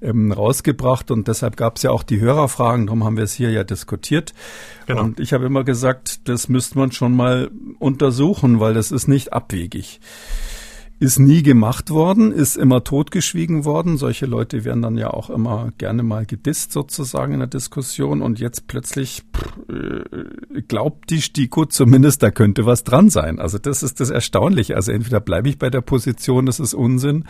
ähm, 0.01 0.31
rausgebracht 0.31 1.11
und 1.11 1.27
deshalb 1.27 1.57
gab 1.57 1.77
es 1.77 1.83
ja 1.83 1.91
auch 1.91 2.03
die 2.03 2.19
Hörerfragen, 2.19 2.87
darum 2.87 3.03
haben 3.03 3.17
wir 3.17 3.23
es 3.23 3.33
hier 3.33 3.51
ja 3.51 3.63
diskutiert. 3.63 4.33
Genau. 4.85 5.03
Und 5.03 5.19
ich 5.19 5.33
habe 5.33 5.45
immer 5.45 5.63
gesagt, 5.63 6.27
das 6.27 6.49
müsste 6.49 6.77
man 6.77 6.91
schon 6.91 7.15
mal 7.15 7.51
untersuchen, 7.79 8.59
weil 8.59 8.73
das 8.73 8.91
ist 8.91 9.07
nicht 9.07 9.33
abwegig 9.33 9.99
ist 10.99 11.19
nie 11.19 11.43
gemacht 11.43 11.89
worden, 11.89 12.31
ist 12.31 12.55
immer 12.55 12.83
totgeschwiegen 12.83 13.65
worden. 13.65 13.97
Solche 13.97 14.25
Leute 14.25 14.63
werden 14.63 14.81
dann 14.81 14.97
ja 14.97 15.09
auch 15.09 15.29
immer 15.29 15.71
gerne 15.77 16.03
mal 16.03 16.25
gedisst 16.25 16.71
sozusagen 16.71 17.33
in 17.33 17.39
der 17.39 17.47
Diskussion 17.47 18.21
und 18.21 18.39
jetzt 18.39 18.67
plötzlich 18.67 19.23
pff, 19.35 19.57
äh, 19.69 20.61
glaubt 20.67 21.09
die 21.09 21.21
STIKO 21.21 21.65
zumindest, 21.65 22.23
da 22.23 22.31
könnte 22.31 22.65
was 22.65 22.83
dran 22.83 23.09
sein. 23.09 23.39
Also 23.39 23.57
das 23.57 23.83
ist 23.83 23.99
das 23.99 24.11
Erstaunliche. 24.11 24.75
Also 24.75 24.91
entweder 24.91 25.19
bleibe 25.19 25.49
ich 25.49 25.57
bei 25.57 25.69
der 25.69 25.81
Position, 25.81 26.45
das 26.45 26.59
ist 26.59 26.73
Unsinn, 26.73 27.25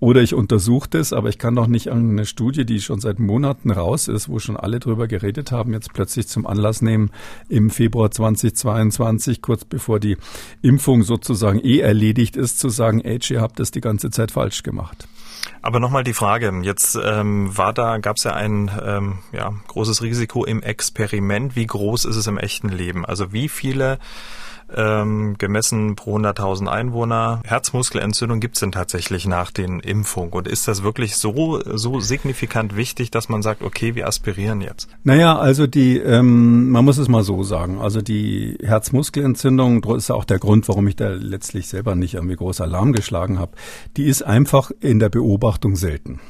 oder 0.00 0.20
ich 0.20 0.34
untersuche 0.34 0.90
das, 0.90 1.12
aber 1.12 1.28
ich 1.28 1.38
kann 1.38 1.54
doch 1.54 1.66
nicht 1.66 1.90
eine 1.90 2.26
Studie, 2.26 2.66
die 2.66 2.80
schon 2.80 3.00
seit 3.00 3.18
Monaten 3.18 3.70
raus 3.70 4.08
ist, 4.08 4.28
wo 4.28 4.38
schon 4.38 4.56
alle 4.56 4.80
drüber 4.80 5.06
geredet 5.06 5.52
haben, 5.52 5.72
jetzt 5.72 5.92
plötzlich 5.92 6.28
zum 6.28 6.46
Anlass 6.46 6.82
nehmen, 6.82 7.10
im 7.48 7.70
Februar 7.70 8.10
2022, 8.10 9.40
kurz 9.40 9.64
bevor 9.64 10.00
die 10.00 10.16
Impfung 10.62 11.04
sozusagen 11.04 11.60
eh 11.60 11.78
erledigt 11.78 12.36
ist, 12.36 12.58
zu 12.58 12.68
sagen, 12.68 13.00
Age, 13.04 13.30
ihr 13.30 13.40
habt 13.40 13.58
das 13.58 13.70
die 13.70 13.80
ganze 13.80 14.10
Zeit 14.10 14.30
falsch 14.30 14.62
gemacht. 14.62 15.06
Aber 15.62 15.80
nochmal 15.80 16.04
die 16.04 16.14
Frage, 16.14 16.52
jetzt 16.62 16.98
ähm, 17.02 17.56
war 17.56 17.72
da, 17.72 17.98
gab 17.98 18.16
es 18.16 18.24
ja 18.24 18.32
ein 18.32 18.70
ähm, 18.82 19.18
ja, 19.32 19.52
großes 19.68 20.02
Risiko 20.02 20.44
im 20.44 20.62
Experiment. 20.62 21.56
Wie 21.56 21.66
groß 21.66 22.04
ist 22.04 22.16
es 22.16 22.26
im 22.26 22.38
echten 22.38 22.68
Leben? 22.68 23.04
Also 23.04 23.32
wie 23.32 23.48
viele 23.48 23.98
ähm, 24.74 25.36
gemessen 25.38 25.96
pro 25.96 26.16
100.000 26.16 26.66
Einwohner. 26.66 27.40
Herzmuskelentzündung 27.44 28.40
gibt 28.40 28.56
es 28.56 28.60
denn 28.60 28.72
tatsächlich 28.72 29.26
nach 29.26 29.50
den 29.50 29.80
Impfungen? 29.80 30.32
Und 30.32 30.48
ist 30.48 30.68
das 30.68 30.82
wirklich 30.82 31.16
so, 31.16 31.60
so 31.64 32.00
signifikant 32.00 32.76
wichtig, 32.76 33.10
dass 33.10 33.28
man 33.28 33.42
sagt, 33.42 33.62
okay, 33.62 33.94
wir 33.94 34.06
aspirieren 34.06 34.60
jetzt? 34.60 34.88
Naja, 35.02 35.38
also 35.38 35.66
die, 35.66 35.98
ähm, 35.98 36.70
man 36.70 36.84
muss 36.84 36.98
es 36.98 37.08
mal 37.08 37.22
so 37.22 37.42
sagen, 37.42 37.80
also 37.80 38.00
die 38.00 38.58
Herzmuskelentzündung 38.62 39.84
ist 39.84 40.10
auch 40.10 40.24
der 40.24 40.38
Grund, 40.38 40.68
warum 40.68 40.86
ich 40.88 40.96
da 40.96 41.08
letztlich 41.08 41.68
selber 41.68 41.94
nicht 41.94 42.14
irgendwie 42.14 42.36
groß 42.36 42.60
Alarm 42.60 42.92
geschlagen 42.92 43.38
habe. 43.38 43.52
Die 43.96 44.04
ist 44.04 44.22
einfach 44.22 44.70
in 44.80 44.98
der 44.98 45.08
Beobachtung 45.08 45.76
selten. 45.76 46.20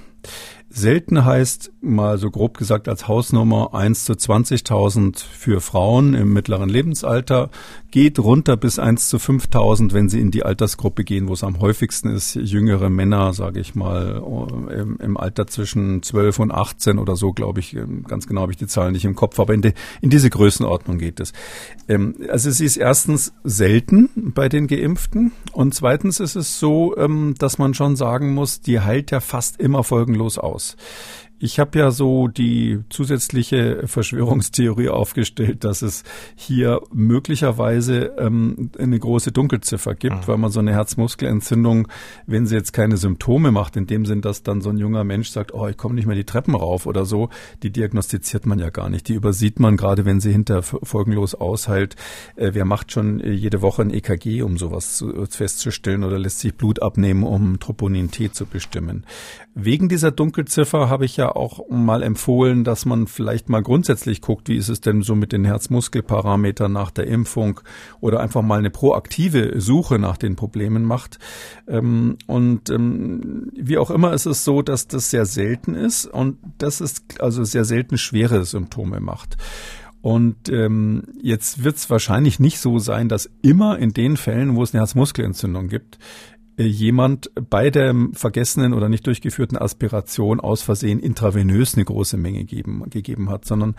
Selten 0.76 1.24
heißt, 1.24 1.70
mal 1.82 2.18
so 2.18 2.32
grob 2.32 2.58
gesagt 2.58 2.88
als 2.88 3.06
Hausnummer 3.06 3.74
1 3.74 4.06
zu 4.06 4.14
20.000 4.14 5.24
für 5.24 5.60
Frauen 5.60 6.14
im 6.14 6.32
mittleren 6.32 6.68
Lebensalter, 6.68 7.50
geht 7.92 8.18
runter 8.18 8.56
bis 8.56 8.80
1 8.80 9.08
zu 9.08 9.18
5.000, 9.18 9.92
wenn 9.92 10.08
sie 10.08 10.20
in 10.20 10.32
die 10.32 10.44
Altersgruppe 10.44 11.04
gehen, 11.04 11.28
wo 11.28 11.34
es 11.34 11.44
am 11.44 11.60
häufigsten 11.60 12.08
ist, 12.08 12.34
jüngere 12.34 12.90
Männer, 12.90 13.32
sage 13.34 13.60
ich 13.60 13.76
mal, 13.76 14.20
im, 14.68 14.98
im, 14.98 15.16
Alter 15.16 15.46
zwischen 15.46 16.02
12 16.02 16.40
und 16.40 16.50
18 16.50 16.98
oder 16.98 17.14
so, 17.14 17.32
glaube 17.32 17.60
ich, 17.60 17.76
ähm, 17.76 18.02
ganz 18.02 18.26
genau 18.26 18.40
habe 18.40 18.50
ich 18.50 18.58
die 18.58 18.66
Zahlen 18.66 18.94
nicht 18.94 19.04
im 19.04 19.14
Kopf, 19.14 19.38
aber 19.38 19.54
in, 19.54 19.62
de, 19.62 19.74
in 20.00 20.10
diese 20.10 20.28
Größenordnung 20.28 20.98
geht 20.98 21.20
es. 21.20 21.32
Ähm, 21.86 22.16
also 22.28 22.50
sie 22.50 22.64
ist 22.64 22.78
erstens 22.78 23.32
selten 23.44 24.10
bei 24.34 24.48
den 24.48 24.66
Geimpften 24.66 25.30
und 25.52 25.72
zweitens 25.72 26.18
ist 26.18 26.34
es 26.34 26.58
so, 26.58 26.96
ähm, 26.96 27.36
dass 27.38 27.58
man 27.58 27.74
schon 27.74 27.94
sagen 27.94 28.34
muss, 28.34 28.60
die 28.60 28.80
heilt 28.80 29.12
ja 29.12 29.20
fast 29.20 29.60
immer 29.60 29.84
folgenlos 29.84 30.36
aus. 30.36 30.63
Wales 30.64 30.76
Ich 31.38 31.58
habe 31.58 31.78
ja 31.78 31.90
so 31.90 32.28
die 32.28 32.80
zusätzliche 32.90 33.86
Verschwörungstheorie 33.86 34.88
aufgestellt, 34.88 35.64
dass 35.64 35.82
es 35.82 36.04
hier 36.36 36.80
möglicherweise 36.92 38.14
ähm, 38.18 38.70
eine 38.78 38.98
große 38.98 39.32
Dunkelziffer 39.32 39.94
gibt, 39.94 40.16
mhm. 40.16 40.26
weil 40.26 40.38
man 40.38 40.50
so 40.50 40.60
eine 40.60 40.72
Herzmuskelentzündung, 40.72 41.88
wenn 42.26 42.46
sie 42.46 42.54
jetzt 42.54 42.72
keine 42.72 42.96
Symptome 42.96 43.50
macht, 43.50 43.76
in 43.76 43.86
dem 43.86 44.06
Sinn, 44.06 44.20
dass 44.20 44.42
dann 44.42 44.60
so 44.60 44.70
ein 44.70 44.78
junger 44.78 45.04
Mensch 45.04 45.28
sagt, 45.30 45.52
oh, 45.52 45.66
ich 45.66 45.76
komme 45.76 45.96
nicht 45.96 46.06
mehr 46.06 46.16
die 46.16 46.24
Treppen 46.24 46.54
rauf 46.54 46.86
oder 46.86 47.04
so, 47.04 47.28
die 47.62 47.70
diagnostiziert 47.70 48.46
man 48.46 48.58
ja 48.58 48.70
gar 48.70 48.88
nicht. 48.88 49.08
Die 49.08 49.14
übersieht 49.14 49.58
man 49.58 49.76
gerade, 49.76 50.04
wenn 50.04 50.20
sie 50.20 50.32
hinter 50.32 50.62
folgenlos 50.62 51.34
ausheilt. 51.34 51.96
Äh, 52.36 52.50
wer 52.54 52.64
macht 52.64 52.92
schon 52.92 53.20
äh, 53.20 53.30
jede 53.30 53.60
Woche 53.60 53.82
ein 53.82 53.90
EKG, 53.90 54.42
um 54.42 54.56
sowas 54.56 54.96
zu, 54.96 55.14
äh, 55.14 55.26
festzustellen 55.26 56.04
oder 56.04 56.18
lässt 56.18 56.38
sich 56.38 56.54
Blut 56.54 56.80
abnehmen, 56.80 57.24
um 57.24 57.58
Troponin 57.58 58.10
T 58.10 58.30
zu 58.30 58.46
bestimmen? 58.46 59.04
Wegen 59.54 59.88
dieser 59.88 60.10
Dunkelziffer 60.10 60.88
habe 60.88 61.04
ich 61.04 61.16
ja 61.16 61.23
auch 61.30 61.68
mal 61.68 62.02
empfohlen, 62.02 62.64
dass 62.64 62.84
man 62.84 63.06
vielleicht 63.06 63.48
mal 63.48 63.62
grundsätzlich 63.62 64.20
guckt, 64.20 64.48
wie 64.48 64.56
ist 64.56 64.68
es 64.68 64.80
denn 64.80 65.02
so 65.02 65.14
mit 65.14 65.32
den 65.32 65.44
Herzmuskelparametern 65.44 66.72
nach 66.72 66.90
der 66.90 67.06
Impfung 67.06 67.60
oder 68.00 68.20
einfach 68.20 68.42
mal 68.42 68.58
eine 68.58 68.70
proaktive 68.70 69.60
Suche 69.60 69.98
nach 69.98 70.16
den 70.16 70.36
Problemen 70.36 70.84
macht. 70.84 71.18
Ähm, 71.66 72.16
und 72.26 72.70
ähm, 72.70 73.50
wie 73.54 73.78
auch 73.78 73.90
immer 73.90 74.12
ist 74.12 74.26
es 74.26 74.44
so, 74.44 74.62
dass 74.62 74.86
das 74.88 75.10
sehr 75.10 75.26
selten 75.26 75.74
ist 75.74 76.06
und 76.06 76.38
das 76.58 76.80
ist 76.80 77.20
also 77.20 77.44
sehr 77.44 77.64
selten 77.64 77.98
schwere 77.98 78.44
Symptome 78.44 79.00
macht. 79.00 79.36
Und 80.04 80.50
ähm, 80.50 81.04
jetzt 81.22 81.64
wird 81.64 81.76
es 81.76 81.88
wahrscheinlich 81.88 82.38
nicht 82.38 82.58
so 82.58 82.78
sein, 82.78 83.08
dass 83.08 83.30
immer 83.40 83.78
in 83.78 83.94
den 83.94 84.18
Fällen, 84.18 84.54
wo 84.54 84.62
es 84.62 84.74
eine 84.74 84.80
Herzmuskelentzündung 84.82 85.68
gibt, 85.68 85.98
jemand 86.56 87.30
bei 87.50 87.70
der 87.70 87.94
vergessenen 88.12 88.74
oder 88.74 88.88
nicht 88.88 89.06
durchgeführten 89.06 89.58
Aspiration 89.58 90.40
aus 90.40 90.62
Versehen 90.62 91.00
intravenös 91.00 91.74
eine 91.74 91.84
große 91.84 92.16
Menge 92.16 92.44
geben, 92.44 92.82
gegeben 92.90 93.30
hat, 93.30 93.44
sondern 93.44 93.74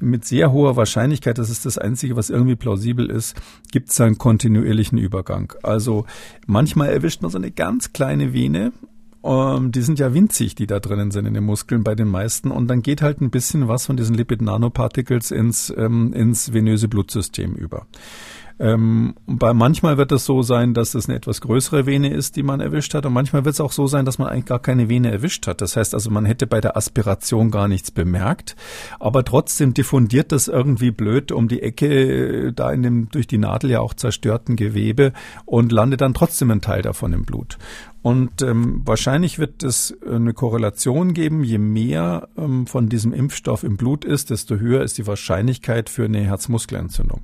mit 0.00 0.24
sehr 0.24 0.52
hoher 0.52 0.76
Wahrscheinlichkeit, 0.76 1.38
das 1.38 1.50
ist 1.50 1.66
das 1.66 1.78
Einzige, 1.78 2.16
was 2.16 2.30
irgendwie 2.30 2.56
plausibel 2.56 3.10
ist, 3.10 3.36
gibt 3.72 3.90
es 3.90 4.00
einen 4.00 4.18
kontinuierlichen 4.18 4.98
Übergang. 4.98 5.52
Also 5.62 6.06
manchmal 6.46 6.88
erwischt 6.88 7.22
man 7.22 7.30
so 7.30 7.38
eine 7.38 7.50
ganz 7.50 7.92
kleine 7.92 8.32
Vene 8.32 8.72
ähm, 9.24 9.72
die 9.72 9.80
sind 9.80 9.98
ja 9.98 10.12
winzig, 10.12 10.54
die 10.54 10.66
da 10.66 10.80
drinnen 10.80 11.10
sind 11.10 11.24
in 11.24 11.34
den 11.34 11.44
Muskeln 11.44 11.82
bei 11.82 11.94
den 11.94 12.08
meisten. 12.08 12.50
Und 12.50 12.68
dann 12.68 12.82
geht 12.82 13.00
halt 13.00 13.22
ein 13.22 13.30
bisschen 13.30 13.68
was 13.68 13.86
von 13.86 13.96
diesen 13.96 14.14
Lipid-Nanoparticles 14.14 15.30
ins, 15.30 15.72
ähm, 15.76 16.12
ins 16.12 16.52
venöse 16.52 16.88
Blutsystem 16.88 17.54
über. 17.54 17.86
Ähm, 18.60 19.14
bei 19.26 19.52
manchmal 19.52 19.98
wird 19.98 20.12
es 20.12 20.24
so 20.24 20.42
sein, 20.42 20.74
dass 20.74 20.94
es 20.94 21.08
eine 21.08 21.16
etwas 21.16 21.40
größere 21.40 21.86
Vene 21.86 22.12
ist, 22.12 22.36
die 22.36 22.42
man 22.44 22.60
erwischt 22.60 22.94
hat, 22.94 23.04
und 23.04 23.12
manchmal 23.12 23.44
wird 23.44 23.54
es 23.54 23.60
auch 23.60 23.72
so 23.72 23.86
sein, 23.86 24.04
dass 24.04 24.18
man 24.18 24.28
eigentlich 24.28 24.46
gar 24.46 24.60
keine 24.60 24.88
Vene 24.88 25.10
erwischt 25.10 25.46
hat. 25.46 25.60
Das 25.60 25.76
heißt 25.76 25.94
also, 25.94 26.10
man 26.10 26.24
hätte 26.24 26.46
bei 26.46 26.60
der 26.60 26.76
Aspiration 26.76 27.50
gar 27.50 27.66
nichts 27.66 27.90
bemerkt, 27.90 28.54
aber 29.00 29.24
trotzdem 29.24 29.74
diffundiert 29.74 30.30
das 30.30 30.46
irgendwie 30.48 30.92
blöd 30.92 31.32
um 31.32 31.48
die 31.48 31.62
Ecke, 31.62 31.86
äh, 32.48 32.52
da 32.52 32.70
in 32.70 32.82
dem 32.82 33.08
durch 33.10 33.26
die 33.26 33.38
Nadel 33.38 33.70
ja 33.70 33.80
auch 33.80 33.94
zerstörten 33.94 34.56
Gewebe 34.56 35.12
und 35.44 35.72
landet 35.72 36.00
dann 36.00 36.14
trotzdem 36.14 36.50
ein 36.50 36.60
Teil 36.60 36.82
davon 36.82 37.12
im 37.12 37.24
Blut. 37.24 37.58
Und 38.04 38.42
ähm, 38.42 38.82
wahrscheinlich 38.84 39.38
wird 39.38 39.62
es 39.62 39.96
eine 40.06 40.34
Korrelation 40.34 41.14
geben, 41.14 41.42
je 41.42 41.56
mehr 41.56 42.28
ähm, 42.36 42.66
von 42.66 42.90
diesem 42.90 43.14
Impfstoff 43.14 43.64
im 43.64 43.78
Blut 43.78 44.04
ist, 44.04 44.28
desto 44.28 44.56
höher 44.56 44.82
ist 44.82 44.98
die 44.98 45.06
Wahrscheinlichkeit 45.06 45.88
für 45.88 46.04
eine 46.04 46.20
Herzmuskelentzündung. 46.20 47.22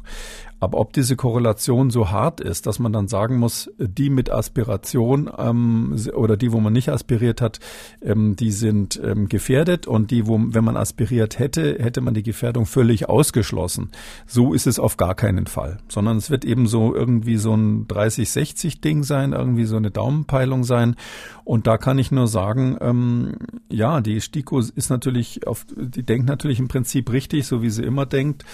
Aber 0.61 0.79
ob 0.79 0.93
diese 0.93 1.17
Korrelation 1.17 1.91
so 1.91 2.11
hart 2.11 2.41
ist, 2.41 2.67
dass 2.67 2.79
man 2.79 2.93
dann 2.93 3.09
sagen 3.09 3.39
muss, 3.39 3.71
die 3.79 4.11
mit 4.11 4.31
Aspiration 4.31 5.31
ähm, 5.37 5.97
oder 6.15 6.37
die, 6.37 6.53
wo 6.53 6.61
man 6.61 6.75
nicht 6.75 6.91
aspiriert 6.91 7.41
hat, 7.41 7.61
ähm, 8.03 8.37
die 8.37 8.51
sind 8.51 9.01
ähm, 9.03 9.29
gefährdet 9.29 9.87
und 9.87 10.11
die, 10.11 10.27
wo, 10.27 10.39
wenn 10.39 10.65
man 10.65 10.77
aspiriert 10.77 11.39
hätte, 11.39 11.79
hätte 11.81 12.03
man 12.03 12.13
die 12.13 12.23
Gefährdung 12.23 12.67
völlig 12.67 13.09
ausgeschlossen. 13.09 13.91
So 14.27 14.53
ist 14.53 14.67
es 14.67 14.79
auf 14.79 14.99
gar 14.99 15.15
keinen 15.15 15.47
Fall, 15.47 15.79
sondern 15.89 16.19
es 16.19 16.31
wird 16.31 16.45
eben 16.45 16.67
so 16.67 16.95
irgendwie 16.95 17.39
so 17.39 17.55
ein 17.55 17.87
30-60-Ding 17.89 19.03
sein, 19.03 19.33
irgendwie 19.33 19.65
so 19.65 19.77
eine 19.77 19.91
Daumenpeilung 19.91 20.65
sein. 20.65 20.97
Und 21.45 21.67
da 21.67 21.79
kann 21.79 21.99
ich 21.99 22.13
nur 22.13 22.29
sagen, 22.29 22.77
ähm, 22.81 23.37
ja, 23.71 24.01
die 24.03 24.21
STIKO 24.21 24.61
ist 24.61 24.91
natürlich 24.91 25.47
auf, 25.47 25.65
die 25.75 26.03
denkt 26.03 26.29
natürlich 26.29 26.59
im 26.59 26.69
Prinzip 26.69 27.11
richtig, 27.11 27.47
so 27.47 27.63
wie 27.63 27.71
sie 27.71 27.83
immer 27.83 28.05
denkt. 28.05 28.45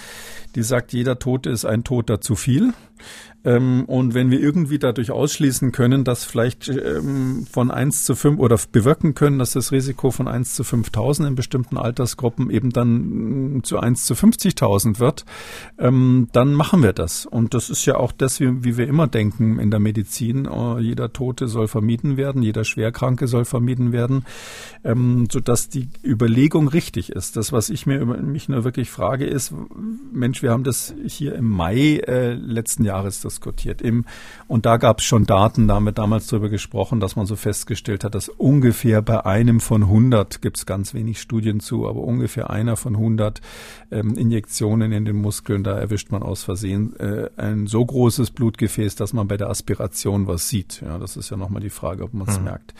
Die 0.57 0.63
sagt, 0.63 0.91
jeder 0.91 1.19
Tote 1.19 1.51
ist 1.51 1.65
ein 1.65 1.83
Toter 1.83 2.19
zu 2.19 2.35
viel. 2.35 2.73
Ähm, 3.47 3.85
und 3.85 4.13
wenn 4.13 4.29
wir 4.29 4.41
irgendwie 4.41 4.77
dadurch 4.77 5.09
ausschließen 5.09 5.71
können, 5.71 6.03
dass 6.03 6.25
vielleicht 6.25 6.67
ähm, 6.67 7.47
von 7.49 7.71
1 7.71 8.03
zu 8.03 8.13
5 8.13 8.39
oder 8.39 8.59
bewirken 8.73 9.15
können, 9.15 9.39
dass 9.39 9.51
das 9.51 9.71
Risiko 9.71 10.11
von 10.11 10.27
1 10.27 10.53
zu 10.53 10.65
5000 10.65 11.29
in 11.29 11.35
bestimmten 11.35 11.77
Altersgruppen 11.77 12.49
eben 12.49 12.71
dann 12.71 13.55
mm, 13.55 13.63
zu 13.63 13.79
1 13.79 14.05
zu 14.05 14.15
50.000 14.15 14.99
wird, 14.99 15.23
ähm, 15.79 16.27
dann 16.33 16.53
machen 16.53 16.83
wir 16.83 16.91
das. 16.91 17.25
Und 17.25 17.53
das 17.53 17.69
ist 17.69 17.85
ja 17.85 17.95
auch 17.95 18.11
das, 18.11 18.41
wie, 18.41 18.65
wie 18.65 18.75
wir 18.75 18.87
immer 18.87 19.07
denken 19.07 19.59
in 19.59 19.71
der 19.71 19.79
Medizin. 19.79 20.45
Oh, 20.45 20.77
jeder 20.77 21.13
Tote 21.13 21.47
soll 21.47 21.69
vermieden 21.69 22.17
werden, 22.17 22.41
jeder 22.41 22.65
Schwerkranke 22.65 23.27
soll 23.27 23.45
vermieden 23.45 23.91
werden, 23.91 24.25
sodass 25.31 25.69
die 25.69 25.89
Überlegung 26.03 26.67
richtig 26.67 27.11
ist. 27.11 27.37
Das, 27.37 27.51
was 27.51 27.69
ich 27.69 27.85
mir 27.85 28.05
mich 28.05 28.49
nur 28.49 28.63
wirklich 28.63 28.89
frage, 28.89 29.25
ist, 29.25 29.53
Mensch, 30.11 30.41
wir 30.41 30.51
haben 30.51 30.63
das 30.63 30.93
hier 31.05 31.35
im 31.35 31.49
Mai 31.49 32.01
äh, 32.05 32.33
letzten 32.33 32.83
Jahres 32.83 33.21
diskutiert. 33.37 33.81
Im, 33.81 34.05
und 34.47 34.65
da 34.65 34.77
gab 34.77 34.99
es 34.99 35.05
schon 35.05 35.25
Daten, 35.25 35.67
da 35.67 35.75
haben 35.75 35.85
wir 35.85 35.91
damals 35.91 36.27
darüber 36.27 36.49
gesprochen, 36.49 36.99
dass 36.99 37.15
man 37.15 37.25
so 37.25 37.35
festgestellt 37.35 38.03
hat, 38.03 38.15
dass 38.15 38.29
ungefähr 38.29 39.01
bei 39.01 39.25
einem 39.25 39.59
von 39.59 39.83
100, 39.83 40.41
gibt 40.41 40.57
es 40.57 40.65
ganz 40.65 40.93
wenig 40.93 41.21
Studien 41.21 41.59
zu, 41.59 41.87
aber 41.87 42.01
ungefähr 42.01 42.49
einer 42.49 42.75
von 42.75 42.95
100 42.95 43.41
ähm, 43.91 44.15
Injektionen 44.15 44.91
in 44.91 45.05
den 45.05 45.17
Muskeln, 45.17 45.63
da 45.63 45.77
erwischt 45.77 46.11
man 46.11 46.23
aus 46.23 46.43
Versehen 46.43 46.95
äh, 46.99 47.29
ein 47.37 47.67
so 47.67 47.85
großes 47.85 48.31
Blutgefäß, 48.31 48.95
dass 48.95 49.13
man 49.13 49.27
bei 49.27 49.37
der 49.37 49.49
Aspiration 49.49 50.27
was 50.27 50.49
sieht. 50.49 50.81
Ja, 50.81 50.97
das 50.97 51.15
ist 51.15 51.29
ja 51.29 51.37
nochmal 51.37 51.61
die 51.61 51.69
Frage, 51.69 52.03
ob 52.03 52.13
man 52.13 52.27
es 52.27 52.39
mhm. 52.39 52.45
merkt. 52.45 52.73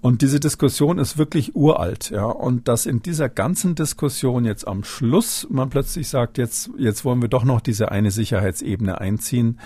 Und 0.00 0.22
diese 0.22 0.38
Diskussion 0.38 0.98
ist 0.98 1.18
wirklich 1.18 1.56
uralt, 1.56 2.10
ja. 2.10 2.24
Und 2.24 2.68
dass 2.68 2.86
in 2.86 3.02
dieser 3.02 3.28
ganzen 3.28 3.74
Diskussion 3.74 4.44
jetzt 4.44 4.66
am 4.66 4.84
Schluss 4.84 5.46
man 5.50 5.70
plötzlich 5.70 6.08
sagt, 6.08 6.38
jetzt, 6.38 6.70
jetzt 6.78 7.04
wollen 7.04 7.20
wir 7.20 7.28
doch 7.28 7.44
noch 7.44 7.60
diese 7.60 7.90
eine 7.90 8.12
Sicherheitsebene 8.12 9.00
einziehen, 9.00 9.58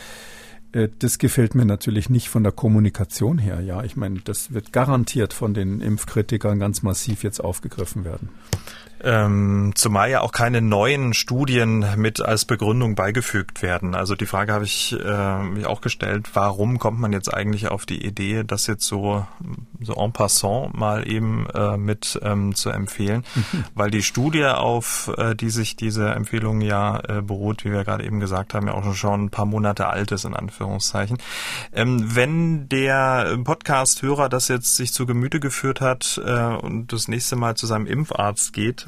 äh, 0.73 0.89
das 0.99 1.19
gefällt 1.19 1.55
mir 1.55 1.67
natürlich 1.67 2.09
nicht 2.09 2.29
von 2.29 2.43
der 2.43 2.53
Kommunikation 2.53 3.37
her, 3.37 3.61
ja. 3.61 3.85
Ich 3.85 3.97
meine, 3.97 4.21
das 4.21 4.55
wird 4.55 4.73
garantiert 4.73 5.35
von 5.35 5.53
den 5.53 5.81
Impfkritikern 5.81 6.59
ganz 6.59 6.83
massiv 6.83 7.23
jetzt 7.23 7.41
aufgegriffen 7.41 8.05
werden. 8.05 8.31
Ähm, 9.05 9.73
zumal 9.75 10.11
ja 10.11 10.21
auch 10.21 10.31
keine 10.31 10.63
neuen 10.63 11.13
Studien 11.13 11.85
mit 11.97 12.21
als 12.21 12.45
Begründung 12.45 12.95
beigefügt 12.95 13.61
werden. 13.61 13.95
Also 13.97 14.15
die 14.15 14.27
Frage 14.27 14.53
habe 14.53 14.65
ich 14.65 14.93
äh, 14.93 15.43
mir 15.43 15.69
auch 15.69 15.81
gestellt, 15.81 16.31
warum 16.35 16.79
kommt 16.79 17.01
man 17.01 17.13
jetzt 17.13 17.33
eigentlich 17.33 17.69
auf 17.69 17.85
die 17.85 18.05
Idee, 18.05 18.45
das 18.45 18.69
jetzt 18.69 18.87
so, 18.87 19.27
so 19.81 19.95
en 19.95 20.13
passant 20.13 20.75
mal 20.75 21.09
eben 21.09 21.49
äh, 21.53 21.77
mit 21.77 22.21
ähm, 22.23 22.55
zu 22.55 22.71
empfehlen? 22.71 23.25
Weil 23.75 23.91
die 23.91 24.03
Studie, 24.03 24.45
auf 24.45 25.11
äh, 25.17 25.35
die 25.35 25.51
sich 25.51 25.75
diese 25.75 26.11
Empfehlung 26.11 26.61
ja 26.61 27.01
äh, 27.09 27.23
beruht, 27.23 27.65
wie 27.65 27.73
wir 27.73 27.85
gerade 27.85 28.05
eben 28.05 28.21
gesagt 28.21 28.55
haben, 28.55 28.69
ja 28.69 28.75
auch 28.75 28.95
schon 28.95 29.25
ein 29.25 29.31
paar 29.31 29.47
Monate 29.47 29.89
alt 29.89 30.13
ist, 30.13 30.25
in 30.25 30.35
Anführungszeichen. 30.35 31.19
Ähm, 31.73 32.15
wenn 32.15 32.69
der 32.69 33.37
Podcast-Hörer 33.43 34.29
das 34.29 34.47
jetzt 34.47 34.77
sich 34.77 34.93
zu 34.93 35.07
Gemüte 35.07 35.41
geführt 35.41 35.81
hat 35.81 36.21
äh, 36.25 36.55
und 36.55 36.93
das 36.93 37.09
nächste 37.09 37.35
Mal 37.35 37.57
zu 37.57 37.67
seinem 37.67 37.87
Impfarzt 37.87 38.53
geht, 38.53 38.87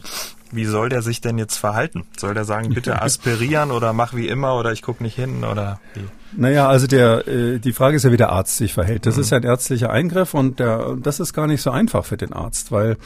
wie 0.53 0.65
soll 0.65 0.89
der 0.89 1.03
sich 1.03 1.21
denn 1.21 1.37
jetzt 1.37 1.57
verhalten? 1.57 2.05
Soll 2.17 2.35
der 2.35 2.45
sagen, 2.45 2.73
bitte 2.73 3.03
aspirieren 3.03 3.71
oder 3.71 3.93
mach 3.93 4.15
wie 4.15 4.29
immer 4.29 4.57
oder 4.57 4.73
ich 4.73 4.83
gucke 4.83 5.03
nicht 5.03 5.17
hin 5.17 5.45
oder 5.45 5.81
wie? 5.95 6.05
Naja, 6.37 6.69
also 6.69 6.87
der, 6.87 7.27
äh, 7.29 7.59
die 7.59 7.73
Frage 7.73 7.97
ist 7.97 8.05
ja, 8.05 8.13
wie 8.13 8.17
der 8.17 8.31
Arzt 8.31 8.57
sich 8.57 8.73
verhält. 8.73 9.07
Das 9.07 9.17
mhm. 9.17 9.23
ist 9.23 9.31
ja 9.31 9.39
ein 9.39 9.45
ärztlicher 9.45 9.91
Eingriff 9.91 10.35
und 10.35 10.59
der, 10.61 10.97
das 11.01 11.21
ist 11.21 11.33
gar 11.33 11.47
nicht 11.47 11.63
so 11.63 11.71
einfach 11.71 12.05
für 12.05 12.17
den 12.17 12.33
Arzt, 12.33 12.73
weil 12.73 12.97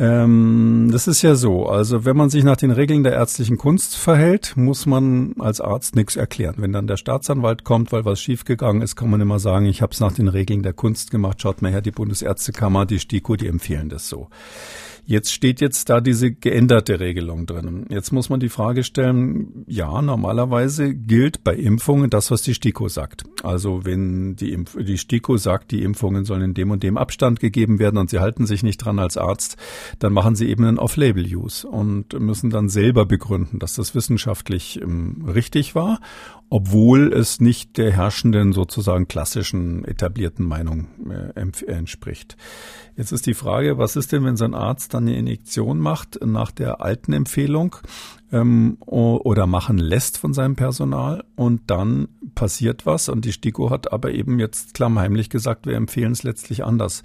ähm, 0.00 0.88
das 0.90 1.06
ist 1.06 1.20
ja 1.20 1.34
so. 1.34 1.66
Also 1.66 2.06
wenn 2.06 2.16
man 2.16 2.30
sich 2.30 2.42
nach 2.42 2.56
den 2.56 2.70
Regeln 2.70 3.02
der 3.02 3.12
ärztlichen 3.12 3.58
Kunst 3.58 3.96
verhält, 3.96 4.56
muss 4.56 4.86
man 4.86 5.34
als 5.38 5.60
Arzt 5.60 5.94
nichts 5.94 6.16
erklären. 6.16 6.54
Wenn 6.56 6.72
dann 6.72 6.86
der 6.86 6.96
Staatsanwalt 6.96 7.64
kommt, 7.64 7.92
weil 7.92 8.06
was 8.06 8.18
schiefgegangen 8.18 8.80
ist, 8.80 8.96
kann 8.96 9.10
man 9.10 9.20
immer 9.20 9.38
sagen, 9.38 9.66
ich 9.66 9.82
habe 9.82 9.92
es 9.92 10.00
nach 10.00 10.12
den 10.12 10.28
Regeln 10.28 10.62
der 10.62 10.72
Kunst 10.72 11.10
gemacht. 11.10 11.42
Schaut 11.42 11.60
mal 11.60 11.70
her, 11.70 11.82
die 11.82 11.90
Bundesärztekammer, 11.90 12.86
die 12.86 12.98
STIKO, 12.98 13.36
die 13.36 13.48
empfehlen 13.48 13.90
das 13.90 14.08
so. 14.08 14.28
Jetzt 15.10 15.32
steht 15.32 15.60
jetzt 15.60 15.90
da 15.90 16.00
diese 16.00 16.30
geänderte 16.30 17.00
Regelung 17.00 17.44
drin. 17.44 17.84
Jetzt 17.88 18.12
muss 18.12 18.28
man 18.28 18.38
die 18.38 18.48
Frage 18.48 18.84
stellen, 18.84 19.64
ja, 19.66 20.00
normalerweise 20.02 20.94
gilt 20.94 21.42
bei 21.42 21.56
Impfungen 21.56 22.10
das, 22.10 22.30
was 22.30 22.42
die 22.42 22.54
STIKO 22.54 22.86
sagt. 22.86 23.24
Also 23.42 23.84
wenn 23.84 24.36
die, 24.36 24.52
Impf 24.52 24.76
die 24.78 24.98
STIKO 24.98 25.36
sagt, 25.36 25.72
die 25.72 25.82
Impfungen 25.82 26.24
sollen 26.24 26.42
in 26.42 26.54
dem 26.54 26.70
und 26.70 26.84
dem 26.84 26.96
Abstand 26.96 27.40
gegeben 27.40 27.80
werden 27.80 27.98
und 27.98 28.08
sie 28.08 28.20
halten 28.20 28.46
sich 28.46 28.62
nicht 28.62 28.78
dran 28.78 29.00
als 29.00 29.16
Arzt, 29.16 29.56
dann 29.98 30.12
machen 30.12 30.36
sie 30.36 30.48
eben 30.48 30.64
einen 30.64 30.78
Off-Label-Use 30.78 31.66
und 31.66 32.12
müssen 32.20 32.50
dann 32.50 32.68
selber 32.68 33.04
begründen, 33.04 33.58
dass 33.58 33.74
das 33.74 33.96
wissenschaftlich 33.96 34.80
ähm, 34.80 35.24
richtig 35.26 35.74
war 35.74 35.98
obwohl 36.50 37.12
es 37.12 37.40
nicht 37.40 37.78
der 37.78 37.92
herrschenden 37.92 38.52
sozusagen 38.52 39.06
klassischen 39.06 39.84
etablierten 39.84 40.44
Meinung 40.44 40.88
äh, 41.08 41.70
entspricht. 41.70 42.36
Jetzt 42.96 43.12
ist 43.12 43.26
die 43.26 43.34
Frage, 43.34 43.78
was 43.78 43.94
ist 43.94 44.10
denn, 44.10 44.24
wenn 44.24 44.36
so 44.36 44.44
ein 44.44 44.54
Arzt 44.54 44.92
dann 44.92 44.99
eine 45.00 45.16
Injektion 45.16 45.78
macht 45.78 46.18
nach 46.24 46.50
der 46.50 46.80
alten 46.80 47.12
Empfehlung 47.12 47.76
ähm, 48.32 48.76
oder 48.80 49.46
machen 49.46 49.78
lässt 49.78 50.18
von 50.18 50.32
seinem 50.32 50.56
Personal 50.56 51.24
und 51.36 51.62
dann 51.70 52.08
passiert 52.34 52.86
was 52.86 53.08
und 53.08 53.24
die 53.24 53.32
STIKO 53.32 53.70
hat 53.70 53.92
aber 53.92 54.12
eben 54.12 54.38
jetzt 54.38 54.74
klammheimlich 54.74 55.30
gesagt, 55.30 55.66
wir 55.66 55.76
empfehlen 55.76 56.12
es 56.12 56.22
letztlich 56.22 56.64
anders. 56.64 57.02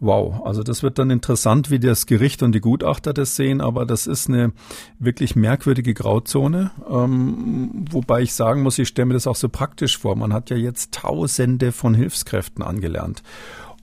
Wow, 0.00 0.44
also 0.44 0.62
das 0.62 0.82
wird 0.82 0.98
dann 0.98 1.10
interessant, 1.10 1.70
wie 1.70 1.78
das 1.78 2.06
Gericht 2.06 2.42
und 2.42 2.52
die 2.52 2.60
Gutachter 2.60 3.14
das 3.14 3.36
sehen, 3.36 3.60
aber 3.60 3.86
das 3.86 4.06
ist 4.06 4.28
eine 4.28 4.52
wirklich 4.98 5.36
merkwürdige 5.36 5.94
Grauzone, 5.94 6.72
ähm, 6.90 7.86
wobei 7.90 8.22
ich 8.22 8.34
sagen 8.34 8.62
muss, 8.62 8.78
ich 8.78 8.88
stelle 8.88 9.06
mir 9.06 9.14
das 9.14 9.26
auch 9.26 9.36
so 9.36 9.48
praktisch 9.48 9.96
vor. 9.96 10.16
Man 10.16 10.32
hat 10.32 10.50
ja 10.50 10.56
jetzt 10.56 10.92
Tausende 10.92 11.72
von 11.72 11.94
Hilfskräften 11.94 12.62
angelernt. 12.62 13.22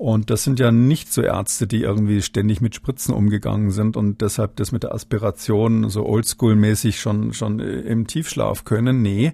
Und 0.02 0.32
das 0.32 0.44
sind 0.44 0.60
ja 0.60 0.72
nicht 0.72 1.14
so 1.14 1.22
Ärzte, 1.22 1.68
die 1.68 1.84
irgendwie 1.84 2.24
ständig 2.24 2.60
mit 2.60 2.74
Spritzen 2.74 3.14
umgegangen 3.14 3.70
sind 3.70 3.96
und 3.96 4.22
deshalb 4.22 4.56
das 4.56 4.72
mit 4.72 4.82
der 4.82 4.96
Aspiration 4.96 5.92
so 5.92 6.08
oldschool-mäßig 6.08 7.00
schon, 7.00 7.34
schon 7.34 7.60
im 7.60 8.08
Tiefschlaf 8.08 8.66
können. 8.66 9.04
Nee, 9.04 9.34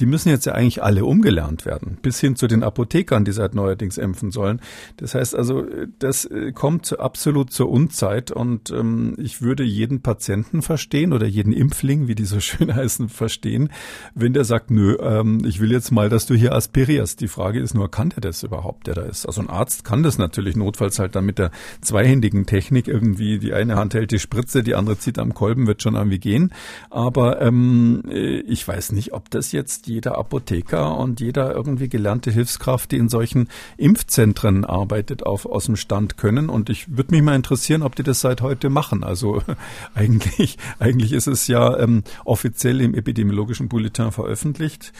die 0.00 0.06
müssen 0.06 0.28
jetzt 0.28 0.46
ja 0.46 0.54
eigentlich 0.54 0.82
alle 0.82 1.04
umgelernt 1.04 1.66
werden, 1.66 1.98
bis 2.02 2.20
hin 2.20 2.34
zu 2.36 2.46
den 2.48 2.64
Apothekern, 2.64 3.24
die 3.24 3.32
seit 3.32 3.54
neuerdings 3.54 3.98
impfen 3.98 4.30
sollen. 4.30 4.60
Das 4.96 5.14
heißt 5.14 5.36
also, 5.36 5.64
das 6.00 6.24
äh, 6.24 6.50
kommt 6.52 6.98
absolut 6.98 7.52
zur 7.52 7.68
Unzeit 7.68 8.32
und 8.32 8.70
ähm, 8.70 9.14
ich 9.18 9.42
würde 9.42 9.62
jeden 9.62 10.02
Patienten 10.02 10.62
verstehen 10.62 11.12
oder 11.12 11.26
jeden 11.26 11.52
Impfling, 11.52 12.08
wie 12.08 12.14
die 12.14 12.24
so 12.24 12.40
schön 12.40 12.74
heißen, 12.74 13.08
verstehen, 13.08 13.70
wenn 14.14 14.32
der 14.32 14.44
sagt, 14.44 14.72
nö, 14.72 14.96
ähm, 15.00 15.42
ich 15.44 15.60
will 15.60 15.70
jetzt 15.70 15.90
mal, 15.92 16.08
dass 16.08 16.26
du 16.26 16.34
hier 16.34 16.54
aspirierst. 16.54 17.20
Die 17.20 17.28
Frage 17.28 17.60
ist 17.60 17.74
nur, 17.74 17.88
kann 17.88 18.10
der 18.10 18.20
das 18.20 18.42
überhaupt, 18.42 18.88
der 18.88 18.94
da 18.94 19.02
ist? 19.02 19.26
Also 19.26 19.40
ein 19.40 19.48
Arzt 19.48 19.84
kann 19.84 20.02
das 20.02 20.07
natürlich 20.16 20.56
notfalls 20.56 20.98
halt 20.98 21.14
dann 21.14 21.26
mit 21.26 21.38
der 21.38 21.50
zweihändigen 21.82 22.46
Technik 22.46 22.88
irgendwie, 22.88 23.38
die 23.38 23.52
eine 23.52 23.76
Hand 23.76 23.92
hält 23.92 24.10
die 24.10 24.18
Spritze, 24.18 24.62
die 24.62 24.74
andere 24.74 24.98
zieht 24.98 25.18
am 25.18 25.34
Kolben, 25.34 25.66
wird 25.66 25.82
schon 25.82 25.94
irgendwie 25.94 26.18
gehen. 26.18 26.54
Aber 26.88 27.42
ähm, 27.42 28.02
äh, 28.08 28.40
ich 28.40 28.66
weiß 28.66 28.92
nicht, 28.92 29.12
ob 29.12 29.28
das 29.30 29.52
jetzt 29.52 29.86
jeder 29.86 30.16
Apotheker 30.16 30.96
und 30.96 31.20
jeder 31.20 31.54
irgendwie 31.54 31.88
gelernte 31.88 32.30
Hilfskraft, 32.30 32.92
die 32.92 32.96
in 32.96 33.08
solchen 33.08 33.48
Impfzentren 33.76 34.64
arbeitet, 34.64 35.26
auf, 35.26 35.44
aus 35.44 35.66
dem 35.66 35.76
Stand 35.76 36.16
können. 36.16 36.48
Und 36.48 36.70
ich 36.70 36.96
würde 36.96 37.14
mich 37.14 37.22
mal 37.22 37.34
interessieren, 37.34 37.82
ob 37.82 37.96
die 37.96 38.02
das 38.02 38.20
seit 38.20 38.40
heute 38.40 38.70
machen. 38.70 39.04
Also 39.04 39.42
eigentlich, 39.94 40.56
eigentlich 40.78 41.12
ist 41.12 41.26
es 41.26 41.48
ja 41.48 41.78
ähm, 41.78 42.04
offiziell 42.24 42.80
im 42.80 42.94
epidemiologischen 42.94 43.68
Bulletin 43.68 44.12
veröffentlicht. 44.12 44.92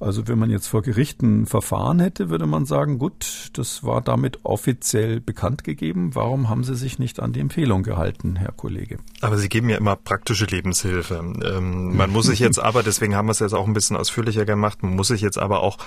Also 0.00 0.28
wenn 0.28 0.38
man 0.38 0.50
jetzt 0.50 0.66
vor 0.66 0.82
Gerichten 0.82 1.46
Verfahren 1.46 2.00
hätte, 2.00 2.30
würde 2.30 2.46
man 2.46 2.66
sagen, 2.66 2.98
gut, 2.98 3.50
das 3.54 3.84
war 3.84 4.00
damit 4.00 4.40
offiziell 4.42 5.20
bekannt 5.20 5.64
gegeben. 5.64 6.14
Warum 6.14 6.48
haben 6.48 6.64
Sie 6.64 6.74
sich 6.74 6.98
nicht 6.98 7.20
an 7.20 7.32
die 7.32 7.40
Empfehlung 7.40 7.82
gehalten, 7.82 8.36
Herr 8.36 8.52
Kollege? 8.52 8.98
Aber 9.20 9.38
Sie 9.38 9.48
geben 9.48 9.68
ja 9.70 9.76
immer 9.76 9.96
praktische 9.96 10.46
Lebenshilfe. 10.46 11.14
Ähm, 11.44 11.96
man 11.96 12.10
muss 12.10 12.26
sich 12.26 12.38
jetzt 12.38 12.58
aber, 12.62 12.82
deswegen 12.82 13.14
haben 13.14 13.26
wir 13.26 13.32
es 13.32 13.38
jetzt 13.38 13.54
auch 13.54 13.66
ein 13.66 13.72
bisschen 13.72 13.96
ausführlicher 13.96 14.44
gemacht, 14.44 14.82
man 14.82 14.96
muss 14.96 15.08
sich 15.08 15.20
jetzt 15.20 15.38
aber 15.38 15.60
auch, 15.60 15.78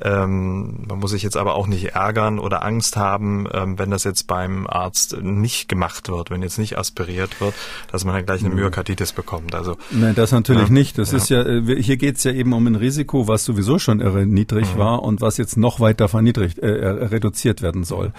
ähm, 0.00 0.86
man 0.88 0.98
muss 0.98 1.10
sich 1.10 1.22
jetzt 1.22 1.36
aber 1.36 1.54
auch 1.54 1.66
nicht 1.66 1.94
ärgern 1.94 2.38
oder 2.38 2.64
Angst 2.64 2.96
haben, 2.96 3.46
ähm, 3.52 3.78
wenn 3.78 3.90
das 3.90 4.04
jetzt 4.04 4.26
beim 4.26 4.66
Arzt 4.66 5.16
nicht 5.20 5.68
gemacht 5.68 6.08
wird, 6.08 6.30
wenn 6.30 6.42
jetzt 6.42 6.58
nicht 6.58 6.78
aspiriert 6.78 7.40
wird, 7.40 7.54
dass 7.90 8.04
man 8.04 8.14
dann 8.14 8.26
gleich 8.26 8.40
eine 8.40 8.50
mhm. 8.50 8.60
Myokarditis 8.60 9.12
bekommt. 9.12 9.54
Also 9.54 9.76
Nein, 9.90 10.14
das 10.14 10.32
natürlich 10.32 10.70
nicht. 10.70 10.98
Das 10.98 11.12
ja. 11.12 11.16
ist 11.16 11.30
ja, 11.30 11.42
äh, 11.42 11.82
hier 11.82 11.96
geht 11.96 12.16
es 12.16 12.24
ja 12.24 12.32
eben 12.32 12.52
um 12.52 12.66
ein 12.66 12.74
Risiko, 12.74 13.28
was 13.28 13.39
was 13.40 13.44
sowieso 13.44 13.78
schon 13.78 14.00
irre 14.00 14.26
niedrig 14.26 14.74
mhm. 14.74 14.78
war 14.78 15.02
und 15.02 15.20
was 15.20 15.36
jetzt 15.36 15.56
noch 15.56 15.80
weiter 15.80 16.08
verniedrigt, 16.08 16.58
äh, 16.58 16.78
äh, 16.78 16.88
reduziert 17.06 17.62
werden 17.62 17.84
soll. 17.84 18.12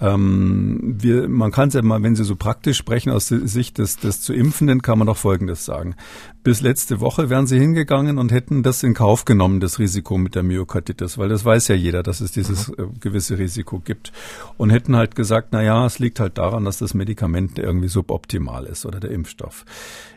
Ähm, 0.00 0.96
wir, 0.98 1.28
man 1.28 1.50
kann 1.50 1.68
es 1.68 1.74
ja 1.74 1.82
mal, 1.82 2.02
wenn 2.02 2.16
Sie 2.16 2.24
so 2.24 2.36
praktisch 2.36 2.78
sprechen 2.78 3.10
aus 3.10 3.28
Sicht 3.28 3.78
des, 3.78 3.96
des 3.96 4.20
zu 4.20 4.32
Impfenden, 4.32 4.82
kann 4.82 4.98
man 4.98 5.06
doch 5.06 5.16
Folgendes 5.16 5.64
sagen. 5.64 5.96
Bis 6.42 6.62
letzte 6.62 7.00
Woche 7.00 7.28
wären 7.28 7.46
sie 7.46 7.58
hingegangen 7.58 8.18
und 8.18 8.32
hätten 8.32 8.62
das 8.62 8.82
in 8.82 8.94
Kauf 8.94 9.24
genommen, 9.24 9.60
das 9.60 9.78
Risiko 9.78 10.16
mit 10.16 10.34
der 10.34 10.42
Myokarditis, 10.42 11.18
weil 11.18 11.28
das 11.28 11.44
weiß 11.44 11.68
ja 11.68 11.74
jeder, 11.74 12.02
dass 12.02 12.20
es 12.20 12.32
dieses 12.32 12.68
mhm. 12.68 12.74
äh, 12.78 12.86
gewisse 12.98 13.38
Risiko 13.38 13.78
gibt. 13.78 14.12
Und 14.56 14.70
hätten 14.70 14.96
halt 14.96 15.14
gesagt, 15.14 15.48
na 15.52 15.62
ja, 15.62 15.84
es 15.84 15.98
liegt 15.98 16.18
halt 16.18 16.38
daran, 16.38 16.64
dass 16.64 16.78
das 16.78 16.94
Medikament 16.94 17.58
irgendwie 17.58 17.88
suboptimal 17.88 18.64
ist 18.64 18.86
oder 18.86 19.00
der 19.00 19.10
Impfstoff. 19.10 19.64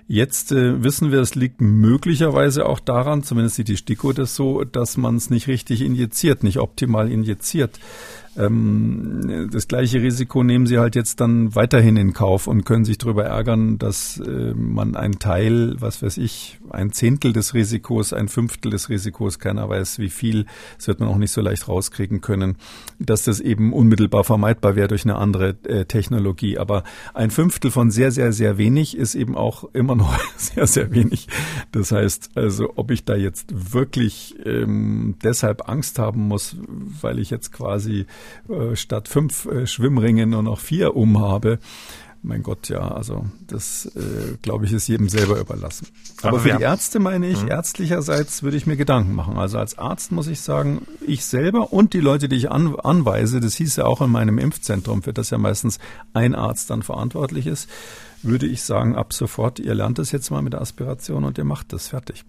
Jetzt 0.08 0.52
äh, 0.52 0.84
wissen 0.84 1.12
wir, 1.12 1.20
es 1.20 1.36
liegt 1.36 1.62
möglicherweise 1.62 2.66
auch 2.66 2.80
daran, 2.80 3.24
zumindest 3.24 3.56
sieht 3.56 3.68
die 3.68 3.78
STIKO 3.78 4.14
das 4.14 4.36
so, 4.36 4.64
dass 4.64 4.98
man 4.98 5.16
es 5.16 5.30
nicht 5.30 5.48
richtig 5.48 5.82
injiziert, 5.82 6.44
nicht 6.44 6.60
optimal 6.60 7.12
injiziert. 7.12 7.80
Ähm, 8.38 9.50
das 9.52 9.68
gleiche 9.68 10.02
Risiko 10.02 10.44
nehmen 10.44 10.66
sie 10.66 10.80
halt 10.80 10.96
jetzt 10.96 11.20
dann 11.20 11.56
weiterhin 11.56 11.98
in 11.98 12.14
Kauf 12.14 12.48
und 12.48 12.66
können 12.66 12.86
sich 12.86 12.98
darüber 12.98 13.26
ärgern, 13.26 13.78
dass 13.78 14.20
äh, 14.20 14.54
man 14.56 14.96
einen 14.96 15.20
Teil, 15.20 15.76
was 15.80 16.02
weiß 16.02 16.18
ich, 16.18 16.60
ein 16.70 16.92
Zehntel 16.92 17.34
des 17.34 17.54
Risikos, 17.54 18.14
ein 18.14 18.28
Fünftel 18.28 18.72
des 18.72 18.90
Risikos, 18.90 19.40
keiner 19.40 19.70
weiß 19.70 20.00
wie 20.00 20.10
viel, 20.10 20.46
das 20.78 20.88
wird 20.88 21.00
man 21.00 21.10
auch 21.10 21.18
nicht 21.18 21.32
so 21.32 21.42
leicht 21.42 21.68
rauskriegen 21.68 22.22
können, 22.22 22.58
dass 23.00 23.24
das 23.24 23.40
eben 23.40 23.74
unmittelbar 23.74 24.24
vermeidbar 24.24 24.76
wäre 24.76 24.88
durch 24.88 25.06
eine 25.06 25.16
andere 25.16 25.56
äh, 25.64 25.86
Technologie. 25.86 26.58
Aber 26.58 26.84
ein 27.14 27.30
Fünftel 27.30 27.70
von 27.70 27.92
sehr, 27.92 28.12
sehr, 28.12 28.34
sehr 28.34 28.58
wenig 28.58 28.98
ist 28.98 29.16
eben 29.16 29.38
auch 29.38 29.66
immer 29.74 29.96
noch 29.96 30.18
sehr, 30.38 30.66
sehr 30.66 30.92
wenig. 30.92 31.28
Das 31.72 31.92
heißt 31.92 32.32
also, 32.36 32.74
ob 32.76 32.90
ich 32.90 33.06
da 33.06 33.16
jetzt 33.16 33.74
wirklich 33.74 34.36
ähm, 34.46 35.16
deshalb 35.24 35.70
Angst 35.70 36.00
haben 36.00 36.28
muss, 36.28 36.56
weil 36.68 37.20
ich 37.20 37.30
jetzt 37.30 37.52
quasi 37.52 38.08
äh, 38.50 38.76
statt 38.76 39.08
fünf 39.08 39.46
äh, 39.46 39.68
Schwimmringen 39.68 40.30
nur 40.30 40.44
noch 40.44 40.60
vier 40.60 40.96
umhabe. 40.96 41.60
Mein 42.26 42.42
Gott, 42.42 42.70
ja, 42.70 42.80
also 42.80 43.26
das 43.48 43.86
äh, 43.98 44.38
glaube 44.42 44.64
ich 44.64 44.72
ist 44.72 44.88
jedem 44.88 45.10
selber 45.10 45.38
überlassen. 45.42 45.88
Aber, 46.22 46.30
Aber 46.30 46.40
für 46.40 46.56
die 46.56 46.64
Ärzte 46.64 47.00
meine 47.00 47.28
ich, 47.28 47.44
mhm. 47.44 47.50
ärztlicherseits 47.50 48.44
würde 48.44 48.56
ich 48.56 48.66
mir 48.66 48.78
Gedanken 48.78 49.14
machen. 49.14 49.38
Also 49.38 49.58
als 49.58 49.78
Arzt 49.78 50.14
muss 50.14 50.28
ich 50.28 50.40
sagen, 50.40 50.88
ich 51.06 51.26
selber 51.26 51.74
und 51.74 51.92
die 51.92 52.00
Leute, 52.00 52.30
die 52.30 52.38
ich 52.38 52.50
an, 52.50 52.78
anweise, 52.78 53.42
das 53.42 53.56
hieß 53.56 53.76
ja 53.76 53.86
auch 53.86 54.00
in 54.00 54.10
meinem 54.10 54.38
Impfzentrum, 54.38 55.04
für 55.04 55.12
das 55.12 55.32
ja 55.32 55.38
meistens 55.38 55.80
ein 56.14 56.34
Arzt 56.34 56.70
dann 56.70 56.82
verantwortlich 56.82 57.46
ist, 57.46 57.70
würde 58.22 58.46
ich 58.46 58.64
sagen, 58.64 58.96
ab 58.96 59.12
sofort, 59.12 59.60
ihr 59.60 59.76
lernt 59.76 60.00
das 60.00 60.14
jetzt 60.14 60.32
mal 60.32 60.42
mit 60.42 60.54
der 60.54 60.62
Aspiration 60.62 61.26
und 61.26 61.38
ihr 61.38 61.44
macht 61.44 61.74
das 61.74 61.90
fertig. 61.90 62.24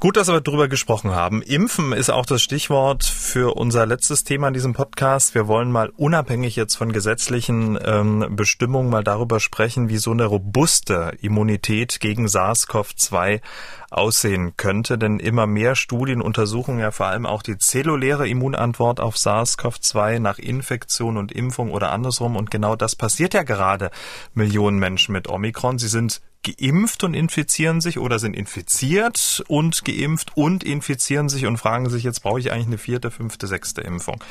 Gut, 0.00 0.16
dass 0.16 0.28
wir 0.28 0.40
darüber 0.40 0.66
gesprochen 0.66 1.10
haben. 1.10 1.42
Impfen 1.42 1.92
ist 1.92 2.08
auch 2.08 2.24
das 2.24 2.40
Stichwort 2.40 3.04
für 3.04 3.54
unser 3.54 3.84
letztes 3.84 4.24
Thema 4.24 4.48
in 4.48 4.54
diesem 4.54 4.72
Podcast. 4.72 5.34
Wir 5.34 5.46
wollen 5.46 5.70
mal 5.70 5.90
unabhängig 5.94 6.56
jetzt 6.56 6.76
von 6.76 6.90
gesetzlichen 6.90 7.78
ähm, 7.84 8.26
Bestimmungen 8.30 8.88
mal 8.88 9.04
darüber 9.04 9.40
sprechen, 9.40 9.90
wie 9.90 9.98
so 9.98 10.12
eine 10.12 10.24
robuste 10.24 11.12
Immunität 11.20 12.00
gegen 12.00 12.28
SARS-CoV-2 12.28 13.42
aussehen 13.90 14.54
könnte. 14.56 14.96
Denn 14.96 15.18
immer 15.20 15.46
mehr 15.46 15.74
Studien 15.74 16.22
untersuchen 16.22 16.78
ja 16.78 16.92
vor 16.92 17.08
allem 17.08 17.26
auch 17.26 17.42
die 17.42 17.58
zelluläre 17.58 18.26
Immunantwort 18.26 19.00
auf 19.00 19.16
SARS-CoV-2 19.16 20.18
nach 20.18 20.38
Infektion 20.38 21.18
und 21.18 21.30
Impfung 21.30 21.72
oder 21.72 21.92
andersrum. 21.92 22.36
Und 22.36 22.50
genau 22.50 22.74
das 22.74 22.96
passiert 22.96 23.34
ja 23.34 23.42
gerade 23.42 23.90
Millionen 24.32 24.78
Menschen 24.78 25.12
mit 25.12 25.28
Omikron. 25.28 25.78
Sie 25.78 25.88
sind 25.88 26.22
geimpft 26.42 27.04
und 27.04 27.14
infizieren 27.14 27.80
sich 27.80 27.98
oder 27.98 28.18
sind 28.18 28.34
infiziert 28.34 29.44
und 29.48 29.84
geimpft 29.84 30.36
und 30.36 30.64
infizieren 30.64 31.28
sich 31.28 31.46
und 31.46 31.58
fragen 31.58 31.88
sich, 31.90 32.02
jetzt 32.02 32.22
brauche 32.22 32.40
ich 32.40 32.50
eigentlich 32.52 32.66
eine 32.66 32.78
vierte, 32.78 33.10
fünfte, 33.10 33.46
sechste 33.46 33.82
Impfung. 33.82 34.22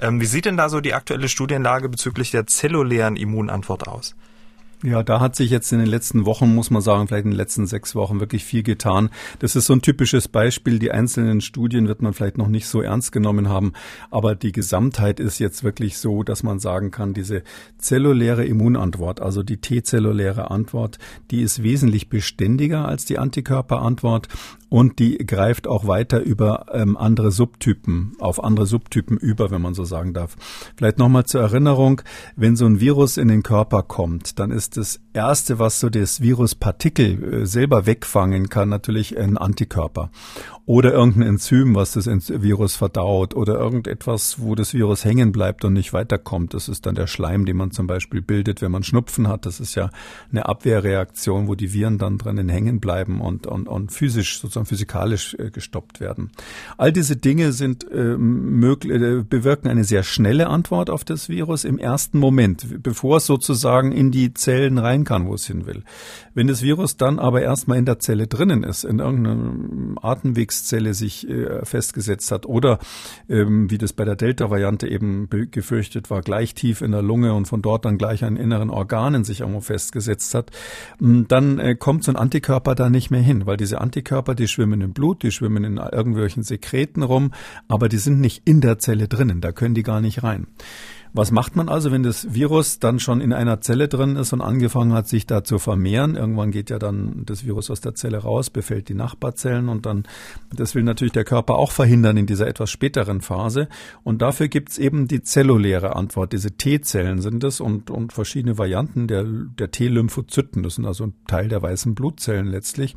Ähm, 0.00 0.20
wie 0.20 0.26
sieht 0.26 0.44
denn 0.44 0.56
da 0.56 0.68
so 0.68 0.80
die 0.80 0.94
aktuelle 0.94 1.28
Studienlage 1.28 1.88
bezüglich 1.88 2.30
der 2.30 2.46
zellulären 2.46 3.16
Immunantwort 3.16 3.86
aus? 3.86 4.14
Ja, 4.84 5.04
da 5.04 5.20
hat 5.20 5.36
sich 5.36 5.50
jetzt 5.50 5.72
in 5.72 5.78
den 5.78 5.86
letzten 5.86 6.26
Wochen, 6.26 6.56
muss 6.56 6.70
man 6.70 6.82
sagen, 6.82 7.06
vielleicht 7.06 7.24
in 7.24 7.30
den 7.30 7.36
letzten 7.36 7.68
sechs 7.68 7.94
Wochen 7.94 8.18
wirklich 8.18 8.44
viel 8.44 8.64
getan. 8.64 9.10
Das 9.38 9.54
ist 9.54 9.66
so 9.66 9.74
ein 9.74 9.82
typisches 9.82 10.26
Beispiel. 10.26 10.80
Die 10.80 10.90
einzelnen 10.90 11.40
Studien 11.40 11.86
wird 11.86 12.02
man 12.02 12.14
vielleicht 12.14 12.36
noch 12.36 12.48
nicht 12.48 12.66
so 12.66 12.82
ernst 12.82 13.12
genommen 13.12 13.48
haben, 13.48 13.74
aber 14.10 14.34
die 14.34 14.50
Gesamtheit 14.50 15.20
ist 15.20 15.38
jetzt 15.38 15.62
wirklich 15.62 15.98
so, 15.98 16.24
dass 16.24 16.42
man 16.42 16.58
sagen 16.58 16.90
kann, 16.90 17.14
diese 17.14 17.44
zelluläre 17.78 18.44
Immunantwort, 18.44 19.20
also 19.20 19.44
die 19.44 19.58
T-zelluläre 19.58 20.50
Antwort, 20.50 20.98
die 21.30 21.42
ist 21.42 21.62
wesentlich 21.62 22.08
beständiger 22.08 22.88
als 22.88 23.04
die 23.04 23.18
Antikörperantwort 23.18 24.26
und 24.72 24.98
die 25.00 25.18
greift 25.18 25.66
auch 25.66 25.86
weiter 25.86 26.20
über 26.22 26.64
ähm, 26.72 26.96
andere 26.96 27.30
Subtypen, 27.30 28.16
auf 28.18 28.42
andere 28.42 28.64
Subtypen 28.64 29.18
über, 29.18 29.50
wenn 29.50 29.60
man 29.60 29.74
so 29.74 29.84
sagen 29.84 30.14
darf. 30.14 30.34
Vielleicht 30.76 30.96
nochmal 30.96 31.26
zur 31.26 31.42
Erinnerung, 31.42 32.00
wenn 32.36 32.56
so 32.56 32.64
ein 32.64 32.80
Virus 32.80 33.18
in 33.18 33.28
den 33.28 33.42
Körper 33.42 33.82
kommt, 33.82 34.38
dann 34.38 34.50
ist 34.50 34.71
das 34.76 35.00
Erste, 35.12 35.58
was 35.58 35.80
so 35.80 35.90
das 35.90 36.20
Viruspartikel 36.20 37.42
äh, 37.42 37.46
selber 37.46 37.86
wegfangen 37.86 38.48
kann, 38.48 38.68
natürlich 38.68 39.18
ein 39.18 39.36
Antikörper 39.36 40.10
oder 40.64 40.92
irgendein 40.92 41.22
Enzym, 41.22 41.74
was 41.74 41.92
das 41.92 42.06
Virus 42.06 42.76
verdaut 42.76 43.34
oder 43.34 43.58
irgendetwas, 43.58 44.40
wo 44.40 44.54
das 44.54 44.74
Virus 44.74 45.04
hängen 45.04 45.32
bleibt 45.32 45.64
und 45.64 45.72
nicht 45.72 45.92
weiterkommt. 45.92 46.54
Das 46.54 46.68
ist 46.68 46.86
dann 46.86 46.94
der 46.94 47.08
Schleim, 47.08 47.46
den 47.46 47.56
man 47.56 47.72
zum 47.72 47.88
Beispiel 47.88 48.22
bildet, 48.22 48.62
wenn 48.62 48.70
man 48.70 48.84
Schnupfen 48.84 49.26
hat. 49.26 49.44
Das 49.44 49.58
ist 49.58 49.74
ja 49.74 49.90
eine 50.30 50.46
Abwehrreaktion, 50.46 51.48
wo 51.48 51.56
die 51.56 51.72
Viren 51.72 51.98
dann 51.98 52.16
drinnen 52.16 52.48
hängen 52.48 52.78
bleiben 52.78 53.20
und, 53.20 53.48
und, 53.48 53.66
und 53.66 53.90
physisch, 53.90 54.40
sozusagen 54.40 54.66
physikalisch 54.66 55.34
äh, 55.34 55.50
gestoppt 55.50 55.98
werden. 55.98 56.30
All 56.78 56.92
diese 56.92 57.16
Dinge 57.16 57.52
sind 57.52 57.90
äh, 57.90 58.16
möglich, 58.16 58.92
bewirken 59.28 59.68
eine 59.68 59.82
sehr 59.82 60.04
schnelle 60.04 60.46
Antwort 60.46 60.90
auf 60.90 61.02
das 61.02 61.28
Virus 61.28 61.64
im 61.64 61.78
ersten 61.78 62.18
Moment, 62.18 62.82
bevor 62.82 63.16
es 63.16 63.26
sozusagen 63.26 63.90
in 63.90 64.12
die 64.12 64.32
Zellen 64.32 64.78
rein 64.78 65.02
kann, 65.02 65.26
wo 65.26 65.34
es 65.34 65.46
hin 65.46 65.66
will. 65.66 65.82
Wenn 66.34 66.46
das 66.46 66.62
Virus 66.62 66.96
dann 66.96 67.18
aber 67.18 67.42
erstmal 67.42 67.78
in 67.78 67.84
der 67.84 67.98
Zelle 67.98 68.28
drinnen 68.28 68.62
ist, 68.62 68.84
in 68.84 69.00
irgendeinem 69.00 69.98
Atemweg 70.00 70.51
Krebszelle 70.52 70.92
sich 70.94 71.28
äh, 71.28 71.64
festgesetzt 71.64 72.30
hat 72.30 72.44
oder 72.46 72.78
ähm, 73.28 73.70
wie 73.70 73.78
das 73.78 73.92
bei 73.92 74.04
der 74.04 74.16
Delta-Variante 74.16 74.86
eben 74.86 75.28
gefürchtet 75.50 76.10
war, 76.10 76.20
gleich 76.20 76.54
tief 76.54 76.82
in 76.82 76.92
der 76.92 77.02
Lunge 77.02 77.32
und 77.32 77.46
von 77.46 77.62
dort 77.62 77.84
dann 77.86 77.96
gleich 77.96 78.24
an 78.24 78.36
inneren 78.36 78.68
Organen 78.68 79.24
sich 79.24 79.40
irgendwo 79.40 79.60
festgesetzt 79.60 80.34
hat, 80.34 80.50
dann 81.00 81.58
äh, 81.58 81.74
kommt 81.74 82.04
so 82.04 82.12
ein 82.12 82.16
Antikörper 82.16 82.74
da 82.74 82.90
nicht 82.90 83.10
mehr 83.10 83.22
hin, 83.22 83.46
weil 83.46 83.56
diese 83.56 83.80
Antikörper, 83.80 84.34
die 84.34 84.48
schwimmen 84.48 84.82
im 84.82 84.92
Blut, 84.92 85.22
die 85.22 85.30
schwimmen 85.30 85.64
in 85.64 85.76
irgendwelchen 85.78 86.42
Sekreten 86.42 87.02
rum, 87.02 87.32
aber 87.68 87.88
die 87.88 87.98
sind 87.98 88.20
nicht 88.20 88.42
in 88.44 88.60
der 88.60 88.78
Zelle 88.78 89.08
drinnen, 89.08 89.40
da 89.40 89.52
können 89.52 89.74
die 89.74 89.82
gar 89.82 90.00
nicht 90.00 90.22
rein. 90.22 90.46
Was 91.14 91.30
macht 91.30 91.56
man 91.56 91.68
also, 91.68 91.92
wenn 91.92 92.02
das 92.02 92.32
Virus 92.32 92.78
dann 92.78 92.98
schon 92.98 93.20
in 93.20 93.34
einer 93.34 93.60
Zelle 93.60 93.86
drin 93.86 94.16
ist 94.16 94.32
und 94.32 94.40
angefangen 94.40 94.94
hat, 94.94 95.08
sich 95.08 95.26
da 95.26 95.44
zu 95.44 95.58
vermehren? 95.58 96.16
Irgendwann 96.16 96.50
geht 96.50 96.70
ja 96.70 96.78
dann 96.78 97.24
das 97.26 97.44
Virus 97.44 97.70
aus 97.70 97.82
der 97.82 97.94
Zelle 97.94 98.18
raus, 98.18 98.48
befällt 98.48 98.88
die 98.88 98.94
Nachbarzellen 98.94 99.68
und 99.68 99.84
dann, 99.84 100.04
das 100.54 100.74
will 100.74 100.82
natürlich 100.82 101.12
der 101.12 101.24
Körper 101.24 101.56
auch 101.56 101.70
verhindern 101.70 102.16
in 102.16 102.24
dieser 102.24 102.46
etwas 102.46 102.70
späteren 102.70 103.20
Phase. 103.20 103.68
Und 104.04 104.22
dafür 104.22 104.48
gibt's 104.48 104.78
eben 104.78 105.06
die 105.06 105.22
zelluläre 105.22 105.96
Antwort. 105.96 106.32
Diese 106.32 106.52
T-Zellen 106.52 107.20
sind 107.20 107.44
es 107.44 107.60
und, 107.60 107.90
und 107.90 108.14
verschiedene 108.14 108.56
Varianten 108.56 109.06
der, 109.06 109.24
der 109.24 109.70
T-Lymphozyten. 109.70 110.62
Das 110.62 110.76
sind 110.76 110.86
also 110.86 111.04
ein 111.04 111.14
Teil 111.26 111.48
der 111.48 111.60
weißen 111.60 111.94
Blutzellen 111.94 112.46
letztlich. 112.46 112.96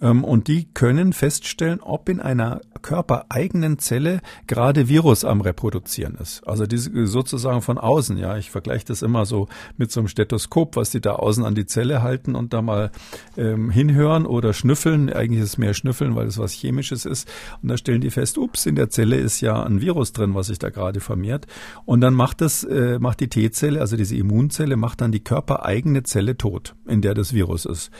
Ähm, 0.00 0.24
und 0.24 0.48
die 0.48 0.64
können 0.72 1.12
feststellen, 1.12 1.80
ob 1.80 2.08
in 2.08 2.20
einer 2.20 2.62
körpereigenen 2.80 3.78
Zelle 3.78 4.20
gerade 4.46 4.88
Virus 4.88 5.26
am 5.26 5.42
Reproduzieren 5.42 6.14
ist. 6.14 6.46
Also 6.48 6.66
diese 6.66 7.06
sozusagen 7.06 7.49
sozusagen 7.50 7.62
von 7.62 7.78
außen. 7.78 8.16
Ja, 8.18 8.36
ich 8.36 8.50
vergleiche 8.50 8.84
das 8.86 9.02
immer 9.02 9.26
so 9.26 9.48
mit 9.76 9.90
so 9.90 10.00
einem 10.00 10.08
Stethoskop, 10.08 10.76
was 10.76 10.90
die 10.90 11.00
da 11.00 11.14
außen 11.14 11.44
an 11.44 11.54
die 11.54 11.66
Zelle 11.66 12.02
halten 12.02 12.34
und 12.34 12.52
da 12.52 12.62
mal 12.62 12.90
ähm, 13.36 13.70
hinhören 13.70 14.26
oder 14.26 14.52
schnüffeln. 14.52 15.12
Eigentlich 15.12 15.42
ist 15.42 15.50
es 15.50 15.58
mehr 15.58 15.74
schnüffeln, 15.74 16.14
weil 16.14 16.26
es 16.26 16.38
was 16.38 16.52
Chemisches 16.52 17.04
ist. 17.04 17.28
Und 17.62 17.68
da 17.68 17.76
stellen 17.76 18.00
die 18.00 18.10
fest, 18.10 18.38
ups, 18.38 18.66
in 18.66 18.76
der 18.76 18.90
Zelle 18.90 19.16
ist 19.16 19.40
ja 19.40 19.62
ein 19.62 19.80
Virus 19.80 20.12
drin, 20.12 20.34
was 20.34 20.46
sich 20.46 20.58
da 20.58 20.70
gerade 20.70 21.00
vermehrt. 21.00 21.46
Und 21.84 22.00
dann 22.00 22.14
macht 22.14 22.40
das, 22.40 22.64
äh, 22.64 22.98
macht 22.98 23.20
die 23.20 23.28
T-Zelle, 23.28 23.80
also 23.80 23.96
diese 23.96 24.16
Immunzelle, 24.16 24.76
macht 24.76 25.00
dann 25.00 25.12
die 25.12 25.20
körpereigene 25.20 26.02
Zelle 26.02 26.36
tot, 26.36 26.74
in 26.86 27.02
der 27.02 27.14
das 27.14 27.32
Virus 27.34 27.64
ist. 27.64 27.90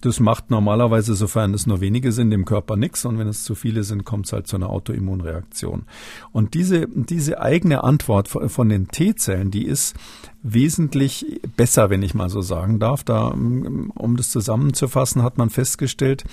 Das 0.00 0.20
macht 0.20 0.50
normalerweise, 0.50 1.14
sofern 1.14 1.52
es 1.52 1.66
nur 1.66 1.80
wenige 1.80 2.12
sind, 2.12 2.32
im 2.32 2.44
Körper 2.44 2.76
nichts. 2.76 3.04
Und 3.04 3.18
wenn 3.18 3.28
es 3.28 3.44
zu 3.44 3.54
viele 3.54 3.82
sind, 3.82 4.04
kommt 4.04 4.26
es 4.26 4.32
halt 4.32 4.46
zu 4.46 4.56
einer 4.56 4.70
Autoimmunreaktion. 4.70 5.84
Und 6.32 6.54
diese, 6.54 6.86
diese 6.88 7.40
eigene 7.40 7.84
Antwort 7.84 8.28
von 8.28 8.68
den 8.68 8.88
T 8.88 8.99
T-Zellen, 9.00 9.50
die 9.50 9.64
ist 9.64 9.96
wesentlich 10.42 11.40
besser, 11.56 11.90
wenn 11.90 12.02
ich 12.02 12.14
mal 12.14 12.30
so 12.30 12.40
sagen 12.40 12.78
darf. 12.78 13.04
Da, 13.04 13.28
um 13.28 14.16
das 14.16 14.30
zusammenzufassen, 14.30 15.22
hat 15.22 15.38
man 15.38 15.50
festgestellt, 15.50 16.24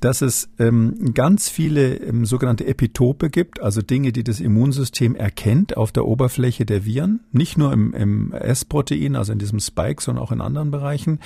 dass 0.00 0.22
es 0.22 0.48
ähm, 0.58 1.12
ganz 1.14 1.48
viele 1.48 1.96
ähm, 1.96 2.24
sogenannte 2.24 2.66
Epitope 2.66 3.30
gibt, 3.30 3.60
also 3.60 3.82
Dinge, 3.82 4.12
die 4.12 4.22
das 4.22 4.38
Immunsystem 4.38 5.16
erkennt 5.16 5.76
auf 5.76 5.90
der 5.90 6.06
Oberfläche 6.06 6.64
der 6.64 6.84
Viren, 6.84 7.20
nicht 7.32 7.58
nur 7.58 7.72
im, 7.72 7.92
im 7.94 8.32
S-Protein, 8.32 9.16
also 9.16 9.32
in 9.32 9.38
diesem 9.38 9.58
Spike, 9.58 10.00
sondern 10.02 10.24
auch 10.24 10.30
in 10.30 10.40
anderen 10.40 10.70
Bereichen, 10.70 11.18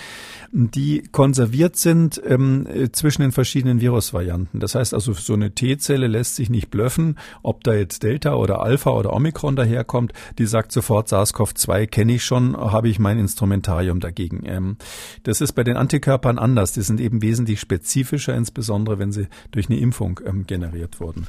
die 0.53 1.03
konserviert 1.12 1.76
sind 1.76 2.20
ähm, 2.26 2.66
zwischen 2.93 3.22
den 3.22 3.33
verschiedenen 3.33 3.80
Virusvarianten. 3.80 4.59
Das 4.61 4.74
heißt 4.74 4.95
also, 4.95 5.12
so 5.12 5.35
eine 5.35 5.55
T-Zelle 5.55 6.07
lässt 6.07 6.37
sich 6.37 6.49
nicht 6.49 6.70
blöffen, 6.70 7.18
ob 7.43 7.64
da 7.64 7.74
jetzt 7.74 8.03
Delta 8.03 8.35
oder 8.35 8.62
Alpha 8.62 8.91
oder 8.91 9.12
Omikron 9.12 9.57
daherkommt, 9.57 10.12
die 10.39 10.47
sagt 10.47 10.72
sofort 10.72 11.09
SARS-CoV-2 11.09 11.87
kenne 11.87 12.14
ich 12.14 12.22
ich 12.23 12.27
schon, 12.27 12.57
habe 12.57 12.89
ich 12.89 12.99
mein 12.99 13.18
Instrumentarium 13.18 14.01
dagegen. 14.01 14.43
Ähm, 14.45 14.77
das 15.25 15.41
ist 15.41 15.53
bei 15.53 15.64
den 15.64 15.77
Antikörpern 15.77 16.39
anders. 16.39 16.73
Die 16.73 16.83
sind 16.83 17.01
eben 17.01 17.20
wesentlich 17.20 17.61
spezifischer, 17.61 18.35
insbesondere 18.35 18.99
wenn 18.99 19.12
sie 19.12 19.27
durch 19.51 19.68
eine 19.68 19.79
Impfung 19.79 20.20
ähm, 20.25 20.47
generiert 20.47 21.01
wurden. 21.01 21.27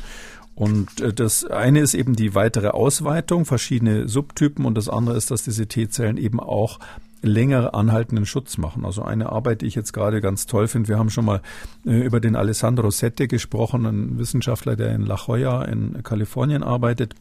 Und 0.56 1.02
äh, 1.02 1.14
das 1.14 1.46
eine 1.46 1.80
ist 1.80 1.96
eben 1.96 2.16
die 2.16 2.36
weitere 2.36 2.70
Ausweitung, 2.70 3.46
verschiedene 3.46 4.08
Subtypen 4.08 4.66
und 4.66 4.76
das 4.76 4.88
andere 4.88 5.18
ist, 5.18 5.32
dass 5.32 5.44
diese 5.44 5.68
T-Zellen 5.68 6.18
eben 6.18 6.40
auch 6.40 6.80
länger 7.24 7.74
anhaltenden 7.74 8.26
Schutz 8.26 8.58
machen. 8.58 8.86
Also 8.86 9.02
eine 9.02 9.32
Arbeit, 9.32 9.62
die 9.62 9.66
ich 9.66 9.76
jetzt 9.76 9.94
gerade 9.94 10.20
ganz 10.22 10.46
toll 10.46 10.68
finde. 10.68 10.90
Wir 10.90 11.00
haben 11.00 11.10
schon 11.10 11.26
mal 11.26 11.42
äh, 11.86 12.06
über 12.06 12.20
den 12.20 12.36
Alessandro 12.36 12.92
Sette 12.92 13.28
gesprochen, 13.28 13.86
ein 13.86 14.20
Wissenschaftler, 14.20 14.76
der 14.76 14.94
in 14.94 15.06
La 15.06 15.16
Jolla 15.16 15.64
in 15.64 16.04
Kalifornien 16.04 16.64
arbeitet. 16.64 17.16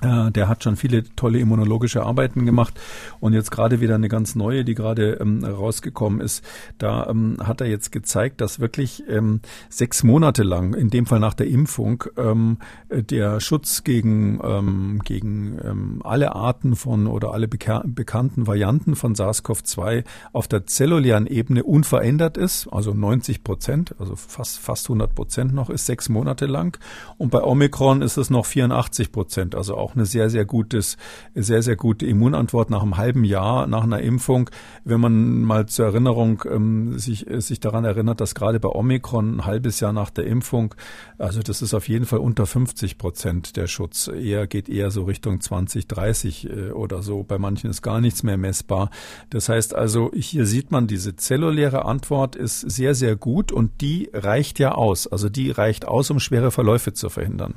Äh, 0.00 0.30
der 0.32 0.48
hat 0.48 0.64
schon 0.64 0.76
viele 0.76 1.04
tolle 1.14 1.38
immunologische 1.38 2.02
Arbeiten 2.02 2.44
gemacht 2.44 2.80
und 3.20 3.32
jetzt 3.34 3.50
gerade 3.50 3.80
wieder 3.80 3.94
eine 3.94 4.08
ganz 4.08 4.34
neue, 4.34 4.64
die 4.64 4.74
gerade 4.74 5.14
ähm, 5.20 5.44
rausgekommen 5.44 6.20
ist. 6.20 6.44
Da 6.78 7.06
ähm, 7.08 7.36
hat 7.42 7.60
er 7.60 7.68
jetzt 7.68 7.92
gezeigt, 7.92 8.40
dass 8.40 8.60
wirklich 8.60 9.04
ähm, 9.08 9.40
sechs 9.68 10.02
Monate 10.02 10.42
lang, 10.42 10.74
in 10.74 10.90
dem 10.90 11.06
Fall 11.06 11.20
nach 11.20 11.34
der 11.34 11.46
Impfung, 11.46 12.04
ähm, 12.16 12.58
der 12.90 13.40
Schutz 13.40 13.84
gegen, 13.84 14.40
ähm, 14.42 15.00
gegen 15.04 15.58
ähm, 15.62 16.00
alle 16.04 16.34
Arten 16.34 16.74
von 16.74 17.06
oder 17.06 17.32
alle 17.32 17.48
beka 17.48 17.82
bekannten 17.84 18.46
Varianten 18.46 18.96
von 18.96 19.14
SARS-CoV-2 19.14 20.04
auf 20.32 20.48
der 20.48 20.66
zellulären 20.66 21.26
Ebene 21.26 21.64
unverändert 21.64 22.36
ist, 22.36 22.68
also 22.68 22.92
90 22.94 23.44
Prozent, 23.44 23.94
also 23.98 24.16
fast, 24.16 24.58
fast 24.58 24.86
100 24.86 25.14
Prozent 25.14 25.54
noch, 25.54 25.70
ist 25.70 25.86
sechs 25.86 26.08
Monate 26.08 26.46
lang. 26.46 26.78
Und 27.18 27.30
bei 27.30 27.42
Omikron 27.42 28.02
ist 28.02 28.16
es 28.16 28.30
noch 28.30 28.46
84 28.46 29.12
Prozent, 29.12 29.54
also 29.54 29.76
auch 29.82 29.94
eine 29.94 30.06
sehr, 30.06 30.30
sehr 30.30 30.44
gutes, 30.44 30.96
sehr, 31.34 31.62
sehr 31.62 31.76
gute 31.76 32.06
Immunantwort 32.06 32.70
nach 32.70 32.82
einem 32.82 32.96
halben 32.96 33.24
Jahr 33.24 33.66
nach 33.66 33.82
einer 33.82 34.00
Impfung. 34.00 34.48
Wenn 34.84 35.00
man 35.00 35.42
mal 35.42 35.66
zur 35.66 35.86
Erinnerung 35.86 36.42
ähm, 36.50 36.98
sich, 36.98 37.26
sich 37.28 37.60
daran 37.60 37.84
erinnert, 37.84 38.20
dass 38.20 38.34
gerade 38.34 38.60
bei 38.60 38.68
Omikron 38.68 39.36
ein 39.36 39.46
halbes 39.46 39.80
Jahr 39.80 39.92
nach 39.92 40.10
der 40.10 40.26
Impfung, 40.26 40.74
also 41.18 41.40
das 41.40 41.62
ist 41.62 41.74
auf 41.74 41.88
jeden 41.88 42.06
Fall 42.06 42.20
unter 42.20 42.46
50 42.46 42.98
Prozent 42.98 43.56
der 43.56 43.66
Schutz. 43.66 44.08
Eher 44.08 44.46
geht 44.46 44.68
eher 44.68 44.90
so 44.90 45.04
Richtung 45.04 45.40
20, 45.40 45.88
30 45.88 46.48
äh, 46.48 46.70
oder 46.70 47.02
so. 47.02 47.22
Bei 47.22 47.38
manchen 47.38 47.70
ist 47.70 47.82
gar 47.82 48.00
nichts 48.00 48.22
mehr 48.22 48.36
messbar. 48.36 48.90
Das 49.30 49.48
heißt 49.48 49.74
also, 49.74 50.10
hier 50.14 50.46
sieht 50.46 50.70
man, 50.70 50.86
diese 50.86 51.16
zelluläre 51.16 51.84
Antwort 51.84 52.36
ist 52.36 52.60
sehr, 52.60 52.94
sehr 52.94 53.16
gut 53.16 53.52
und 53.52 53.80
die 53.80 54.10
reicht 54.12 54.58
ja 54.58 54.72
aus. 54.72 55.06
Also 55.06 55.28
die 55.28 55.50
reicht 55.50 55.86
aus, 55.86 56.10
um 56.10 56.20
schwere 56.20 56.50
Verläufe 56.50 56.92
zu 56.92 57.10
verhindern. 57.10 57.54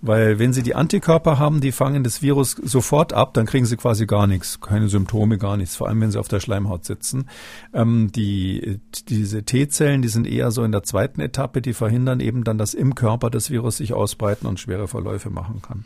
Weil 0.00 0.38
wenn 0.38 0.52
Sie 0.52 0.62
die 0.62 0.74
Antikörper 0.74 1.38
haben, 1.38 1.60
die 1.62 1.72
fangen 1.72 2.04
das 2.04 2.22
Virus 2.22 2.52
sofort 2.62 3.12
ab, 3.12 3.34
dann 3.34 3.46
kriegen 3.46 3.64
sie 3.64 3.76
quasi 3.76 4.06
gar 4.06 4.26
nichts, 4.26 4.60
keine 4.60 4.88
Symptome, 4.88 5.38
gar 5.38 5.56
nichts, 5.56 5.76
vor 5.76 5.88
allem 5.88 6.00
wenn 6.00 6.10
sie 6.10 6.18
auf 6.18 6.28
der 6.28 6.40
Schleimhaut 6.40 6.84
sitzen. 6.84 7.28
Ähm, 7.72 8.12
die, 8.12 8.80
diese 9.08 9.44
T-Zellen, 9.44 10.02
die 10.02 10.08
sind 10.08 10.26
eher 10.26 10.50
so 10.50 10.64
in 10.64 10.72
der 10.72 10.82
zweiten 10.82 11.20
Etappe, 11.20 11.62
die 11.62 11.72
verhindern 11.72 12.20
eben 12.20 12.44
dann, 12.44 12.58
dass 12.58 12.74
im 12.74 12.94
Körper 12.94 13.30
das 13.30 13.50
Virus 13.50 13.78
sich 13.78 13.94
ausbreiten 13.94 14.46
und 14.46 14.60
schwere 14.60 14.88
Verläufe 14.88 15.30
machen 15.30 15.62
kann. 15.62 15.84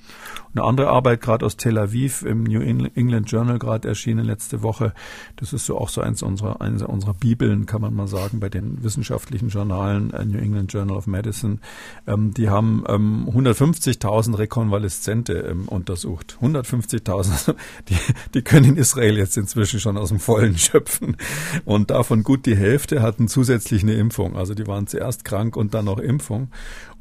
Eine 0.54 0.64
andere 0.64 0.88
Arbeit 0.88 1.20
gerade 1.20 1.44
aus 1.44 1.56
Tel 1.56 1.78
Aviv 1.78 2.22
im 2.22 2.44
New 2.44 2.60
England 2.60 3.30
Journal 3.30 3.58
gerade 3.58 3.88
erschienen 3.88 4.24
letzte 4.24 4.62
Woche. 4.62 4.94
Das 5.36 5.52
ist 5.52 5.66
so 5.66 5.78
auch 5.78 5.90
so 5.90 6.00
eins 6.00 6.22
unserer, 6.22 6.60
eines 6.60 6.82
unserer 6.82 7.14
Bibeln, 7.14 7.66
kann 7.66 7.80
man 7.80 7.94
mal 7.94 8.08
sagen, 8.08 8.40
bei 8.40 8.48
den 8.48 8.82
wissenschaftlichen 8.82 9.48
Journalen, 9.48 10.12
äh, 10.12 10.24
New 10.24 10.38
England 10.38 10.72
Journal 10.72 10.96
of 10.96 11.06
Medicine. 11.06 11.58
Ähm, 12.06 12.32
die 12.32 12.48
haben 12.48 12.84
ähm, 12.88 13.28
150.000 13.30 14.38
Rekonvaleszente 14.38 15.34
ähm, 15.34 15.65
untersucht. 15.66 16.38
150.000. 16.40 17.54
Die, 17.88 17.96
die 18.34 18.42
können 18.42 18.76
Israel 18.76 19.16
jetzt 19.18 19.36
inzwischen 19.36 19.80
schon 19.80 19.96
aus 19.96 20.08
dem 20.08 20.18
Vollen 20.18 20.58
schöpfen. 20.58 21.16
Und 21.64 21.90
davon 21.90 22.22
gut 22.22 22.46
die 22.46 22.56
Hälfte 22.56 23.02
hatten 23.02 23.28
zusätzlich 23.28 23.82
eine 23.82 23.94
Impfung. 23.94 24.36
Also 24.36 24.54
die 24.54 24.66
waren 24.66 24.86
zuerst 24.86 25.24
krank 25.24 25.56
und 25.56 25.74
dann 25.74 25.84
noch 25.86 25.98
Impfung. 25.98 26.50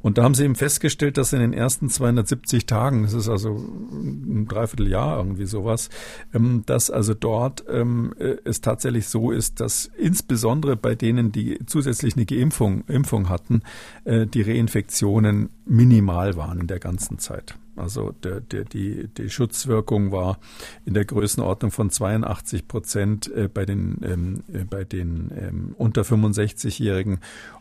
Und 0.06 0.20
da 0.20 0.24
haben 0.24 0.36
sie 0.36 0.44
eben 0.44 0.54
festgestellt, 0.54 1.18
dass 1.18 1.34
in 1.34 1.40
den 1.40 1.52
ersten 1.52 1.90
270 1.90 2.68
Tagen, 2.68 3.02
das 3.02 3.14
ist 3.14 3.28
also 3.28 3.56
ein 3.56 4.48
Dreivierteljahr 4.48 5.18
irgendwie 5.18 5.48
sowas, 5.48 5.90
ähm, 6.32 6.62
dass 6.68 6.92
also 6.92 7.16
dort 7.16 7.64
ähm, 7.68 8.14
äh, 8.20 8.36
es 8.44 8.62
tatsächlich 8.62 9.08
so 9.08 9.32
ist, 9.32 9.60
dass 9.62 9.90
insbesondere 9.98 10.76
bei 10.76 10.94
denen, 10.94 11.32
die 11.32 11.58
zusätzlich 11.66 12.16
eine 12.16 12.28
Geimpfung 12.28 12.84
Impfung 12.86 13.30
hatten, 13.30 13.64
äh, 14.04 14.28
die 14.28 14.44
Reinfektionen 14.44 15.50
minimal 15.66 16.36
waren 16.36 16.60
in 16.60 16.68
der 16.68 16.80
ganzen 16.80 17.18
Zeit. 17.18 17.56
Also 17.76 18.12
der, 18.12 18.42
der, 18.42 18.64
die, 18.64 19.08
die 19.08 19.30
Schutzwirkung 19.30 20.12
war 20.12 20.40
in 20.86 20.94
der 20.94 21.06
Größenordnung 21.06 21.72
von 21.72 21.90
82 21.90 22.68
Prozent 22.68 23.32
äh, 23.34 23.50
bei 23.54 23.66
den, 23.66 24.00
ähm, 24.04 24.44
äh, 24.52 24.64
bei 24.64 24.84
den 24.84 25.32
ähm, 25.38 25.76
unter 25.78 26.04
65-Jährigen 26.04 27.20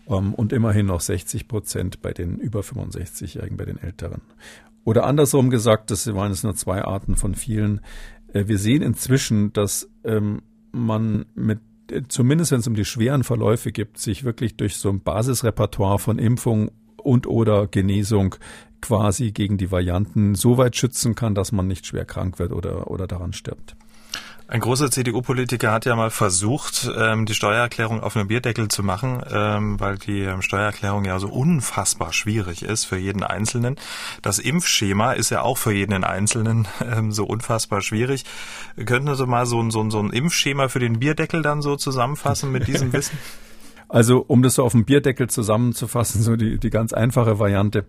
ähm, 0.09 0.35
und 0.35 0.53
immerhin 0.53 0.87
noch 0.87 1.01
60 1.01 1.49
Prozent 1.49 2.03
bei 2.03 2.13
den 2.13 2.39
über 2.39 2.61
65-Jährigen, 2.61 3.57
bei 3.57 3.65
den 3.65 3.79
Älteren. 3.79 4.23
Oder 4.85 5.05
andersrum 5.05 5.51
gesagt, 5.51 5.91
das 5.91 6.13
waren 6.15 6.31
es 6.31 6.43
nur 6.43 6.55
zwei 6.55 6.83
Arten 6.83 7.17
von 7.17 7.35
vielen. 7.35 7.81
Äh, 8.33 8.47
wir 8.47 8.59
sehen 8.59 8.83
inzwischen, 8.83 9.53
dass 9.53 9.89
ähm, 10.05 10.43
man 10.73 11.27
mit 11.35 11.61
äh, 11.91 12.03
zumindest 12.09 12.53
wenn 12.53 12.61
es 12.61 12.67
um 12.67 12.75
die 12.75 12.85
schweren 12.85 13.25
Verläufe 13.25 13.73
gibt, 13.73 13.99
sich 13.99 14.25
wirklich 14.25 14.57
durch 14.57 14.77
so 14.77 14.91
ein 14.91 15.01
Basisrepertoire 15.01 15.99
von 15.99 16.19
Impfung 16.19 16.71
und 16.97 17.27
oder 17.27 17.67
Genesung 17.67 18.37
quasi 18.85 19.33
gegen 19.33 19.57
die 19.57 19.71
Varianten 19.71 20.35
so 20.35 20.59
weit 20.59 20.77
schützen 20.77 21.15
kann, 21.15 21.35
dass 21.35 21.53
man 21.53 21.67
nicht 21.67 21.87
schwer 21.87 22.05
krank 22.05 22.39
wird 22.39 22.53
oder, 22.53 22.91
oder 22.91 23.07
daran 23.07 23.33
stirbt. 23.33 23.77
Ein 24.47 24.61
großer 24.61 24.91
CDU-Politiker 24.91 25.73
hat 25.73 25.87
ja 25.87 25.97
mal 25.97 26.11
versucht, 26.11 26.91
ähm, 26.95 27.25
die 27.25 27.33
Steuererklärung 27.33 28.03
auf 28.03 28.15
einem 28.15 28.29
Bierdeckel 28.29 28.69
zu 28.69 28.83
machen, 28.83 29.23
ähm, 29.33 29.81
weil 29.81 29.97
die 29.97 30.21
ähm, 30.21 30.43
Steuererklärung 30.43 31.07
ja 31.07 31.19
so 31.19 31.29
unfassbar 31.29 32.13
schwierig 32.13 32.63
ist 32.63 32.85
für 32.85 32.99
jeden 32.99 33.23
Einzelnen. 33.23 33.77
Das 34.21 34.39
Impfschema 34.39 35.13
ist 35.13 35.31
ja 35.31 35.41
auch 35.41 35.57
für 35.57 35.73
jeden 35.73 36.05
Einzelnen 36.05 36.69
so 37.09 37.25
unfassbar 37.25 37.81
schwierig. 37.81 38.25
Könnten 38.85 39.15
Sie 39.15 39.27
mal 39.27 39.47
so, 39.47 39.71
so, 39.71 39.89
so 39.89 39.99
ein 39.99 40.11
Impfschema 40.11 40.69
für 40.69 40.79
den 40.79 40.99
Bierdeckel 40.99 41.41
dann 41.41 41.63
so 41.63 41.77
zusammenfassen 41.77 42.53
mit 42.53 42.69
diesem 42.69 42.93
Wissen? 42.93 43.19
Also 43.95 44.25
um 44.27 44.43
das 44.43 44.57
so 44.57 44.65
auf 44.65 44.73
dem 44.73 44.85
Bierdeckel 44.85 45.31
zusammenzufassen, 45.31 46.21
so 46.21 46.35
die, 46.35 46.59
die 46.59 46.71
ganz 46.71 46.93
einfache 46.93 47.39
Variante. 47.39 47.87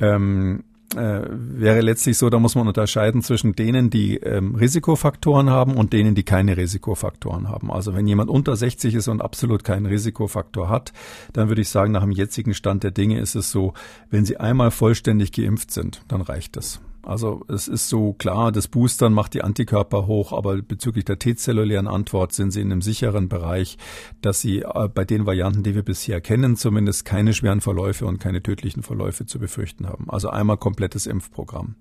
Ähm, 0.00 0.64
äh, 0.96 1.20
wäre 1.30 1.80
letztlich 1.80 2.18
so, 2.18 2.28
da 2.28 2.40
muss 2.40 2.56
man 2.56 2.66
unterscheiden 2.66 3.22
zwischen 3.22 3.54
denen, 3.54 3.88
die 3.88 4.16
ähm, 4.16 4.56
Risikofaktoren 4.56 5.48
haben 5.48 5.76
und 5.76 5.92
denen, 5.92 6.16
die 6.16 6.24
keine 6.24 6.56
Risikofaktoren 6.56 7.48
haben. 7.48 7.70
Also 7.70 7.94
wenn 7.94 8.08
jemand 8.08 8.30
unter 8.30 8.56
60 8.56 8.94
ist 8.94 9.06
und 9.06 9.22
absolut 9.22 9.62
keinen 9.62 9.86
Risikofaktor 9.86 10.68
hat, 10.68 10.92
dann 11.34 11.46
würde 11.48 11.60
ich 11.60 11.68
sagen, 11.68 11.92
nach 11.92 12.02
dem 12.02 12.10
jetzigen 12.10 12.52
Stand 12.52 12.82
der 12.82 12.90
Dinge 12.90 13.20
ist 13.20 13.36
es 13.36 13.52
so, 13.52 13.74
wenn 14.10 14.24
sie 14.24 14.38
einmal 14.38 14.72
vollständig 14.72 15.30
geimpft 15.30 15.70
sind, 15.70 16.02
dann 16.08 16.20
reicht 16.20 16.56
es. 16.56 16.80
Also 17.08 17.42
es 17.48 17.68
ist 17.68 17.88
so 17.88 18.12
klar, 18.12 18.52
das 18.52 18.68
Boostern 18.68 19.14
macht 19.14 19.32
die 19.32 19.42
Antikörper 19.42 20.06
hoch, 20.06 20.34
aber 20.34 20.60
bezüglich 20.60 21.06
der 21.06 21.18
T-zellulären 21.18 21.88
Antwort 21.88 22.34
sind 22.34 22.50
sie 22.50 22.60
in 22.60 22.70
einem 22.70 22.82
sicheren 22.82 23.30
Bereich, 23.30 23.78
dass 24.20 24.42
sie 24.42 24.58
äh, 24.58 24.88
bei 24.92 25.06
den 25.06 25.24
Varianten, 25.24 25.62
die 25.62 25.74
wir 25.74 25.82
bisher 25.82 26.20
kennen, 26.20 26.56
zumindest 26.56 27.06
keine 27.06 27.32
schweren 27.32 27.62
Verläufe 27.62 28.04
und 28.04 28.20
keine 28.20 28.42
tödlichen 28.42 28.82
Verläufe 28.82 29.24
zu 29.24 29.38
befürchten 29.38 29.88
haben. 29.88 30.10
Also 30.10 30.28
einmal 30.28 30.58
komplettes 30.58 31.06
Impfprogramm. 31.06 31.76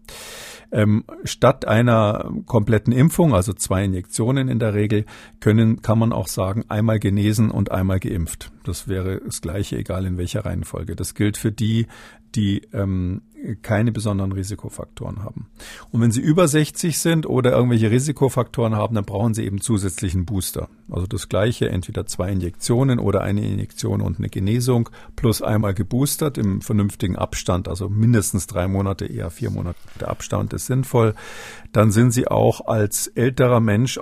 Ähm, 0.71 1.03
statt 1.25 1.67
einer 1.67 2.31
kompletten 2.45 2.93
Impfung, 2.93 3.33
also 3.33 3.51
zwei 3.51 3.83
Injektionen 3.83 4.47
in 4.47 4.59
der 4.59 4.73
Regel, 4.75 5.05
können, 5.41 5.81
kann 5.81 5.99
man 5.99 6.13
auch 6.13 6.27
sagen, 6.27 6.63
einmal 6.69 6.99
genesen 6.99 7.51
und 7.51 7.69
einmal 7.69 7.99
geimpft. 7.99 8.53
Das 8.63 8.87
wäre 8.87 9.19
das 9.25 9.41
Gleiche, 9.41 9.77
egal 9.77 10.05
in 10.05 10.17
welcher 10.17 10.45
Reihenfolge. 10.45 10.95
Das 10.95 11.15
gilt 11.15 11.35
für 11.35 11.51
die, 11.51 11.87
die 12.35 12.61
ähm, 12.73 13.21
keine 13.61 13.91
besonderen 13.91 14.31
Risikofaktoren 14.31 15.23
haben. 15.23 15.47
Und 15.91 16.01
wenn 16.01 16.11
sie 16.11 16.21
über 16.21 16.47
60 16.47 16.97
sind 16.99 17.25
oder 17.25 17.51
irgendwelche 17.51 17.91
Risikofaktoren 17.91 18.75
haben, 18.75 18.95
dann 18.95 19.05
brauchen 19.05 19.33
sie 19.33 19.45
eben 19.45 19.61
zusätzlichen 19.61 20.25
Booster. 20.25 20.69
Also 20.89 21.07
das 21.07 21.29
gleiche, 21.29 21.69
entweder 21.69 22.05
zwei 22.05 22.31
Injektionen 22.31 22.99
oder 22.99 23.21
eine 23.21 23.45
Injektion 23.47 24.01
und 24.01 24.17
eine 24.17 24.29
Genesung 24.29 24.89
plus 25.15 25.41
einmal 25.41 25.73
geboostert 25.73 26.37
im 26.37 26.61
vernünftigen 26.61 27.15
Abstand, 27.15 27.67
also 27.67 27.89
mindestens 27.89 28.47
drei 28.47 28.67
Monate, 28.67 29.05
eher 29.05 29.29
vier 29.29 29.51
Monate 29.51 29.77
Abstand 30.01 30.53
ist 30.53 30.65
sinnvoll. 30.65 31.13
Dann 31.71 31.91
sind 31.91 32.11
sie 32.11 32.27
auch 32.27 32.67
als 32.67 33.07
älterer 33.07 33.59
Mensch 33.59 33.97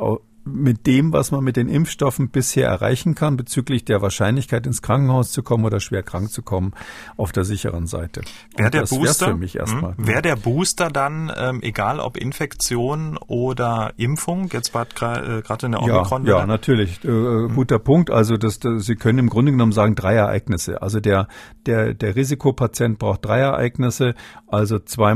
mit 0.45 0.85
dem, 0.85 1.11
was 1.11 1.31
man 1.31 1.43
mit 1.43 1.57
den 1.57 1.67
Impfstoffen 1.67 2.29
bisher 2.29 2.67
erreichen 2.67 3.15
kann, 3.15 3.35
bezüglich 3.35 3.83
der 3.83 4.03
Wahrscheinlichkeit 4.03 4.67
ins 4.67 4.83
Krankenhaus 4.83 5.31
zu 5.31 5.41
kommen 5.41 5.65
oder 5.65 5.79
schwer 5.79 6.03
krank 6.03 6.31
zu 6.31 6.43
kommen, 6.43 6.73
auf 7.17 7.31
der 7.31 7.43
sicheren 7.43 7.87
Seite. 7.87 8.21
Wäre 8.55 8.69
der 8.69 8.85
Booster. 8.85 9.27
Hm? 9.27 9.93
Wäre 9.97 10.21
der 10.21 10.35
Booster 10.35 10.89
dann, 10.89 11.31
ähm, 11.35 11.61
egal 11.63 11.99
ob 11.99 12.15
Infektion 12.15 13.17
oder 13.17 13.93
Impfung, 13.97 14.49
jetzt 14.53 14.71
gerade 14.71 15.43
äh, 15.47 15.65
in 15.65 15.71
der 15.71 15.81
Omikron? 15.81 16.25
Ja, 16.27 16.39
ja 16.39 16.45
natürlich. 16.45 17.03
Äh, 17.03 17.07
hm. 17.07 17.55
Guter 17.55 17.79
Punkt. 17.79 18.11
Also 18.11 18.37
das, 18.37 18.59
das, 18.59 18.85
Sie 18.85 18.95
können 18.95 19.17
im 19.17 19.29
Grunde 19.29 19.51
genommen 19.51 19.71
sagen 19.71 19.95
drei 19.95 20.13
Ereignisse. 20.13 20.81
Also 20.81 20.99
der 20.99 21.27
der 21.65 21.95
der 21.95 22.15
Risikopatient 22.15 22.99
braucht 22.99 23.25
drei 23.25 23.39
Ereignisse. 23.39 24.13
Also 24.47 24.77
zwei 24.77 25.15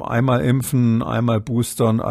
einmal 0.00 0.44
impfen, 0.44 1.02
einmal 1.02 1.40
boostern 1.40 1.98
äh, 1.98 2.02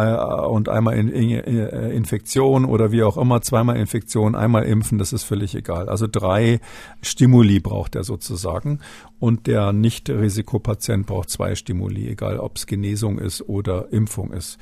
und 0.47 0.67
einmal 0.67 0.95
in, 0.95 1.07
in, 1.07 1.29
in 1.29 1.91
Infektion 1.91 2.56
Infektion 2.57 2.65
oder 2.65 2.91
wie 2.91 3.03
auch 3.03 3.17
immer, 3.17 3.41
zweimal 3.41 3.77
Infektion, 3.77 4.35
einmal 4.35 4.63
impfen, 4.63 4.97
das 4.97 5.13
ist 5.13 5.23
völlig 5.23 5.55
egal. 5.55 5.89
Also 5.89 6.07
drei 6.07 6.59
Stimuli 7.01 7.59
braucht 7.59 7.95
er 7.95 8.03
sozusagen 8.03 8.79
und 9.19 9.47
der 9.47 9.73
Nicht-Risikopatient 9.73 11.05
braucht 11.05 11.29
zwei 11.29 11.55
Stimuli, 11.55 12.07
egal 12.09 12.39
ob 12.39 12.57
es 12.57 12.65
Genesung 12.65 13.19
ist 13.19 13.41
oder 13.41 13.91
Impfung 13.91 14.31
ist. 14.31 14.57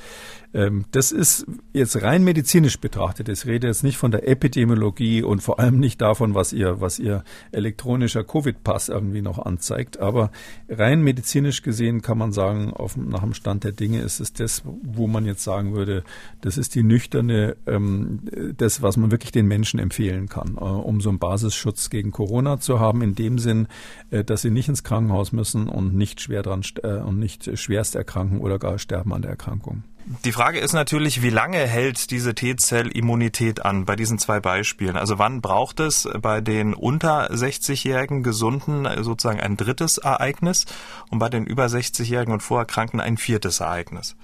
Ähm, 0.55 0.85
das 0.91 1.11
ist 1.11 1.45
jetzt 1.73 2.01
rein 2.01 2.23
medizinisch 2.23 2.79
betrachtet. 2.79 3.27
Ich 3.27 3.45
rede 3.45 3.67
jetzt 3.67 3.83
nicht 3.83 3.97
von 3.97 4.11
der 4.11 4.25
Epidemiologie 4.25 5.21
und 5.21 5.43
vor 5.43 5.59
allem 5.59 5.79
nicht 5.79 5.99
davon, 5.99 6.33
was 6.33 6.53
ihr, 6.53 6.79
was 6.79 6.97
ihr 6.97 7.25
elektronischer 7.51 8.23
Covid-Pass 8.23 8.87
irgendwie 8.87 9.21
noch 9.21 9.37
anzeigt. 9.37 9.99
Aber 9.99 10.31
rein 10.69 11.01
medizinisch 11.01 11.61
gesehen 11.61 12.01
kann 12.01 12.17
man 12.17 12.31
sagen, 12.31 12.71
auf, 12.71 12.95
nach 12.95 13.19
dem 13.19 13.33
Stand 13.33 13.65
der 13.65 13.73
Dinge 13.73 13.99
ist 13.99 14.21
es 14.21 14.31
das, 14.31 14.63
wo 14.63 15.07
man 15.07 15.25
jetzt 15.25 15.43
sagen 15.43 15.73
würde, 15.73 16.05
das 16.39 16.57
ist 16.57 16.73
die 16.73 16.83
nüchterne, 16.83 17.57
ähm, 17.67 18.21
das, 18.55 18.81
was 18.81 18.95
man 18.95 19.11
wirklich 19.11 19.33
den 19.33 19.47
Menschen 19.47 19.77
empfehlen 19.77 20.29
kann, 20.29 20.55
äh, 20.55 20.63
um 20.63 21.01
so 21.01 21.09
einen 21.09 21.19
Basisschutz 21.19 21.89
gegen 21.89 22.11
Corona 22.11 22.61
zu 22.61 22.79
haben, 22.79 23.01
in 23.01 23.13
dem 23.13 23.39
Sinn, 23.39 23.67
äh, 24.09 24.23
dass 24.23 24.43
sie 24.43 24.51
nicht 24.51 24.69
ins 24.69 24.85
Krankenhaus 24.85 25.33
müssen 25.33 25.67
und 25.67 25.95
nicht 25.95 26.21
schwer 26.21 26.43
dran 26.43 26.61
äh, 26.81 26.99
und 26.99 27.19
nicht 27.19 27.57
schwerst 27.59 27.95
erkranken 27.95 28.39
oder 28.39 28.57
gar 28.57 28.79
sterben 28.79 29.13
an 29.13 29.21
der 29.21 29.31
Erkrankung. 29.31 29.83
Die 30.23 30.31
Frage 30.31 30.59
ist 30.59 30.73
natürlich, 30.73 31.23
wie 31.23 31.31
lange 31.31 31.57
hält 31.57 32.11
diese 32.11 32.35
T-Zell-Immunität 32.35 33.65
an 33.65 33.85
bei 33.85 33.95
diesen 33.95 34.19
zwei 34.19 34.39
Beispielen? 34.39 34.97
Also 34.97 35.17
wann 35.17 35.41
braucht 35.41 35.79
es 35.79 36.07
bei 36.21 36.41
den 36.41 36.75
unter 36.75 37.31
60-jährigen 37.31 38.21
Gesunden 38.21 38.87
sozusagen 39.03 39.39
ein 39.39 39.57
drittes 39.57 39.97
Ereignis 39.97 40.67
und 41.09 41.17
bei 41.17 41.29
den 41.29 41.45
über 41.45 41.65
60-jährigen 41.65 42.33
und 42.33 42.43
Vorerkrankten 42.43 42.99
ein 42.99 43.17
viertes 43.17 43.61
Ereignis? 43.61 44.15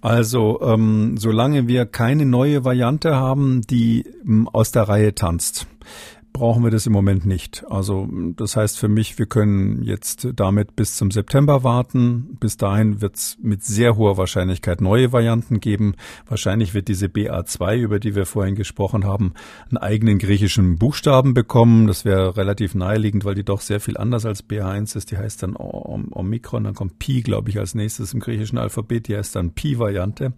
Also 0.00 0.60
ähm, 0.62 1.16
solange 1.18 1.66
wir 1.66 1.84
keine 1.84 2.24
neue 2.24 2.64
Variante 2.64 3.16
haben, 3.16 3.62
die 3.62 4.06
ähm, 4.24 4.48
aus 4.52 4.70
der 4.70 4.84
Reihe 4.88 5.16
tanzt, 5.16 5.66
brauchen 6.38 6.62
wir 6.62 6.70
das 6.70 6.86
im 6.86 6.92
Moment 6.92 7.26
nicht. 7.26 7.64
Also 7.68 8.08
das 8.36 8.56
heißt 8.56 8.78
für 8.78 8.88
mich, 8.88 9.18
wir 9.18 9.26
können 9.26 9.82
jetzt 9.82 10.28
damit 10.36 10.76
bis 10.76 10.96
zum 10.96 11.10
September 11.10 11.64
warten. 11.64 12.36
Bis 12.38 12.56
dahin 12.56 13.00
wird 13.00 13.16
es 13.16 13.36
mit 13.42 13.64
sehr 13.64 13.96
hoher 13.96 14.16
Wahrscheinlichkeit 14.16 14.80
neue 14.80 15.12
Varianten 15.12 15.58
geben. 15.58 15.94
Wahrscheinlich 16.28 16.74
wird 16.74 16.86
diese 16.86 17.06
BA2, 17.06 17.78
über 17.78 17.98
die 17.98 18.14
wir 18.14 18.24
vorhin 18.24 18.54
gesprochen 18.54 19.04
haben, 19.04 19.34
einen 19.68 19.78
eigenen 19.78 20.18
griechischen 20.18 20.78
Buchstaben 20.78 21.34
bekommen. 21.34 21.88
Das 21.88 22.04
wäre 22.04 22.36
relativ 22.36 22.76
naheliegend, 22.76 23.24
weil 23.24 23.34
die 23.34 23.44
doch 23.44 23.60
sehr 23.60 23.80
viel 23.80 23.96
anders 23.96 24.24
als 24.24 24.48
BA1 24.48 24.96
ist. 24.96 25.10
Die 25.10 25.18
heißt 25.18 25.42
dann 25.42 25.56
Omikron, 25.56 26.64
dann 26.64 26.74
kommt 26.74 26.98
Pi, 27.00 27.22
glaube 27.22 27.50
ich, 27.50 27.58
als 27.58 27.74
nächstes 27.74 28.14
im 28.14 28.20
griechischen 28.20 28.58
Alphabet. 28.58 29.08
Die 29.08 29.16
heißt 29.16 29.34
dann 29.34 29.50
Pi-Variante. 29.50 30.34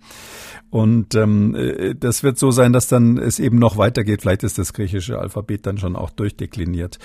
Und 0.70 1.14
ähm, 1.14 1.55
äh, 1.55 1.94
das 1.94 2.22
wird 2.22 2.38
so 2.38 2.51
sein, 2.51 2.72
dass 2.72 2.88
dann 2.88 3.18
es 3.18 3.38
eben 3.38 3.59
noch 3.59 3.76
weitergeht. 3.76 4.22
Vielleicht 4.22 4.44
ist 4.44 4.59
das 4.59 4.72
griechische 4.72 5.18
Alphabet 5.18 5.66
dann 5.66 5.78
schon 5.78 5.89
auch 5.97 6.11
durchdekliniert. 6.11 6.99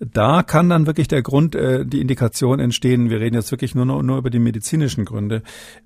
Da 0.00 0.42
kann 0.42 0.68
dann 0.68 0.86
wirklich 0.86 1.08
der 1.08 1.22
Grund, 1.22 1.54
äh, 1.54 1.84
die 1.84 2.00
Indikation 2.00 2.60
entstehen, 2.60 3.10
wir 3.10 3.20
reden 3.20 3.34
jetzt 3.34 3.50
wirklich 3.50 3.74
nur, 3.74 3.84
nur 3.84 4.18
über 4.18 4.30
die 4.30 4.38
medizinischen 4.38 5.04
Gründe, 5.04 5.42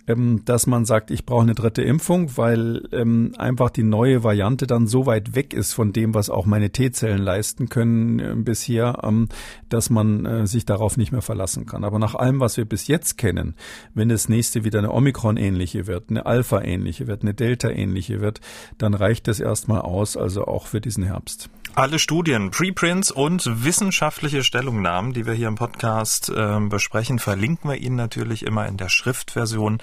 ähm, 0.07 0.43
dass 0.45 0.67
man 0.67 0.85
sagt, 0.85 1.11
ich 1.11 1.25
brauche 1.25 1.43
eine 1.43 1.55
dritte 1.55 1.83
Impfung, 1.83 2.37
weil 2.37 2.89
ähm, 2.93 3.33
einfach 3.39 3.71
die 3.71 3.85
neue 3.85 4.23
Variante 4.23 4.67
dann 4.67 4.87
so 4.87 5.07
weit 5.07 5.35
weg 5.35 5.55
ist 5.55 5.73
von 5.73 5.93
dem, 5.93 6.15
was 6.15 6.29
auch 6.29 6.47
meine 6.47 6.71
T-Zellen 6.71 7.23
leisten 7.23 7.69
können 7.69 8.19
äh, 8.19 8.35
bisher, 8.37 8.99
ähm, 9.03 9.29
dass 9.69 9.89
man 9.89 10.27
äh, 10.27 10.47
sich 10.47 10.67
darauf 10.67 10.97
nicht 10.97 11.13
mehr 11.13 11.23
verlassen 11.23 11.67
kann. 11.67 11.85
Aber 11.85 11.99
nach 11.99 12.15
allem, 12.15 12.41
was 12.41 12.57
wir 12.57 12.65
bis 12.65 12.87
jetzt 12.87 13.17
kennen, 13.17 13.55
wenn 13.95 14.09
das 14.09 14.29
nächste 14.29 14.65
wieder 14.65 14.79
eine 14.79 14.93
Omikron-ähnliche 14.93 15.87
wird, 15.87 16.11
eine 16.11 16.27
Alpha-ähnliche 16.27 17.07
wird, 17.07 17.23
eine 17.23 17.35
Delta-ähnliche 17.35 18.21
wird, 18.21 18.41
dann 18.79 18.95
reicht 18.95 19.29
das 19.29 19.41
erstmal 19.41 19.81
aus, 19.81 20.17
also 20.17 20.45
auch 20.45 20.67
für 20.67 20.81
diesen 20.81 21.05
Herbst. 21.05 21.49
Alle 21.75 21.99
Studien, 21.99 22.51
Preprints 22.51 23.11
und 23.11 23.65
wissenschaftliche 23.65 24.45
Stellungnahmen, 24.45 25.15
die 25.15 25.25
wir 25.25 25.33
hier 25.33 25.49
im 25.49 25.55
Podcast 25.55 26.29
äh, 26.29 26.59
besprechen, 26.61 27.19
verlinken 27.19 27.71
wir 27.71 27.79
Ihnen 27.79 27.97
natürlich 27.97 28.45
immer 28.45 28.67
in 28.67 28.77
der 28.77 28.91
Schriftversion 28.91 29.79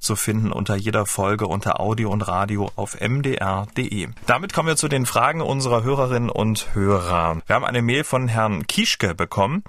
zu 0.00 0.16
finden 0.16 0.50
unter 0.50 0.74
jeder 0.74 1.06
Folge 1.06 1.46
unter 1.46 1.78
Audio 1.78 2.10
und 2.10 2.26
Radio 2.26 2.72
auf 2.74 3.00
mdr.de. 3.00 4.08
Damit 4.26 4.52
kommen 4.52 4.66
wir 4.66 4.74
zu 4.74 4.88
den 4.88 5.06
Fragen 5.06 5.40
unserer 5.40 5.84
Hörerinnen 5.84 6.28
und 6.28 6.74
Hörer. 6.74 7.40
Wir 7.46 7.54
haben 7.54 7.64
eine 7.64 7.82
Mail 7.82 8.02
von 8.02 8.26
Herrn 8.26 8.66
Kischke 8.66 9.14
bekommen. 9.14 9.62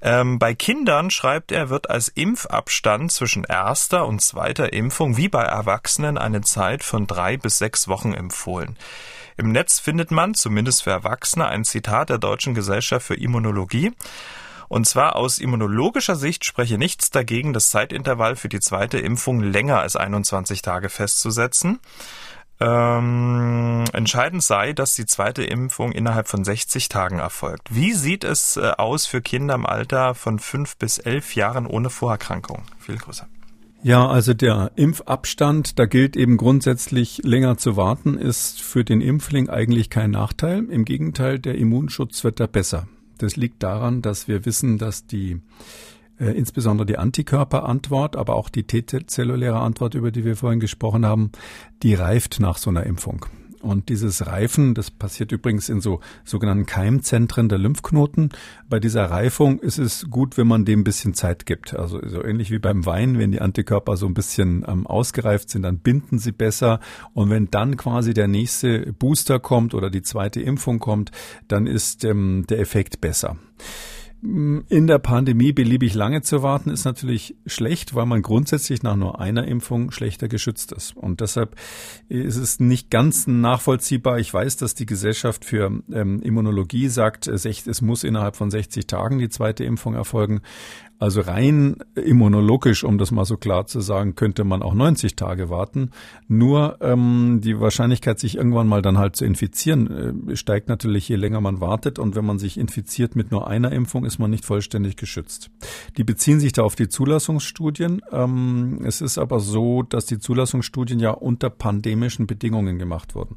Ähm, 0.00 0.38
bei 0.38 0.54
Kindern, 0.54 1.10
schreibt 1.10 1.52
er, 1.52 1.68
wird 1.68 1.90
als 1.90 2.08
Impfabstand 2.08 3.12
zwischen 3.12 3.44
erster 3.44 4.06
und 4.06 4.22
zweiter 4.22 4.72
Impfung 4.72 5.18
wie 5.18 5.28
bei 5.28 5.42
Erwachsenen 5.42 6.16
eine 6.16 6.40
Zeit 6.40 6.82
von 6.82 7.06
drei 7.06 7.36
bis 7.36 7.58
sechs 7.58 7.86
Wochen 7.86 8.14
empfohlen. 8.14 8.78
Im 9.36 9.52
Netz 9.52 9.78
findet 9.78 10.10
man, 10.10 10.34
zumindest 10.34 10.82
für 10.84 10.90
Erwachsene, 10.90 11.46
ein 11.46 11.64
Zitat 11.64 12.10
der 12.10 12.18
Deutschen 12.18 12.54
Gesellschaft 12.54 13.06
für 13.06 13.14
Immunologie. 13.14 13.92
Und 14.68 14.86
zwar 14.86 15.16
aus 15.16 15.38
immunologischer 15.38 16.16
Sicht 16.16 16.46
spreche 16.46 16.78
nichts 16.78 17.10
dagegen, 17.10 17.52
das 17.52 17.68
Zeitintervall 17.68 18.36
für 18.36 18.48
die 18.48 18.60
zweite 18.60 18.98
Impfung 18.98 19.40
länger 19.40 19.80
als 19.80 19.96
21 19.96 20.62
Tage 20.62 20.88
festzusetzen. 20.88 21.78
Ähm, 22.58 23.84
entscheidend 23.92 24.42
sei, 24.42 24.72
dass 24.72 24.94
die 24.94 25.04
zweite 25.04 25.42
Impfung 25.42 25.92
innerhalb 25.92 26.28
von 26.28 26.44
60 26.44 26.88
Tagen 26.88 27.18
erfolgt. 27.18 27.74
Wie 27.74 27.92
sieht 27.92 28.24
es 28.24 28.56
äh, 28.56 28.72
aus 28.78 29.04
für 29.04 29.20
Kinder 29.20 29.56
im 29.56 29.66
Alter 29.66 30.14
von 30.14 30.38
5 30.38 30.76
bis 30.76 30.98
11 30.98 31.34
Jahren 31.34 31.66
ohne 31.66 31.90
Vorerkrankung? 31.90 32.62
Viel 32.78 32.98
größer. 32.98 33.26
Ja, 33.84 34.08
also 34.08 34.32
der 34.32 34.70
Impfabstand, 34.76 35.76
da 35.80 35.86
gilt 35.86 36.16
eben 36.16 36.36
grundsätzlich 36.36 37.20
länger 37.24 37.56
zu 37.56 37.76
warten, 37.76 38.16
ist 38.16 38.60
für 38.60 38.84
den 38.84 39.00
Impfling 39.00 39.48
eigentlich 39.48 39.90
kein 39.90 40.12
Nachteil. 40.12 40.64
Im 40.70 40.84
Gegenteil, 40.84 41.40
der 41.40 41.56
Immunschutz 41.56 42.22
wird 42.22 42.38
da 42.38 42.46
besser. 42.46 42.86
Das 43.18 43.34
liegt 43.34 43.60
daran, 43.64 44.00
dass 44.00 44.28
wir 44.28 44.46
wissen, 44.46 44.78
dass 44.78 45.06
die 45.06 45.40
äh, 46.20 46.26
insbesondere 46.26 46.86
die 46.86 46.98
Antikörperantwort, 46.98 48.14
aber 48.14 48.36
auch 48.36 48.50
die 48.50 48.62
T-zelluläre 48.62 49.58
Antwort, 49.58 49.94
über 49.94 50.12
die 50.12 50.24
wir 50.24 50.36
vorhin 50.36 50.60
gesprochen 50.60 51.04
haben, 51.04 51.32
die 51.82 51.94
reift 51.94 52.38
nach 52.38 52.58
so 52.58 52.70
einer 52.70 52.86
Impfung. 52.86 53.26
Und 53.62 53.88
dieses 53.88 54.26
Reifen, 54.26 54.74
das 54.74 54.90
passiert 54.90 55.30
übrigens 55.30 55.68
in 55.68 55.80
so 55.80 56.00
sogenannten 56.24 56.66
Keimzentren 56.66 57.48
der 57.48 57.58
Lymphknoten. 57.58 58.30
Bei 58.68 58.80
dieser 58.80 59.04
Reifung 59.04 59.60
ist 59.60 59.78
es 59.78 60.10
gut, 60.10 60.36
wenn 60.36 60.48
man 60.48 60.64
dem 60.64 60.80
ein 60.80 60.84
bisschen 60.84 61.14
Zeit 61.14 61.46
gibt. 61.46 61.74
Also 61.74 62.00
so 62.04 62.24
ähnlich 62.24 62.50
wie 62.50 62.58
beim 62.58 62.84
Wein, 62.86 63.18
wenn 63.18 63.30
die 63.30 63.40
Antikörper 63.40 63.96
so 63.96 64.06
ein 64.06 64.14
bisschen 64.14 64.64
ähm, 64.66 64.86
ausgereift 64.86 65.48
sind, 65.48 65.62
dann 65.62 65.78
binden 65.78 66.18
sie 66.18 66.32
besser. 66.32 66.80
Und 67.14 67.30
wenn 67.30 67.50
dann 67.50 67.76
quasi 67.76 68.12
der 68.14 68.26
nächste 68.26 68.92
Booster 68.92 69.38
kommt 69.38 69.74
oder 69.74 69.90
die 69.90 70.02
zweite 70.02 70.40
Impfung 70.40 70.80
kommt, 70.80 71.12
dann 71.46 71.68
ist 71.68 72.04
ähm, 72.04 72.44
der 72.48 72.58
Effekt 72.58 73.00
besser. 73.00 73.36
In 74.24 74.86
der 74.86 75.00
Pandemie 75.00 75.52
beliebig 75.52 75.94
lange 75.94 76.22
zu 76.22 76.44
warten, 76.44 76.70
ist 76.70 76.84
natürlich 76.84 77.34
schlecht, 77.44 77.96
weil 77.96 78.06
man 78.06 78.22
grundsätzlich 78.22 78.84
nach 78.84 78.94
nur 78.94 79.20
einer 79.20 79.48
Impfung 79.48 79.90
schlechter 79.90 80.28
geschützt 80.28 80.70
ist. 80.70 80.96
Und 80.96 81.20
deshalb 81.20 81.56
ist 82.08 82.36
es 82.36 82.60
nicht 82.60 82.88
ganz 82.88 83.26
nachvollziehbar. 83.26 84.20
Ich 84.20 84.32
weiß, 84.32 84.58
dass 84.58 84.76
die 84.76 84.86
Gesellschaft 84.86 85.44
für 85.44 85.82
ähm, 85.92 86.22
Immunologie 86.22 86.86
sagt, 86.86 87.26
es 87.26 87.82
muss 87.82 88.04
innerhalb 88.04 88.36
von 88.36 88.48
60 88.48 88.86
Tagen 88.86 89.18
die 89.18 89.28
zweite 89.28 89.64
Impfung 89.64 89.94
erfolgen. 89.94 90.42
Also 91.02 91.20
rein 91.22 91.78
immunologisch, 91.96 92.84
um 92.84 92.96
das 92.96 93.10
mal 93.10 93.24
so 93.24 93.36
klar 93.36 93.66
zu 93.66 93.80
sagen, 93.80 94.14
könnte 94.14 94.44
man 94.44 94.62
auch 94.62 94.72
90 94.72 95.16
Tage 95.16 95.50
warten. 95.50 95.90
Nur 96.28 96.76
ähm, 96.80 97.40
die 97.42 97.58
Wahrscheinlichkeit, 97.58 98.20
sich 98.20 98.36
irgendwann 98.36 98.68
mal 98.68 98.82
dann 98.82 98.98
halt 98.98 99.16
zu 99.16 99.24
infizieren, 99.24 100.28
äh, 100.30 100.36
steigt 100.36 100.68
natürlich, 100.68 101.08
je 101.08 101.16
länger 101.16 101.40
man 101.40 101.60
wartet. 101.60 101.98
Und 101.98 102.14
wenn 102.14 102.24
man 102.24 102.38
sich 102.38 102.56
infiziert 102.56 103.16
mit 103.16 103.32
nur 103.32 103.48
einer 103.48 103.72
Impfung, 103.72 104.04
ist 104.04 104.20
man 104.20 104.30
nicht 104.30 104.44
vollständig 104.44 104.94
geschützt. 104.94 105.50
Die 105.96 106.04
beziehen 106.04 106.38
sich 106.38 106.52
da 106.52 106.62
auf 106.62 106.76
die 106.76 106.88
Zulassungsstudien. 106.88 108.00
Ähm, 108.12 108.78
es 108.84 109.00
ist 109.00 109.18
aber 109.18 109.40
so, 109.40 109.82
dass 109.82 110.06
die 110.06 110.20
Zulassungsstudien 110.20 111.00
ja 111.00 111.10
unter 111.10 111.50
pandemischen 111.50 112.28
Bedingungen 112.28 112.78
gemacht 112.78 113.16
wurden. 113.16 113.34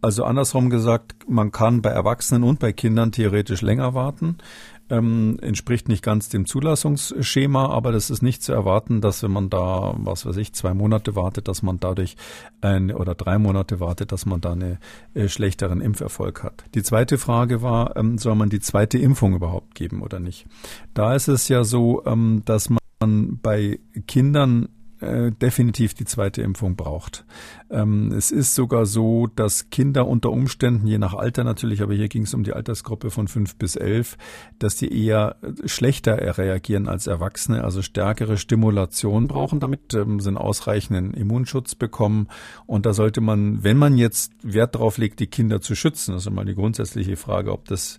Also 0.00 0.22
andersrum 0.22 0.70
gesagt, 0.70 1.28
man 1.28 1.50
kann 1.50 1.82
bei 1.82 1.90
Erwachsenen 1.90 2.44
und 2.44 2.60
bei 2.60 2.72
Kindern 2.72 3.10
theoretisch 3.10 3.62
länger 3.62 3.94
warten. 3.94 4.38
Ähm, 4.90 5.38
entspricht 5.40 5.88
nicht 5.88 6.02
ganz 6.02 6.28
dem 6.28 6.46
Zulassungsschema, 6.46 7.68
aber 7.70 7.92
das 7.92 8.10
ist 8.10 8.22
nicht 8.22 8.42
zu 8.42 8.52
erwarten, 8.52 9.00
dass 9.00 9.22
wenn 9.22 9.30
man 9.30 9.50
da, 9.50 9.94
was 9.98 10.26
weiß 10.26 10.36
ich, 10.36 10.52
zwei 10.52 10.74
Monate 10.74 11.14
wartet, 11.14 11.48
dass 11.48 11.62
man 11.62 11.80
dadurch 11.80 12.16
ein 12.60 12.90
oder 12.92 13.14
drei 13.14 13.38
Monate 13.38 13.80
wartet, 13.80 14.12
dass 14.12 14.26
man 14.26 14.40
da 14.40 14.52
einen 14.52 14.78
äh, 15.14 15.28
schlechteren 15.28 15.80
Impferfolg 15.80 16.42
hat. 16.42 16.64
Die 16.74 16.82
zweite 16.82 17.18
Frage 17.18 17.62
war, 17.62 17.96
ähm, 17.96 18.18
soll 18.18 18.34
man 18.34 18.48
die 18.48 18.60
zweite 18.60 18.98
Impfung 18.98 19.34
überhaupt 19.34 19.74
geben 19.74 20.02
oder 20.02 20.20
nicht? 20.20 20.46
Da 20.94 21.14
ist 21.14 21.28
es 21.28 21.48
ja 21.48 21.64
so, 21.64 22.04
ähm, 22.06 22.42
dass 22.44 22.70
man 22.70 23.38
bei 23.42 23.78
Kindern 24.06 24.68
äh, 25.00 25.30
definitiv 25.30 25.94
die 25.94 26.04
zweite 26.04 26.42
Impfung 26.42 26.76
braucht. 26.76 27.24
Ähm, 27.70 28.12
es 28.12 28.30
ist 28.30 28.54
sogar 28.54 28.86
so, 28.86 29.26
dass 29.26 29.70
Kinder 29.70 30.06
unter 30.06 30.30
Umständen, 30.30 30.86
je 30.86 30.98
nach 30.98 31.14
Alter 31.14 31.44
natürlich, 31.44 31.82
aber 31.82 31.94
hier 31.94 32.08
ging 32.08 32.22
es 32.22 32.34
um 32.34 32.44
die 32.44 32.52
Altersgruppe 32.52 33.10
von 33.10 33.28
fünf 33.28 33.56
bis 33.56 33.76
elf, 33.76 34.16
dass 34.58 34.76
die 34.76 35.06
eher 35.06 35.36
schlechter 35.66 36.38
reagieren 36.38 36.88
als 36.88 37.06
Erwachsene, 37.06 37.64
also 37.64 37.82
stärkere 37.82 38.38
Stimulation 38.38 39.28
brauchen, 39.28 39.60
damit 39.60 39.94
ähm, 39.94 40.20
sie 40.20 40.28
einen 40.28 40.38
ausreichenden 40.38 41.14
Immunschutz 41.14 41.74
bekommen. 41.74 42.28
Und 42.66 42.86
da 42.86 42.92
sollte 42.92 43.20
man, 43.20 43.62
wenn 43.62 43.76
man 43.76 43.96
jetzt 43.96 44.32
Wert 44.42 44.74
darauf 44.74 44.98
legt, 44.98 45.20
die 45.20 45.26
Kinder 45.26 45.60
zu 45.60 45.74
schützen, 45.74 46.14
das 46.14 46.26
ist 46.26 46.32
mal 46.32 46.44
die 46.44 46.54
grundsätzliche 46.54 47.16
Frage, 47.16 47.52
ob 47.52 47.66
das 47.66 47.98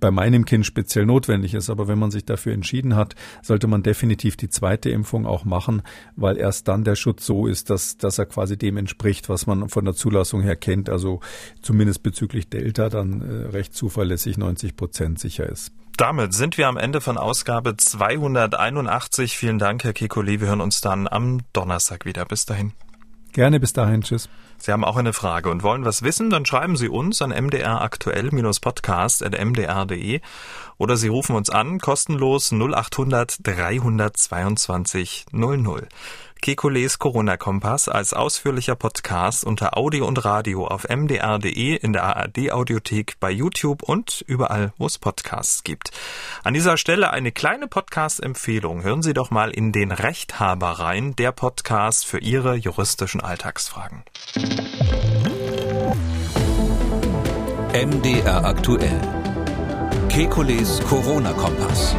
bei 0.00 0.10
meinem 0.10 0.44
Kind 0.44 0.66
speziell 0.66 1.06
notwendig 1.06 1.54
ist, 1.54 1.70
aber 1.70 1.88
wenn 1.88 1.98
man 1.98 2.10
sich 2.10 2.24
dafür 2.24 2.52
entschieden 2.52 2.96
hat, 2.96 3.14
sollte 3.42 3.66
man 3.66 3.82
definitiv 3.82 4.36
die 4.36 4.48
zweite 4.48 4.90
Impfung 4.90 5.26
auch 5.26 5.44
machen, 5.44 5.82
weil 6.16 6.33
erst 6.36 6.68
dann 6.68 6.84
der 6.84 6.96
Schutz 6.96 7.26
so 7.26 7.46
ist, 7.46 7.70
dass, 7.70 7.96
dass 7.96 8.18
er 8.18 8.26
quasi 8.26 8.56
dem 8.56 8.76
entspricht, 8.76 8.94
entspricht, 9.04 9.28
was 9.28 9.46
man 9.46 9.68
von 9.68 9.84
der 9.84 9.94
Zulassung 9.94 10.42
her 10.42 10.56
kennt, 10.56 10.88
also 10.88 11.20
zumindest 11.62 12.02
bezüglich 12.02 12.48
Delta 12.48 12.88
dann 12.88 13.20
äh, 13.20 13.48
recht 13.48 13.74
zuverlässig 13.74 14.38
90 14.38 14.76
Prozent 14.76 15.18
sicher 15.18 15.48
ist. 15.48 15.72
Damit 15.96 16.34
sind 16.34 16.58
wir 16.58 16.66
am 16.68 16.76
Ende 16.76 17.00
von 17.00 17.18
Ausgabe 17.18 17.76
281. 17.76 19.36
Vielen 19.36 19.58
Dank, 19.58 19.84
Herr 19.84 19.92
Kekulé. 19.92 20.40
Wir 20.40 20.48
hören 20.48 20.60
uns 20.60 20.80
dann 20.80 21.06
am 21.06 21.42
Donnerstag 21.52 22.04
wieder. 22.04 22.24
Bis 22.24 22.46
dahin. 22.46 22.72
Gerne, 23.32 23.60
bis 23.60 23.72
dahin. 23.72 24.02
Tschüss. 24.02 24.28
Sie 24.58 24.72
haben 24.72 24.84
auch 24.84 24.96
eine 24.96 25.12
Frage 25.12 25.50
und 25.50 25.62
wollen 25.62 25.84
was 25.84 26.02
wissen, 26.02 26.30
dann 26.30 26.44
schreiben 26.46 26.76
Sie 26.76 26.88
uns 26.88 27.22
an 27.22 27.30
mdraktuell-podcast.mdr.de 27.30 30.20
oder 30.78 30.96
Sie 30.96 31.08
rufen 31.08 31.36
uns 31.36 31.50
an, 31.50 31.78
kostenlos 31.78 32.50
0800 32.52 33.46
322 33.46 35.26
00. 35.32 35.88
Kekules 36.44 36.98
Corona-Kompass 36.98 37.88
als 37.88 38.12
ausführlicher 38.12 38.74
Podcast 38.74 39.44
unter 39.44 39.78
Audio 39.78 40.06
und 40.06 40.26
Radio 40.26 40.66
auf 40.66 40.86
mdr.de, 40.86 41.74
in 41.76 41.94
der 41.94 42.02
ARD-Audiothek, 42.02 43.14
bei 43.18 43.30
YouTube 43.30 43.82
und 43.82 44.22
überall, 44.26 44.74
wo 44.76 44.84
es 44.84 44.98
Podcasts 44.98 45.64
gibt. 45.64 45.90
An 46.42 46.52
dieser 46.52 46.76
Stelle 46.76 47.14
eine 47.14 47.32
kleine 47.32 47.66
Podcast-Empfehlung. 47.66 48.82
Hören 48.82 49.00
Sie 49.00 49.14
doch 49.14 49.30
mal 49.30 49.52
in 49.52 49.72
den 49.72 49.90
Rechthaber 49.90 50.72
rein, 50.72 51.16
der 51.16 51.32
Podcast 51.32 52.04
für 52.04 52.18
Ihre 52.18 52.56
juristischen 52.56 53.22
Alltagsfragen. 53.22 54.02
MDR 57.72 58.44
aktuell. 58.44 59.00
Kekules 60.10 60.82
Corona-Kompass. 60.82 61.96